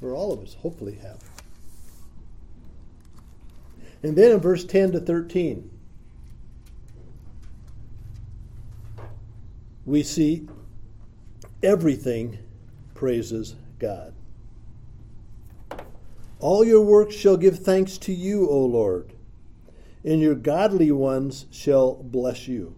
Or 0.01 0.13
all 0.13 0.31
of 0.31 0.41
us 0.41 0.53
hopefully 0.53 0.99
have. 1.01 1.19
And 4.05 4.15
then 4.15 4.33
in 4.33 4.39
verse 4.39 4.63
10 4.63 4.91
to 4.91 4.99
13, 4.99 5.67
we 9.83 10.03
see 10.03 10.47
everything 11.63 12.37
praises 12.93 13.55
God. 13.79 14.13
All 16.39 16.63
your 16.63 16.83
works 16.83 17.15
shall 17.15 17.35
give 17.35 17.57
thanks 17.57 17.97
to 17.97 18.13
you, 18.13 18.47
O 18.47 18.59
Lord, 18.65 19.13
and 20.03 20.21
your 20.21 20.35
godly 20.35 20.91
ones 20.91 21.47
shall 21.49 21.95
bless 21.95 22.47
you. 22.47 22.75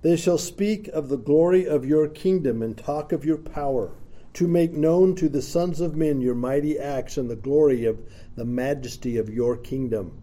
They 0.00 0.16
shall 0.16 0.36
speak 0.36 0.88
of 0.88 1.10
the 1.10 1.16
glory 1.16 1.64
of 1.64 1.86
your 1.86 2.08
kingdom 2.08 2.60
and 2.60 2.76
talk 2.76 3.12
of 3.12 3.24
your 3.24 3.38
power, 3.38 3.92
to 4.34 4.48
make 4.48 4.72
known 4.72 5.14
to 5.14 5.28
the 5.28 5.42
sons 5.42 5.80
of 5.80 5.96
men 5.96 6.20
your 6.20 6.34
mighty 6.34 6.78
acts 6.78 7.16
and 7.18 7.28
the 7.28 7.36
glory 7.36 7.84
of 7.84 7.98
the 8.34 8.44
majesty 8.44 9.18
of 9.18 9.28
your 9.28 9.56
kingdom. 9.56 10.22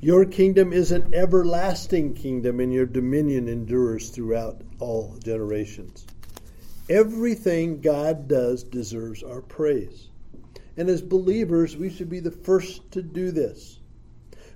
Your 0.00 0.24
kingdom 0.24 0.72
is 0.72 0.92
an 0.92 1.14
everlasting 1.14 2.14
kingdom, 2.14 2.60
and 2.60 2.72
your 2.72 2.86
dominion 2.86 3.48
endures 3.48 4.10
throughout 4.10 4.60
all 4.78 5.16
generations. 5.24 6.06
Everything 6.88 7.80
God 7.80 8.28
does 8.28 8.62
deserves 8.62 9.22
our 9.22 9.40
praise. 9.40 10.08
And 10.76 10.88
as 10.88 11.02
believers, 11.02 11.76
we 11.76 11.90
should 11.90 12.10
be 12.10 12.20
the 12.20 12.30
first 12.30 12.92
to 12.92 13.02
do 13.02 13.30
this. 13.32 13.80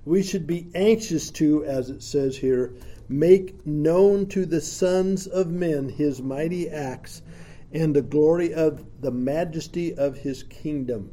We 0.05 0.23
should 0.23 0.47
be 0.47 0.69
anxious 0.75 1.31
to, 1.33 1.65
as 1.65 1.91
it 1.91 2.03
says 2.03 2.37
here, 2.37 2.75
make 3.09 3.67
known 3.67 4.27
to 4.27 4.47
the 4.47 4.61
sons 4.61 5.27
of 5.27 5.49
men 5.49 5.89
his 5.89 6.23
mighty 6.23 6.69
acts 6.69 7.23
and 7.73 7.95
the 7.95 8.03
glory 8.03 8.53
of 8.55 8.85
the 9.01 9.11
majesty 9.11 9.95
of 9.95 10.17
his 10.19 10.43
kingdom. 10.43 11.13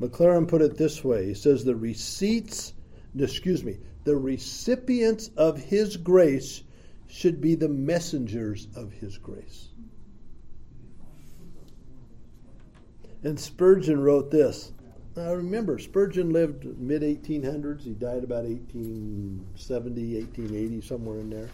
Maclaren 0.00 0.46
put 0.46 0.62
it 0.62 0.76
this 0.76 1.02
way 1.02 1.26
he 1.26 1.34
says, 1.34 1.64
The 1.64 1.74
receipts, 1.74 2.72
excuse 3.18 3.64
me, 3.64 3.78
the 4.04 4.16
recipients 4.16 5.30
of 5.36 5.58
his 5.58 5.96
grace 5.96 6.62
should 7.08 7.40
be 7.40 7.54
the 7.54 7.68
messengers 7.68 8.68
of 8.76 8.92
his 8.92 9.18
grace. 9.18 9.68
And 13.24 13.38
Spurgeon 13.38 14.00
wrote 14.00 14.30
this 14.30 14.72
now 15.18 15.34
remember, 15.34 15.80
Spurgeon 15.80 16.30
lived 16.30 16.64
mid 16.78 17.02
1800s. 17.02 17.82
He 17.82 17.92
died 17.92 18.22
about 18.22 18.44
1870, 18.44 20.14
1880, 20.14 20.80
somewhere 20.80 21.18
in 21.18 21.28
there. 21.28 21.50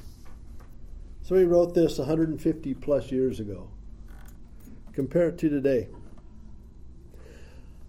So 1.25 1.35
he 1.35 1.45
wrote 1.45 1.75
this 1.75 1.99
150 1.99 2.75
plus 2.75 3.11
years 3.11 3.41
ago. 3.41 3.69
Compare 4.93 5.31
it 5.31 5.39
to 5.39 5.49
today. 5.49 5.89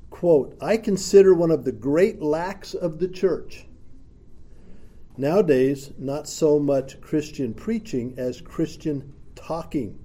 Quote, 0.09 0.57
I 0.59 0.77
consider 0.77 1.35
one 1.35 1.51
of 1.51 1.65
the 1.65 1.71
great 1.71 2.21
lacks 2.21 2.73
of 2.73 2.97
the 2.97 3.07
church 3.07 3.67
nowadays 5.17 5.91
not 5.97 6.27
so 6.27 6.59
much 6.59 6.99
Christian 7.01 7.53
preaching 7.53 8.13
as 8.17 8.41
Christian 8.41 9.13
talking. 9.35 9.99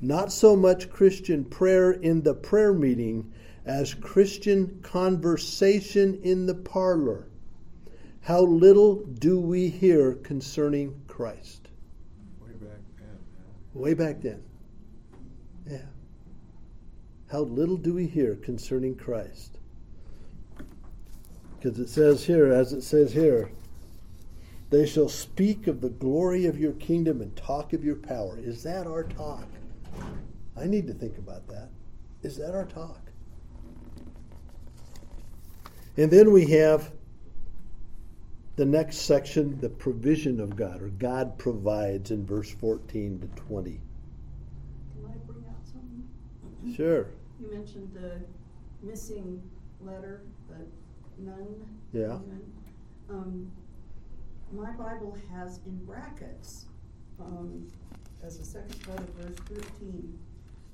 Not 0.00 0.32
so 0.32 0.56
much 0.56 0.90
Christian 0.90 1.44
prayer 1.44 1.92
in 1.92 2.22
the 2.22 2.34
prayer 2.34 2.72
meeting 2.72 3.32
as 3.64 3.94
Christian 3.94 4.80
conversation 4.82 6.18
in 6.22 6.46
the 6.46 6.54
parlor. 6.54 7.28
How 8.22 8.42
little 8.42 9.04
do 9.04 9.40
we 9.40 9.68
hear 9.68 10.14
concerning 10.14 11.02
Christ? 11.06 11.61
Way 13.74 13.94
back 13.94 14.20
then. 14.20 14.42
Yeah. 15.66 15.78
How 17.30 17.40
little 17.40 17.76
do 17.76 17.94
we 17.94 18.06
hear 18.06 18.36
concerning 18.36 18.94
Christ? 18.94 19.58
Because 21.58 21.78
it 21.78 21.88
says 21.88 22.24
here, 22.24 22.52
as 22.52 22.72
it 22.72 22.82
says 22.82 23.12
here, 23.12 23.50
they 24.70 24.86
shall 24.86 25.08
speak 25.08 25.66
of 25.66 25.80
the 25.80 25.90
glory 25.90 26.46
of 26.46 26.58
your 26.58 26.72
kingdom 26.72 27.20
and 27.20 27.34
talk 27.36 27.72
of 27.72 27.84
your 27.84 27.96
power. 27.96 28.38
Is 28.38 28.62
that 28.64 28.86
our 28.86 29.04
talk? 29.04 29.46
I 30.56 30.66
need 30.66 30.86
to 30.86 30.94
think 30.94 31.18
about 31.18 31.46
that. 31.48 31.68
Is 32.22 32.36
that 32.38 32.54
our 32.54 32.64
talk? 32.64 33.00
And 35.96 36.10
then 36.10 36.32
we 36.32 36.46
have 36.46 36.90
the 38.56 38.64
next 38.64 38.98
section, 38.98 39.58
the 39.60 39.68
provision 39.68 40.40
of 40.40 40.56
God, 40.56 40.82
or 40.82 40.88
God 40.88 41.38
provides 41.38 42.10
in 42.10 42.26
verse 42.26 42.50
14 42.50 43.20
to 43.20 43.26
20. 43.42 43.70
Can 43.70 43.80
I 45.06 45.16
bring 45.26 45.44
out 45.48 45.64
something? 45.64 46.74
Sure. 46.74 47.06
You 47.40 47.50
mentioned 47.52 47.90
the 47.94 48.20
missing 48.86 49.42
letter, 49.80 50.22
the 50.48 51.24
nun. 51.24 51.46
Yeah. 51.92 52.18
Um, 53.08 53.50
my 54.52 54.70
Bible 54.72 55.16
has 55.32 55.60
in 55.66 55.76
brackets, 55.84 56.66
um, 57.20 57.66
as 58.22 58.38
a 58.38 58.44
second 58.44 58.80
part 58.84 59.00
of 59.00 59.08
verse 59.14 59.36
thirteen, 59.48 60.18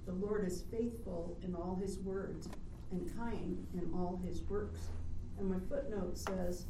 the 0.06 0.12
Lord 0.12 0.46
is 0.46 0.64
faithful 0.70 1.36
in 1.42 1.54
all 1.54 1.78
his 1.80 1.98
words 2.00 2.48
and 2.90 3.16
kind 3.16 3.64
in 3.74 3.90
all 3.94 4.20
his 4.24 4.42
works. 4.42 4.80
And 5.38 5.48
my 5.48 5.58
footnote 5.68 6.18
says 6.18 6.66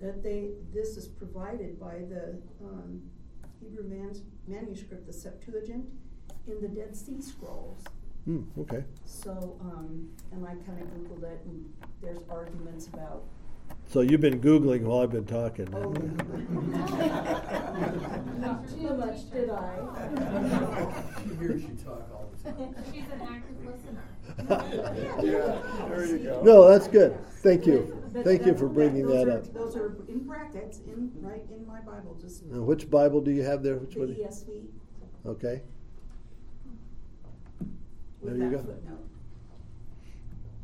that 0.00 0.22
they, 0.22 0.50
this 0.72 0.96
is 0.96 1.06
provided 1.08 1.78
by 1.78 1.98
the, 2.08 2.36
um, 2.62 3.02
Hebrew 3.60 3.84
mans- 3.84 4.22
manuscript, 4.46 5.06
the 5.06 5.12
Septuagint, 5.12 5.86
in 6.46 6.60
the 6.60 6.68
Dead 6.68 6.94
Sea 6.94 7.20
Scrolls. 7.22 7.82
Hmm, 8.24 8.42
okay. 8.58 8.84
So, 9.06 9.56
um, 9.60 10.08
and 10.32 10.46
I 10.46 10.54
kinda 10.56 10.82
Googled 10.96 11.22
it 11.24 11.40
and 11.46 11.72
there's 12.02 12.20
arguments 12.30 12.88
about, 12.88 13.24
So 13.88 14.00
you've 14.00 14.20
been 14.20 14.40
Googling 14.40 14.82
while 14.82 15.00
I've 15.02 15.12
been 15.12 15.24
talking. 15.26 15.68
oh. 15.72 15.92
Not 18.40 18.68
too 18.68 18.94
much, 18.96 19.30
did 19.30 19.50
I? 19.50 19.78
She 21.22 21.34
hears 21.36 21.62
you 21.62 21.76
talk 21.84 22.10
all 22.12 22.28
the 22.42 22.50
time. 22.50 22.74
She's 22.92 23.04
an 23.12 23.20
active 23.22 23.64
listener. 23.64 24.02
Yeah, 25.22 25.88
there 25.88 26.06
you 26.06 26.18
go. 26.18 26.42
No, 26.42 26.68
that's 26.68 26.88
good. 26.88 27.16
Thank 27.42 27.66
you. 27.66 28.00
But 28.12 28.24
Thank 28.24 28.46
you 28.46 28.54
for 28.56 28.68
bringing 28.68 29.06
those 29.06 29.26
that 29.26 29.28
are- 29.28 29.38
up. 29.38 29.54
Those 29.54 29.76
are 29.76 29.94
in 30.08 30.20
brackets, 30.26 30.78
in, 30.86 31.12
right 31.20 31.42
in 31.54 31.66
my 31.66 31.80
Bible, 31.80 32.16
just 32.20 32.44
Now, 32.46 32.62
which 32.62 32.90
Bible 32.90 33.20
do 33.20 33.30
you 33.30 33.42
have 33.42 33.62
there? 33.62 33.76
Which 33.76 33.94
the 33.94 34.00
one? 34.00 34.08
ESV 34.08 34.66
Okay. 35.26 35.62
with 38.22 38.36
There 38.38 38.44
you 38.44 38.50
go. 38.50 38.58
footnote. 38.58 38.98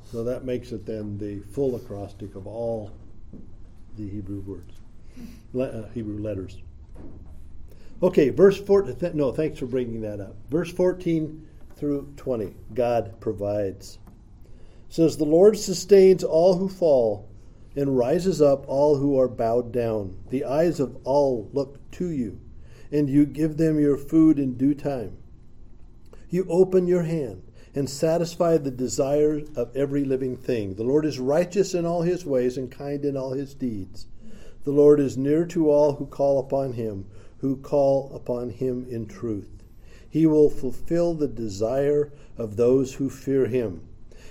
So 0.05 0.25
that 0.25 0.45
makes 0.45 0.73
it 0.73 0.85
then 0.87 1.18
the 1.18 1.41
full 1.53 1.77
acrostic 1.77 2.35
of 2.35 2.47
all 2.49 2.91
the 4.01 4.11
Hebrew 4.11 4.40
words, 4.40 4.74
le- 5.53 5.66
uh, 5.66 5.88
Hebrew 5.90 6.18
letters. 6.18 6.59
Okay, 8.03 8.30
verse 8.30 8.59
4. 8.59 8.82
Th- 8.92 9.14
no, 9.14 9.30
thanks 9.32 9.59
for 9.59 9.66
bringing 9.66 10.01
that 10.03 10.20
up. 10.20 10.36
Verse 10.48 10.72
14 10.72 11.46
through 11.76 12.12
20. 12.16 12.55
God 12.74 13.20
provides. 13.20 13.98
says, 14.88 15.16
The 15.16 15.24
Lord 15.24 15.59
sustains 15.59 16.24
all 16.24 16.57
who 16.57 16.68
fall 16.68 17.28
and 17.76 17.96
rises 17.96 18.40
up 18.40 18.64
all 18.68 18.96
who 18.96 19.18
are 19.18 19.28
bowed 19.28 19.72
down. 19.72 20.16
The 20.30 20.44
eyes 20.44 20.80
of 20.80 20.96
all 21.05 21.48
look 21.53 21.78
to 21.92 22.09
you, 22.11 22.40
and 22.90 23.09
you 23.09 23.26
give 23.26 23.57
them 23.57 23.78
your 23.78 23.96
food 23.96 24.38
in 24.38 24.57
due 24.57 24.74
time. 24.74 25.16
You 26.30 26.46
open 26.48 26.86
your 26.86 27.03
hand 27.03 27.42
and 27.75 27.89
satisfy 27.89 28.57
the 28.57 28.71
desire 28.71 29.43
of 29.55 29.77
every 29.77 30.05
living 30.05 30.37
thing. 30.37 30.75
The 30.75 30.85
Lord 30.85 31.05
is 31.05 31.18
righteous 31.18 31.75
in 31.75 31.87
all 31.87 32.03
his 32.03 32.27
ways 32.27 32.57
and 32.57 32.71
kind 32.71 33.05
in 33.05 33.16
all 33.16 33.33
his 33.33 33.55
deeds. 33.55 34.07
The 34.64 34.73
Lord 34.73 35.01
is 35.01 35.16
near 35.16 35.47
to 35.47 35.71
all 35.71 35.95
who 35.95 36.07
call 36.07 36.39
upon 36.39 36.75
him, 36.75 37.07
who 37.39 37.57
call 37.57 38.12
upon 38.14 38.51
him 38.51 38.87
in 38.91 39.07
truth. 39.07 39.62
He 40.09 40.27
will 40.27 40.51
fulfill 40.51 41.14
the 41.14 41.29
desire 41.29 42.12
of 42.37 42.57
those 42.57 42.95
who 42.95 43.09
fear 43.09 43.47
him. 43.47 43.83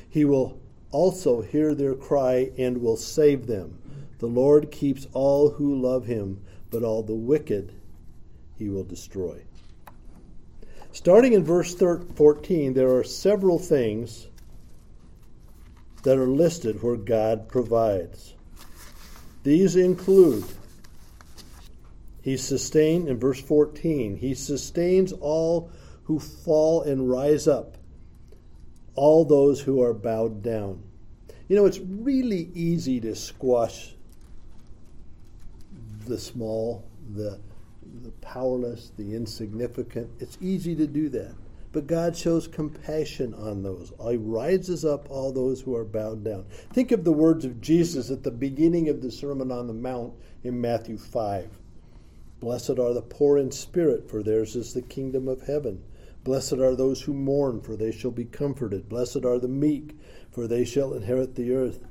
He 0.09 0.25
will 0.25 0.59
also 0.91 1.41
hear 1.41 1.73
their 1.73 1.95
cry 1.95 2.51
and 2.57 2.79
will 2.79 2.97
save 2.97 3.47
them. 3.47 3.79
The 4.19 4.27
Lord 4.27 4.71
keeps 4.71 5.07
all 5.13 5.51
who 5.51 5.73
love 5.73 6.05
him, 6.05 6.41
but 6.69 6.83
all 6.83 7.03
the 7.03 7.15
wicked 7.15 7.73
he 8.57 8.69
will 8.69 8.83
destroy. 8.83 9.43
Starting 10.91 11.33
in 11.33 11.43
verse 11.43 11.75
14, 11.75 12.73
there 12.73 12.95
are 12.95 13.03
several 13.03 13.59
things 13.59 14.27
that 16.03 16.17
are 16.17 16.27
listed 16.27 16.81
where 16.81 16.95
God 16.95 17.47
provides. 17.47 18.33
These 19.43 19.75
include 19.75 20.43
He 22.21 22.37
sustained, 22.37 23.07
in 23.07 23.19
verse 23.19 23.41
14, 23.41 24.17
He 24.17 24.33
sustains 24.33 25.13
all 25.13 25.71
who 26.03 26.19
fall 26.19 26.81
and 26.81 27.09
rise 27.09 27.47
up, 27.47 27.77
all 28.95 29.25
those 29.25 29.61
who 29.61 29.81
are 29.81 29.93
bowed 29.93 30.41
down. 30.41 30.83
You 31.47 31.55
know, 31.55 31.65
it's 31.65 31.79
really 31.79 32.49
easy 32.53 32.99
to 33.01 33.15
squash 33.15 33.93
the 36.07 36.17
small, 36.17 36.83
the, 37.13 37.39
the 38.03 38.11
powerless, 38.21 38.91
the 38.97 39.15
insignificant. 39.15 40.09
It's 40.19 40.37
easy 40.41 40.75
to 40.75 40.87
do 40.87 41.09
that. 41.09 41.35
But 41.71 41.85
God 41.85 42.17
shows 42.17 42.47
compassion 42.47 43.33
on 43.35 43.61
those. 43.61 43.93
He 44.09 44.17
rises 44.17 44.83
up 44.83 45.09
all 45.09 45.31
those 45.31 45.61
who 45.61 45.75
are 45.75 45.85
bowed 45.85 46.23
down. 46.23 46.45
Think 46.73 46.91
of 46.91 47.03
the 47.03 47.11
words 47.11 47.45
of 47.45 47.61
Jesus 47.61 48.09
at 48.09 48.23
the 48.23 48.31
beginning 48.31 48.89
of 48.89 49.01
the 49.01 49.11
Sermon 49.11 49.51
on 49.51 49.67
the 49.67 49.73
Mount 49.73 50.13
in 50.43 50.59
Matthew 50.59 50.97
5. 50.97 51.49
Blessed 52.39 52.79
are 52.79 52.93
the 52.93 53.01
poor 53.01 53.37
in 53.37 53.51
spirit, 53.51 54.09
for 54.09 54.23
theirs 54.23 54.55
is 54.55 54.73
the 54.73 54.81
kingdom 54.81 55.27
of 55.27 55.43
heaven. 55.43 55.83
Blessed 56.23 56.53
are 56.53 56.75
those 56.75 57.01
who 57.01 57.13
mourn, 57.13 57.61
for 57.61 57.75
they 57.75 57.91
shall 57.91 58.11
be 58.11 58.25
comforted. 58.25 58.89
Blessed 58.89 59.23
are 59.25 59.39
the 59.39 59.47
meek, 59.47 59.95
for 60.31 60.47
they 60.47 60.65
shall 60.65 60.93
inherit 60.93 61.35
the 61.35 61.53
earth. 61.53 61.85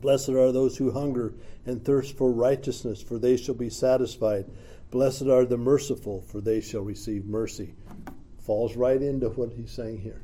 Blessed 0.00 0.30
are 0.30 0.52
those 0.52 0.78
who 0.78 0.90
hunger 0.90 1.34
and 1.66 1.84
thirst 1.84 2.16
for 2.16 2.32
righteousness, 2.32 3.02
for 3.02 3.18
they 3.18 3.36
shall 3.36 3.54
be 3.54 3.70
satisfied. 3.70 4.46
Blessed 4.90 5.28
are 5.28 5.44
the 5.44 5.56
merciful, 5.56 6.20
for 6.22 6.40
they 6.40 6.60
shall 6.60 6.82
receive 6.82 7.24
mercy. 7.24 7.74
Falls 8.38 8.74
right 8.74 9.00
into 9.00 9.28
what 9.28 9.52
he's 9.52 9.70
saying 9.70 10.00
here. 10.00 10.20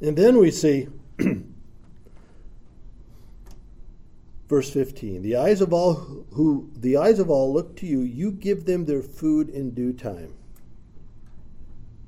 And 0.00 0.16
then 0.16 0.38
we 0.38 0.50
see 0.50 0.88
verse 4.48 4.70
15 4.70 5.22
the 5.22 5.36
eyes 5.36 5.60
of 5.60 5.72
all 5.72 5.94
who 6.32 6.68
the 6.76 6.96
eyes 6.96 7.20
of 7.20 7.30
all 7.30 7.52
look 7.52 7.76
to 7.76 7.86
you. 7.86 8.00
You 8.00 8.32
give 8.32 8.64
them 8.64 8.84
their 8.84 9.02
food 9.02 9.48
in 9.48 9.70
due 9.70 9.92
time. 9.92 10.34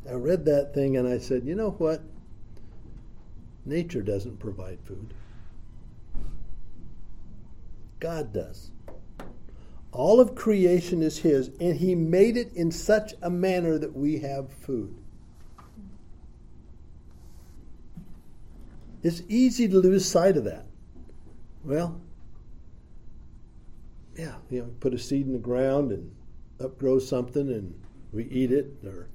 I 0.09 0.15
read 0.15 0.45
that 0.47 0.75
thing 0.75 0.97
and 0.97 1.07
i 1.09 1.19
said 1.19 1.45
you 1.45 1.55
know 1.55 1.71
what? 1.71 2.03
Nature 3.65 4.03
doesn't 4.03 4.39
provide 4.39 4.79
food. 4.85 5.15
God 8.01 8.33
does 8.33 8.71
all 9.97 10.21
of 10.21 10.35
creation 10.35 11.03
is 11.03 11.19
His, 11.19 11.51
and 11.59 11.77
He 11.77 11.95
made 11.95 12.37
it 12.37 12.53
in 12.55 12.71
such 12.71 13.15
a 13.23 13.31
manner 13.31 13.79
that 13.79 13.97
we 13.97 14.19
have 14.19 14.53
food. 14.53 14.95
It's 19.03 19.23
easy 19.29 19.69
to 19.69 19.79
lose 19.79 20.05
sight 20.05 20.37
of 20.37 20.45
that. 20.45 20.67
Well, 21.65 22.01
yeah, 24.17 24.35
you 24.51 24.61
know, 24.61 24.71
put 24.81 24.95
a 24.95 24.99
seed 24.99 25.27
in 25.27 25.33
the 25.33 25.39
ground 25.39 25.93
and 25.93 26.11
up 26.63 26.79
grows 26.79 27.09
something 27.09 27.53
and 27.53 27.75
we 28.13 28.25
eat 28.25 28.53
it, 28.53 28.73
or 28.85 29.09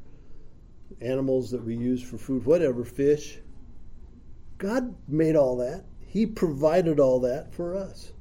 animals 0.99 1.51
that 1.51 1.63
we 1.63 1.75
use 1.75 2.01
for 2.01 2.17
food, 2.17 2.45
whatever, 2.45 2.83
fish. 2.83 3.39
God 4.57 4.95
made 5.07 5.35
all 5.35 5.57
that. 5.57 5.85
He 6.05 6.25
provided 6.25 6.99
all 6.99 7.19
that 7.21 7.53
for 7.53 7.75
us. 7.75 8.13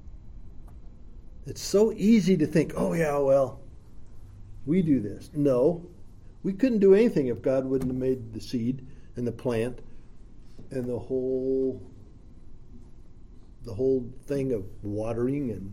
It's 1.51 1.61
so 1.61 1.93
easy 1.97 2.37
to 2.37 2.47
think, 2.47 2.75
oh, 2.77 2.93
yeah, 2.93 3.19
well, 3.19 3.59
we 4.67 4.83
do 4.83 5.01
this. 5.01 5.31
No, 5.35 5.85
we 6.45 6.53
couldn't 6.53 6.79
do 6.79 6.95
anything 6.95 7.27
if 7.27 7.43
God 7.43 7.65
wouldn't 7.65 7.91
have 7.91 8.01
made 8.01 8.33
the 8.33 8.41
seed 8.41 8.87
and 9.17 9.27
the 9.27 9.33
plant 9.33 9.81
and 10.71 10.89
the 10.89 10.97
whole 10.97 11.83
the 13.65 13.75
whole 13.75 14.09
thing 14.27 14.53
of 14.53 14.65
watering 14.85 15.51
and 15.51 15.73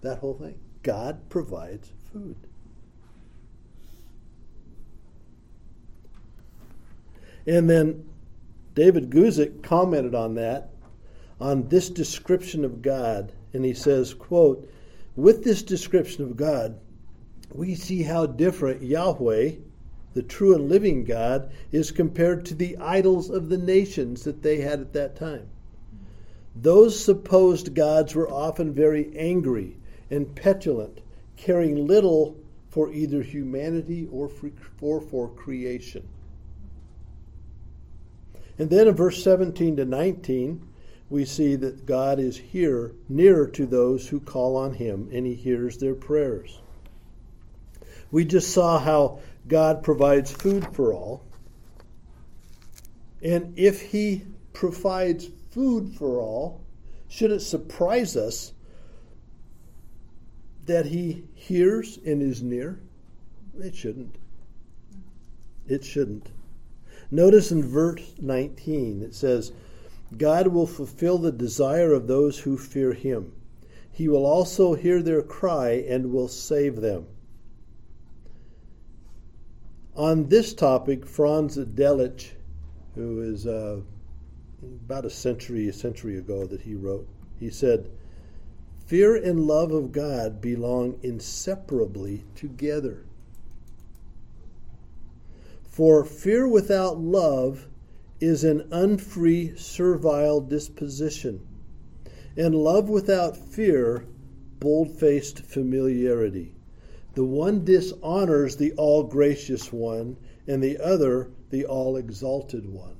that 0.00 0.18
whole 0.20 0.38
thing. 0.38 0.58
God 0.82 1.28
provides 1.28 1.92
food. 2.10 2.36
And 7.46 7.68
then 7.68 8.08
David 8.74 9.10
Guzik 9.10 9.62
commented 9.62 10.14
on 10.14 10.34
that, 10.36 10.70
on 11.38 11.68
this 11.68 11.90
description 11.90 12.64
of 12.64 12.80
God 12.80 13.32
and 13.52 13.64
he 13.64 13.74
says, 13.74 14.14
quote, 14.14 14.68
with 15.16 15.44
this 15.44 15.62
description 15.62 16.24
of 16.24 16.36
God, 16.36 16.78
we 17.52 17.74
see 17.74 18.02
how 18.02 18.26
different 18.26 18.82
Yahweh, 18.82 19.52
the 20.14 20.22
true 20.22 20.54
and 20.54 20.68
living 20.68 21.04
God, 21.04 21.52
is 21.70 21.90
compared 21.90 22.46
to 22.46 22.54
the 22.54 22.76
idols 22.78 23.28
of 23.28 23.48
the 23.48 23.58
nations 23.58 24.24
that 24.24 24.42
they 24.42 24.60
had 24.60 24.80
at 24.80 24.92
that 24.94 25.16
time. 25.16 25.48
Those 26.54 27.02
supposed 27.02 27.74
gods 27.74 28.14
were 28.14 28.30
often 28.30 28.72
very 28.72 29.16
angry 29.16 29.76
and 30.10 30.34
petulant, 30.34 31.00
caring 31.36 31.86
little 31.86 32.36
for 32.68 32.92
either 32.92 33.22
humanity 33.22 34.08
or 34.10 34.28
for, 34.28 35.00
for 35.00 35.28
creation. 35.28 36.06
And 38.58 38.70
then 38.70 38.88
in 38.88 38.94
verse 38.94 39.22
17 39.22 39.76
to 39.76 39.84
19, 39.84 40.66
we 41.12 41.26
see 41.26 41.56
that 41.56 41.84
God 41.84 42.18
is 42.18 42.38
here, 42.38 42.92
nearer 43.06 43.46
to 43.48 43.66
those 43.66 44.08
who 44.08 44.18
call 44.18 44.56
on 44.56 44.72
Him, 44.72 45.10
and 45.12 45.26
He 45.26 45.34
hears 45.34 45.76
their 45.76 45.94
prayers. 45.94 46.58
We 48.10 48.24
just 48.24 48.50
saw 48.54 48.78
how 48.78 49.20
God 49.46 49.82
provides 49.82 50.32
food 50.32 50.66
for 50.74 50.94
all. 50.94 51.22
And 53.22 53.52
if 53.58 53.82
He 53.82 54.24
provides 54.54 55.28
food 55.50 55.94
for 55.94 56.18
all, 56.18 56.62
should 57.08 57.30
it 57.30 57.40
surprise 57.40 58.16
us 58.16 58.54
that 60.64 60.86
He 60.86 61.24
hears 61.34 61.98
and 62.06 62.22
is 62.22 62.42
near? 62.42 62.80
It 63.58 63.76
shouldn't. 63.76 64.16
It 65.68 65.84
shouldn't. 65.84 66.30
Notice 67.10 67.52
in 67.52 67.62
verse 67.62 68.14
19 68.18 69.02
it 69.02 69.14
says, 69.14 69.52
God 70.18 70.48
will 70.48 70.66
fulfill 70.66 71.18
the 71.18 71.32
desire 71.32 71.92
of 71.92 72.06
those 72.06 72.40
who 72.40 72.56
fear 72.56 72.92
him. 72.92 73.32
He 73.90 74.08
will 74.08 74.26
also 74.26 74.74
hear 74.74 75.02
their 75.02 75.22
cry 75.22 75.84
and 75.88 76.12
will 76.12 76.28
save 76.28 76.80
them. 76.80 77.06
On 79.94 80.28
this 80.28 80.54
topic, 80.54 81.06
Franz 81.06 81.56
Delitzsch, 81.56 82.30
who 82.94 83.20
is 83.20 83.46
uh, 83.46 83.80
about 84.86 85.04
a 85.04 85.10
century, 85.10 85.68
a 85.68 85.72
century 85.72 86.16
ago 86.16 86.46
that 86.46 86.62
he 86.62 86.74
wrote, 86.74 87.06
he 87.38 87.50
said, 87.50 87.90
Fear 88.86 89.16
and 89.16 89.46
love 89.46 89.72
of 89.72 89.92
God 89.92 90.40
belong 90.40 90.98
inseparably 91.02 92.24
together. 92.34 93.04
For 95.64 96.04
fear 96.04 96.46
without 96.46 96.98
love 96.98 97.68
is 98.22 98.44
an 98.44 98.68
unfree, 98.70 99.52
servile 99.56 100.40
disposition, 100.40 101.40
and 102.36 102.54
love 102.54 102.88
without 102.88 103.36
fear, 103.36 104.06
bold 104.60 104.96
faced 104.96 105.40
familiarity. 105.40 106.54
The 107.14 107.24
one 107.24 107.64
dishonors 107.64 108.56
the 108.56 108.72
all 108.74 109.02
gracious 109.02 109.72
one, 109.72 110.16
and 110.46 110.62
the 110.62 110.78
other 110.78 111.30
the 111.50 111.66
all 111.66 111.96
exalted 111.96 112.72
one. 112.72 112.96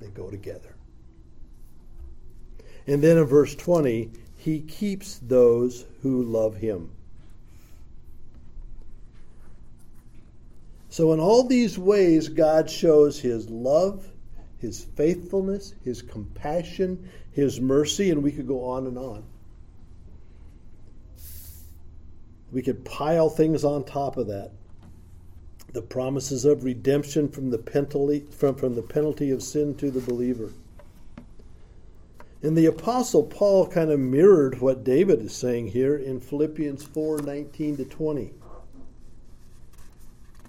They 0.00 0.08
go 0.08 0.28
together. 0.28 0.74
And 2.86 3.00
then 3.00 3.16
in 3.16 3.24
verse 3.24 3.54
20, 3.54 4.10
he 4.36 4.60
keeps 4.60 5.20
those 5.20 5.86
who 6.02 6.22
love 6.22 6.56
him. 6.56 6.90
So, 10.94 11.12
in 11.12 11.18
all 11.18 11.42
these 11.42 11.76
ways, 11.76 12.28
God 12.28 12.70
shows 12.70 13.18
his 13.18 13.50
love, 13.50 14.06
his 14.58 14.84
faithfulness, 14.94 15.74
his 15.82 16.02
compassion, 16.02 17.10
his 17.32 17.60
mercy, 17.60 18.12
and 18.12 18.22
we 18.22 18.30
could 18.30 18.46
go 18.46 18.64
on 18.64 18.86
and 18.86 18.96
on. 18.96 19.24
We 22.52 22.62
could 22.62 22.84
pile 22.84 23.28
things 23.28 23.64
on 23.64 23.82
top 23.82 24.16
of 24.16 24.28
that. 24.28 24.52
The 25.72 25.82
promises 25.82 26.44
of 26.44 26.62
redemption 26.62 27.28
from 27.28 27.50
the 27.50 27.58
penalty, 27.58 28.20
from, 28.30 28.54
from 28.54 28.76
the 28.76 28.82
penalty 28.82 29.32
of 29.32 29.42
sin 29.42 29.74
to 29.78 29.90
the 29.90 30.00
believer. 30.00 30.52
And 32.40 32.56
the 32.56 32.66
apostle 32.66 33.24
Paul 33.24 33.66
kind 33.66 33.90
of 33.90 33.98
mirrored 33.98 34.60
what 34.60 34.84
David 34.84 35.22
is 35.22 35.34
saying 35.34 35.66
here 35.66 35.96
in 35.96 36.20
Philippians 36.20 36.84
4 36.84 37.18
19 37.22 37.78
to 37.78 37.84
20 37.84 38.32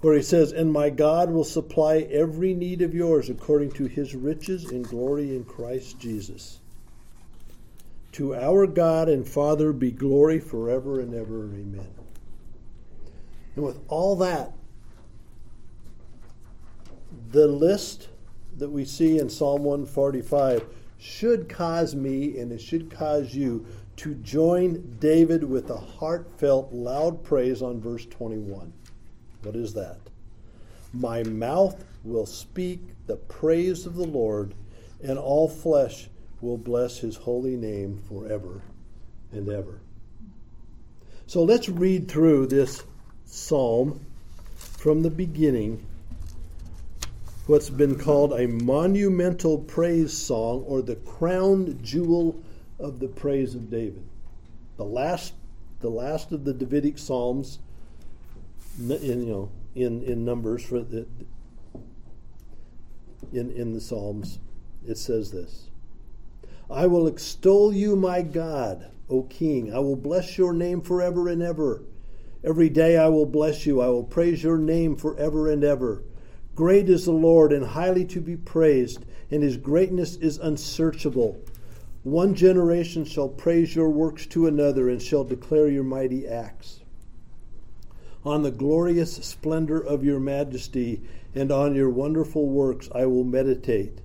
where 0.00 0.14
he 0.14 0.22
says, 0.22 0.52
And 0.52 0.72
my 0.72 0.90
God 0.90 1.30
will 1.30 1.44
supply 1.44 1.98
every 2.10 2.54
need 2.54 2.82
of 2.82 2.94
yours 2.94 3.30
according 3.30 3.72
to 3.72 3.86
his 3.86 4.14
riches 4.14 4.70
in 4.70 4.82
glory 4.82 5.34
in 5.34 5.44
Christ 5.44 5.98
Jesus. 5.98 6.60
To 8.12 8.34
our 8.34 8.66
God 8.66 9.08
and 9.08 9.26
Father 9.26 9.72
be 9.72 9.90
glory 9.90 10.40
forever 10.40 11.00
and 11.00 11.14
ever. 11.14 11.44
Amen. 11.44 11.88
And 13.56 13.64
with 13.64 13.80
all 13.88 14.16
that, 14.16 14.52
the 17.30 17.46
list 17.46 18.08
that 18.58 18.70
we 18.70 18.84
see 18.84 19.18
in 19.18 19.28
Psalm 19.28 19.64
145 19.64 20.64
should 20.98 21.48
cause 21.48 21.94
me 21.94 22.38
and 22.38 22.52
it 22.52 22.60
should 22.60 22.90
cause 22.90 23.34
you 23.34 23.66
to 23.96 24.14
join 24.16 24.96
David 24.98 25.44
with 25.44 25.70
a 25.70 25.76
heartfelt, 25.76 26.72
loud 26.72 27.24
praise 27.24 27.62
on 27.62 27.80
verse 27.80 28.06
21. 28.06 28.72
What 29.46 29.54
is 29.54 29.74
that? 29.74 29.98
My 30.92 31.22
mouth 31.22 31.84
will 32.02 32.26
speak 32.26 32.80
the 33.06 33.14
praise 33.14 33.86
of 33.86 33.94
the 33.94 34.04
Lord, 34.04 34.54
and 35.00 35.16
all 35.16 35.48
flesh 35.48 36.08
will 36.40 36.58
bless 36.58 36.98
his 36.98 37.14
holy 37.14 37.54
name 37.54 38.02
forever 38.08 38.62
and 39.30 39.48
ever. 39.48 39.78
So 41.28 41.44
let's 41.44 41.68
read 41.68 42.08
through 42.08 42.48
this 42.48 42.82
psalm 43.24 44.04
from 44.56 45.02
the 45.02 45.10
beginning. 45.10 45.86
What's 47.46 47.70
been 47.70 48.00
called 48.00 48.32
a 48.32 48.48
monumental 48.48 49.58
praise 49.58 50.12
song 50.12 50.64
or 50.66 50.82
the 50.82 50.96
crown 50.96 51.78
jewel 51.84 52.42
of 52.80 52.98
the 52.98 53.08
praise 53.08 53.54
of 53.54 53.70
David. 53.70 54.02
The 54.76 54.84
last 54.84 55.34
the 55.78 55.90
last 55.90 56.32
of 56.32 56.44
the 56.44 56.54
Davidic 56.54 56.98
psalms 56.98 57.60
in 58.78 59.24
you 59.24 59.26
know 59.26 59.50
in 59.74 60.02
in 60.02 60.24
numbers 60.24 60.64
for 60.64 60.80
the 60.80 61.06
in 63.32 63.50
in 63.50 63.72
the 63.72 63.80
psalms 63.80 64.38
it 64.86 64.98
says 64.98 65.30
this 65.30 65.68
I 66.70 66.86
will 66.86 67.06
extol 67.06 67.72
you 67.72 67.94
my 67.96 68.22
God 68.22 68.90
O 69.08 69.22
king. 69.22 69.72
I 69.72 69.78
will 69.78 69.96
bless 69.96 70.36
your 70.36 70.52
name 70.52 70.80
forever 70.80 71.28
and 71.28 71.40
ever. 71.42 71.82
Every 72.42 72.68
day 72.68 72.96
I 72.96 73.08
will 73.08 73.26
bless 73.26 73.64
you. 73.64 73.80
I 73.80 73.88
will 73.88 74.02
praise 74.02 74.42
your 74.42 74.58
name 74.58 74.96
forever 74.96 75.48
and 75.48 75.62
ever. 75.62 76.02
Great 76.54 76.88
is 76.88 77.04
the 77.04 77.12
Lord 77.12 77.52
and 77.52 77.64
highly 77.64 78.04
to 78.06 78.20
be 78.20 78.36
praised 78.36 79.04
and 79.30 79.42
his 79.42 79.56
greatness 79.56 80.16
is 80.16 80.38
unsearchable. 80.38 81.40
One 82.02 82.34
generation 82.34 83.04
shall 83.04 83.28
praise 83.28 83.74
your 83.74 83.90
works 83.90 84.26
to 84.26 84.46
another 84.46 84.88
and 84.88 85.00
shall 85.00 85.24
declare 85.24 85.68
your 85.68 85.84
mighty 85.84 86.26
acts 86.26 86.80
on 88.26 88.42
the 88.42 88.50
glorious 88.50 89.14
splendor 89.16 89.80
of 89.80 90.04
your 90.04 90.18
majesty 90.18 91.00
and 91.34 91.52
on 91.52 91.74
your 91.76 91.88
wonderful 91.88 92.48
works 92.48 92.88
I 92.92 93.06
will 93.06 93.22
meditate. 93.22 94.00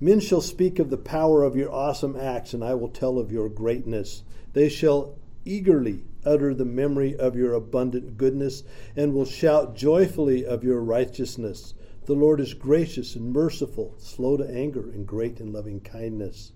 Men 0.00 0.20
shall 0.20 0.40
speak 0.40 0.78
of 0.78 0.88
the 0.88 0.96
power 0.96 1.42
of 1.42 1.54
your 1.54 1.70
awesome 1.70 2.16
acts, 2.16 2.54
and 2.54 2.64
I 2.64 2.74
will 2.74 2.88
tell 2.88 3.18
of 3.18 3.30
your 3.30 3.50
greatness. 3.50 4.22
They 4.54 4.70
shall 4.70 5.16
eagerly 5.44 6.04
utter 6.24 6.54
the 6.54 6.64
memory 6.64 7.14
of 7.14 7.36
your 7.36 7.52
abundant 7.52 8.16
goodness, 8.16 8.62
and 8.96 9.12
will 9.12 9.26
shout 9.26 9.76
joyfully 9.76 10.46
of 10.46 10.64
your 10.64 10.80
righteousness. 10.80 11.74
The 12.06 12.14
Lord 12.14 12.40
is 12.40 12.54
gracious 12.54 13.14
and 13.14 13.32
merciful, 13.32 13.94
slow 13.98 14.38
to 14.38 14.48
anger, 14.48 14.90
and 14.90 15.06
great 15.06 15.40
in 15.40 15.52
loving 15.52 15.80
kindness. 15.80 16.52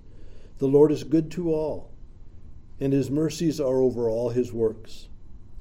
The 0.59 0.69
Lord 0.69 0.93
is 0.93 1.05
good 1.05 1.31
to 1.33 1.53
all, 1.53 1.91
and 2.81 2.93
his 2.93 3.11
mercies 3.11 3.61
are 3.61 3.83
over 3.83 4.09
all 4.09 4.31
his 4.31 4.53
works. 4.53 5.09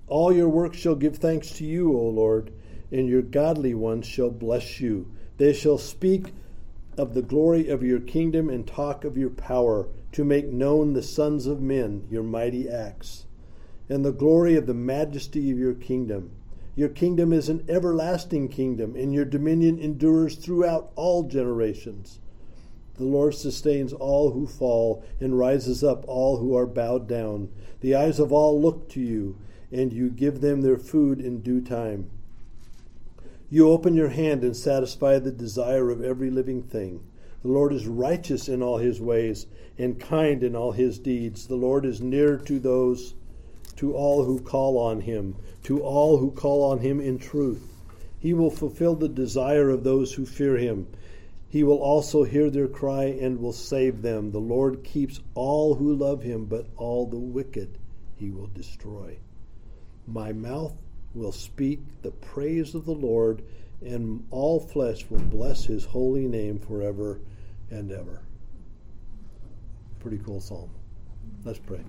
All 0.08 0.34
your 0.34 0.50
works 0.50 0.78
shall 0.78 0.96
give 0.96 1.18
thanks 1.18 1.52
to 1.54 1.66
you, 1.66 1.98
O 1.98 2.10
Lord, 2.10 2.52
and 2.92 3.08
your 3.08 3.22
godly 3.22 3.74
ones 3.74 4.06
shall 4.06 4.30
bless 4.30 4.82
you. 4.82 5.10
They 5.38 5.54
shall 5.54 5.78
speak 5.78 6.34
of 6.98 7.14
the 7.14 7.22
glory 7.22 7.70
of 7.70 7.84
your 7.84 8.00
kingdom 8.00 8.50
and 8.50 8.68
talk 8.68 9.04
of 9.06 9.18
your 9.18 9.30
power, 9.30 9.88
to 10.12 10.24
make 10.24 10.52
known 10.52 10.94
the 10.94 11.02
sons 11.02 11.48
of 11.48 11.62
men 11.62 12.06
your 12.12 12.22
mighty 12.22 12.70
acts, 12.70 13.26
and 13.90 14.06
the 14.06 14.12
glory 14.12 14.56
of 14.56 14.68
the 14.68 14.74
majesty 14.74 15.50
of 15.50 15.58
your 15.58 15.74
kingdom. 15.74 16.32
Your 16.76 16.90
kingdom 16.90 17.32
is 17.32 17.50
an 17.50 17.66
everlasting 17.70 18.50
kingdom, 18.50 18.96
and 18.96 19.14
your 19.14 19.26
dominion 19.26 19.80
endures 19.80 20.36
throughout 20.36 20.92
all 20.96 21.24
generations. 21.24 22.20
The 22.96 23.06
Lord 23.06 23.34
sustains 23.36 23.94
all 23.94 24.32
who 24.32 24.46
fall 24.46 25.04
and 25.20 25.38
rises 25.38 25.84
up 25.84 26.04
all 26.08 26.38
who 26.38 26.56
are 26.56 26.68
bowed 26.68 27.08
down. 27.08 27.50
The 27.82 27.96
eyes 27.96 28.20
of 28.20 28.32
all 28.32 28.62
look 28.62 28.90
to 28.90 29.02
you 29.02 29.38
and 29.74 29.92
you 29.92 30.10
give 30.10 30.40
them 30.40 30.62
their 30.62 30.78
food 30.78 31.20
in 31.20 31.42
due 31.42 31.60
time. 31.60 32.10
You 33.50 33.70
open 33.70 33.96
your 33.96 34.10
hand 34.10 34.44
and 34.44 34.56
satisfy 34.56 35.20
the 35.20 35.32
desire 35.32 35.90
of 35.90 36.04
every 36.04 36.30
living 36.30 36.64
thing. 36.64 37.04
The 37.42 37.50
Lord 37.50 37.74
is 37.74 37.88
righteous 37.88 38.48
in 38.48 38.64
all 38.64 38.78
his 38.78 39.02
ways 39.02 39.48
and 39.78 40.00
kind 40.00 40.44
in 40.44 40.56
all 40.56 40.72
his 40.72 41.00
deeds. 41.00 41.48
The 41.48 41.56
Lord 41.56 41.86
is 41.86 42.02
near 42.02 42.38
to 42.38 42.60
those, 42.60 43.16
to 43.76 43.94
all 43.96 44.24
who 44.24 44.40
call 44.40 44.78
on 44.78 45.02
him, 45.02 45.36
to 45.64 45.82
all 45.82 46.18
who 46.18 46.32
call 46.32 46.64
on 46.64 46.80
him 46.80 47.00
in 47.02 47.18
truth. 47.20 47.68
He 48.18 48.34
will 48.34 48.52
fulfill 48.52 48.96
the 48.96 49.10
desire 49.10 49.70
of 49.70 49.84
those 49.84 50.14
who 50.14 50.26
fear 50.26 50.58
him. 50.58 50.88
He 51.50 51.64
will 51.64 51.80
also 51.80 52.24
hear 52.24 52.50
their 52.50 52.68
cry 52.68 53.06
and 53.06 53.40
will 53.40 53.54
save 53.54 54.02
them. 54.02 54.32
The 54.32 54.40
Lord 54.40 54.84
keeps 54.84 55.20
all 55.36 55.76
who 55.76 55.94
love 55.94 56.24
him, 56.24 56.46
but 56.46 56.68
all 56.78 57.06
the 57.06 57.20
wicked 57.20 57.78
he 58.16 58.32
will 58.32 58.48
destroy. 58.48 59.18
My 60.08 60.34
mouth 60.34 60.74
will 61.14 61.32
speak 61.32 61.80
the 62.02 62.12
praise 62.12 62.76
of 62.76 62.86
the 62.86 62.94
Lord, 62.94 63.44
and 63.82 64.26
all 64.32 64.60
flesh 64.60 65.06
will 65.10 65.20
bless 65.20 65.66
his 65.66 65.86
holy 65.86 66.28
name 66.28 66.60
forever 66.60 67.20
and 67.70 67.92
ever. 67.92 68.22
Pretty 70.00 70.20
cool 70.20 70.42
psalm. 70.42 70.70
Let's 71.46 71.60
pray. 71.60 71.84